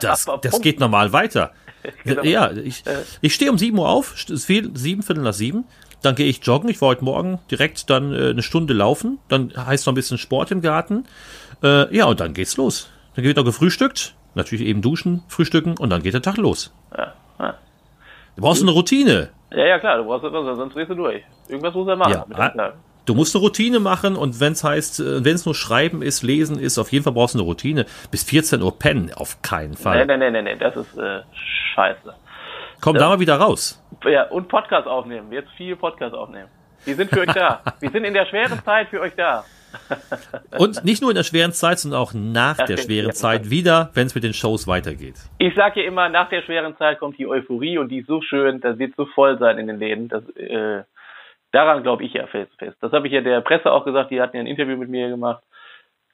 Das, 0.00 0.26
das 0.42 0.60
geht 0.60 0.80
normal 0.80 1.12
weiter. 1.12 1.52
Genau. 2.04 2.22
Ja, 2.24 2.50
ich, 2.50 2.82
ich 3.20 3.32
stehe 3.32 3.48
um 3.48 3.58
7 3.58 3.78
Uhr 3.78 3.88
auf, 3.88 4.12
es 4.14 4.28
ist 4.28 4.44
viel, 4.46 4.76
sieben, 4.76 5.04
Viertel 5.04 5.22
nach 5.22 5.32
sieben. 5.32 5.66
Dann 6.02 6.16
gehe 6.16 6.26
ich 6.26 6.44
joggen. 6.44 6.68
Ich 6.68 6.80
war 6.80 6.88
heute 6.88 7.04
Morgen 7.04 7.38
direkt 7.48 7.88
dann 7.90 8.12
äh, 8.12 8.30
eine 8.30 8.42
Stunde 8.42 8.74
laufen. 8.74 9.18
Dann 9.28 9.52
heißt 9.56 9.86
noch 9.86 9.92
ein 9.92 9.94
bisschen 9.94 10.18
Sport 10.18 10.50
im 10.50 10.62
Garten. 10.62 11.04
Äh, 11.62 11.94
ja, 11.96 12.06
und 12.06 12.18
dann 12.18 12.34
geht's 12.34 12.56
los. 12.56 12.90
Dann 13.14 13.24
wird 13.24 13.36
noch 13.36 13.44
gefrühstückt. 13.44 14.16
Natürlich 14.36 14.66
eben 14.66 14.82
duschen, 14.82 15.22
frühstücken 15.28 15.76
und 15.78 15.88
dann 15.88 16.02
geht 16.02 16.12
der 16.12 16.20
Tag 16.20 16.36
los. 16.36 16.72
Ja, 16.96 17.14
ja. 17.38 17.54
Du 18.36 18.42
brauchst 18.42 18.62
eine 18.62 18.70
Routine. 18.70 19.30
ja, 19.50 19.64
ja 19.64 19.78
klar, 19.78 19.96
du 19.96 20.04
brauchst 20.04 20.24
etwas, 20.24 20.56
sonst 20.56 20.74
drehst 20.74 20.90
du 20.90 20.94
durch. 20.94 21.22
Irgendwas 21.48 21.74
muss 21.74 21.88
er 21.88 21.96
machen. 21.96 22.12
Ja, 22.30 22.52
ah. 22.58 22.72
Du 23.06 23.14
musst 23.14 23.34
eine 23.34 23.42
Routine 23.42 23.80
machen 23.80 24.14
und 24.14 24.38
wenn 24.38 24.52
es 24.52 24.62
heißt, 24.62 25.24
wenn 25.24 25.34
es 25.34 25.46
nur 25.46 25.54
Schreiben 25.54 26.02
ist, 26.02 26.22
Lesen 26.22 26.58
ist, 26.58 26.76
auf 26.76 26.92
jeden 26.92 27.02
Fall 27.02 27.14
brauchst 27.14 27.34
du 27.34 27.38
eine 27.38 27.46
Routine. 27.46 27.86
Bis 28.10 28.24
14 28.24 28.60
Uhr 28.60 28.78
pennen, 28.78 29.10
auf 29.14 29.40
keinen 29.40 29.74
Fall. 29.74 30.04
Nee, 30.04 30.16
nee, 30.16 30.30
nee, 30.30 30.42
nee, 30.42 30.54
nee, 30.54 30.58
das 30.58 30.76
ist 30.76 30.98
äh, 30.98 31.22
scheiße. 31.74 32.14
Komm 32.82 32.96
da 32.96 33.08
mal 33.08 33.20
wieder 33.20 33.36
raus. 33.36 33.82
Ja, 34.04 34.24
und 34.24 34.48
Podcast 34.48 34.86
aufnehmen. 34.86 35.32
Jetzt 35.32 35.48
viel 35.56 35.76
Podcast 35.76 36.14
aufnehmen. 36.14 36.48
Wir 36.84 36.94
sind 36.94 37.08
für 37.08 37.20
euch 37.20 37.32
da. 37.32 37.62
Wir 37.80 37.90
sind 37.90 38.04
in 38.04 38.12
der 38.12 38.26
schweren 38.26 38.62
Zeit 38.62 38.88
für 38.90 39.00
euch 39.00 39.14
da. 39.16 39.44
Und 40.58 40.84
nicht 40.84 41.02
nur 41.02 41.10
in 41.10 41.16
der 41.16 41.22
schweren 41.22 41.52
Zeit, 41.52 41.78
sondern 41.78 42.00
auch 42.00 42.12
nach 42.14 42.56
der 42.56 42.76
stimmt, 42.76 42.80
schweren. 42.80 43.12
Zeit 43.12 43.50
wieder, 43.50 43.90
wenn 43.94 44.06
es 44.06 44.14
mit 44.14 44.24
den 44.24 44.32
Shows 44.32 44.66
weitergeht. 44.66 45.16
Ich 45.38 45.54
sage 45.54 45.82
ja 45.82 45.86
immer, 45.86 46.08
nach 46.08 46.28
der 46.28 46.42
schweren 46.42 46.76
Zeit 46.76 46.98
kommt 46.98 47.18
die 47.18 47.26
Euphorie 47.26 47.78
und 47.78 47.88
die 47.88 47.98
ist 47.98 48.06
so 48.06 48.20
schön, 48.22 48.60
das 48.60 48.78
wird 48.78 48.94
so 48.96 49.06
voll 49.06 49.38
sein 49.38 49.58
in 49.58 49.66
den 49.66 49.78
Läden. 49.78 50.08
Das, 50.08 50.28
äh, 50.36 50.82
daran 51.52 51.82
glaube 51.82 52.04
ich 52.04 52.12
ja 52.14 52.26
fest. 52.26 52.52
fest. 52.58 52.76
Das 52.80 52.92
habe 52.92 53.06
ich 53.06 53.12
ja 53.12 53.20
der 53.20 53.40
Presse 53.40 53.70
auch 53.70 53.84
gesagt, 53.84 54.10
die 54.10 54.20
hatten 54.20 54.36
ja 54.36 54.42
ein 54.42 54.46
Interview 54.46 54.76
mit 54.76 54.88
mir 54.88 55.08
gemacht. 55.08 55.42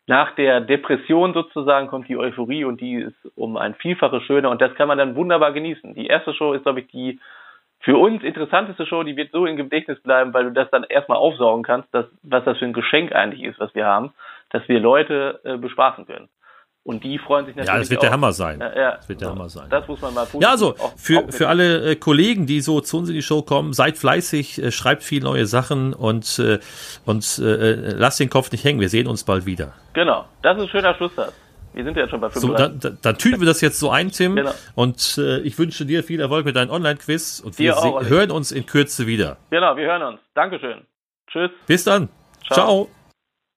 Nach 0.07 0.35
der 0.35 0.61
Depression 0.61 1.33
sozusagen 1.33 1.87
kommt 1.87 2.09
die 2.09 2.17
Euphorie 2.17 2.65
und 2.65 2.81
die 2.81 2.97
ist 2.97 3.15
um 3.37 3.57
ein 3.57 3.75
Vielfaches 3.75 4.25
schöner 4.25 4.51
und 4.51 4.61
das 4.61 4.75
kann 4.75 4.88
man 4.88 4.99
dann 4.99 5.15
wunderbar 5.15 5.53
genießen. 5.53 5.95
Die 5.95 6.09
erste 6.09 6.35
Show 6.35 6.53
ist, 6.55 6.65
glaube 6.65 6.81
ich, 6.81 6.88
die 6.88 7.21
für 7.83 7.97
uns 7.97 8.23
interessanteste 8.23 8.87
Show, 8.87 9.03
die 9.03 9.16
wird 9.16 9.33
so 9.33 9.45
im 9.45 9.57
Gedächtnis 9.57 10.01
bleiben, 10.01 10.33
weil 10.33 10.45
du 10.45 10.53
das 10.53 10.71
dann 10.71 10.85
erstmal 10.85 11.18
aufsaugen 11.18 11.64
kannst, 11.64 11.92
dass, 11.92 12.07
was 12.23 12.45
das 12.45 12.59
für 12.59 12.64
ein 12.64 12.73
Geschenk 12.73 13.12
eigentlich 13.12 13.42
ist, 13.42 13.59
was 13.59 13.75
wir 13.75 13.87
haben, 13.87 14.12
dass 14.51 14.66
wir 14.68 14.81
Leute 14.81 15.40
äh, 15.45 15.57
bespaßen 15.57 16.07
können. 16.07 16.29
Und 16.85 17.05
die 17.05 17.18
freuen 17.18 17.47
sich 17.47 17.55
natürlich 17.55 17.73
Ja, 17.73 17.79
das 17.79 17.90
wird 17.90 18.03
der 18.03 18.11
auch. 18.11 18.14
Hammer 18.14 18.33
sein. 18.33 18.59
Ja, 18.59 18.77
ja. 18.77 18.97
Das 18.97 19.09
wird 19.09 19.21
der 19.21 19.31
Hammer 19.31 19.49
sein. 19.49 19.68
Das 19.71 19.87
muss 19.87 20.01
man 20.01 20.14
mal. 20.14 20.27
Ja, 20.40 20.51
also 20.51 20.75
für, 20.97 21.31
für 21.31 21.49
alle 21.49 21.92
äh, 21.92 21.97
Kollegen, 21.97 22.47
die 22.47 22.61
so 22.61 22.81
zu 22.81 22.99
uns 22.99 23.09
in 23.09 23.14
die 23.14 23.23
Show 23.23 23.42
kommen, 23.42 23.73
seid 23.73 23.97
fleißig, 23.97 24.61
äh, 24.61 24.73
schreibt 24.73 25.05
viel 25.05 25.23
neue 25.23 25.47
Sachen 25.47 25.95
und, 25.95 26.40
äh, 26.40 26.59
und 27.05 27.38
äh, 27.38 27.95
lasst 27.95 28.18
den 28.18 28.31
Kopf 28.31 28.51
nicht 28.51 28.64
hängen. 28.64 28.81
Wir 28.81 28.88
sehen 28.88 29.07
uns 29.07 29.23
bald 29.23 29.47
wieder. 29.47 29.75
Genau, 29.92 30.25
das 30.42 30.57
ist 30.57 30.64
ein 30.64 30.68
schöner 30.71 30.95
Schlusssatz. 30.95 31.33
Wir 31.75 31.85
sind 31.85 31.97
ja 31.97 32.09
schon 32.09 32.21
bei 32.21 32.29
So, 32.31 32.49
35. 32.49 32.81
dann, 32.81 32.99
dann, 33.01 33.19
tüten 33.19 33.41
wir 33.41 33.47
das 33.47 33.61
jetzt 33.61 33.79
so 33.79 33.91
ein, 33.91 34.11
Tim. 34.11 34.37
Genau. 34.37 34.53
Und 34.75 35.19
äh, 35.19 35.41
ich 35.41 35.59
wünsche 35.59 35.87
dir 35.87 36.05
viel 36.05 36.21
Erfolg 36.21 36.45
mit 36.45 36.57
deinem 36.57 36.71
Online-Quiz 36.71 37.41
und 37.41 37.59
wir 37.59 37.79
auch, 37.79 38.05
hören 38.05 38.31
uns 38.31 38.53
in 38.53 38.67
Kürze 38.67 39.07
wieder. 39.07 39.39
genau, 39.51 39.77
wir 39.77 39.85
hören 39.85 40.03
uns. 40.03 40.21
Dankeschön. 40.35 40.83
Tschüss. 41.29 41.51
Bis 41.67 41.85
dann. 41.85 42.09
Ciao. 42.47 42.89
Ciao. 42.89 43.02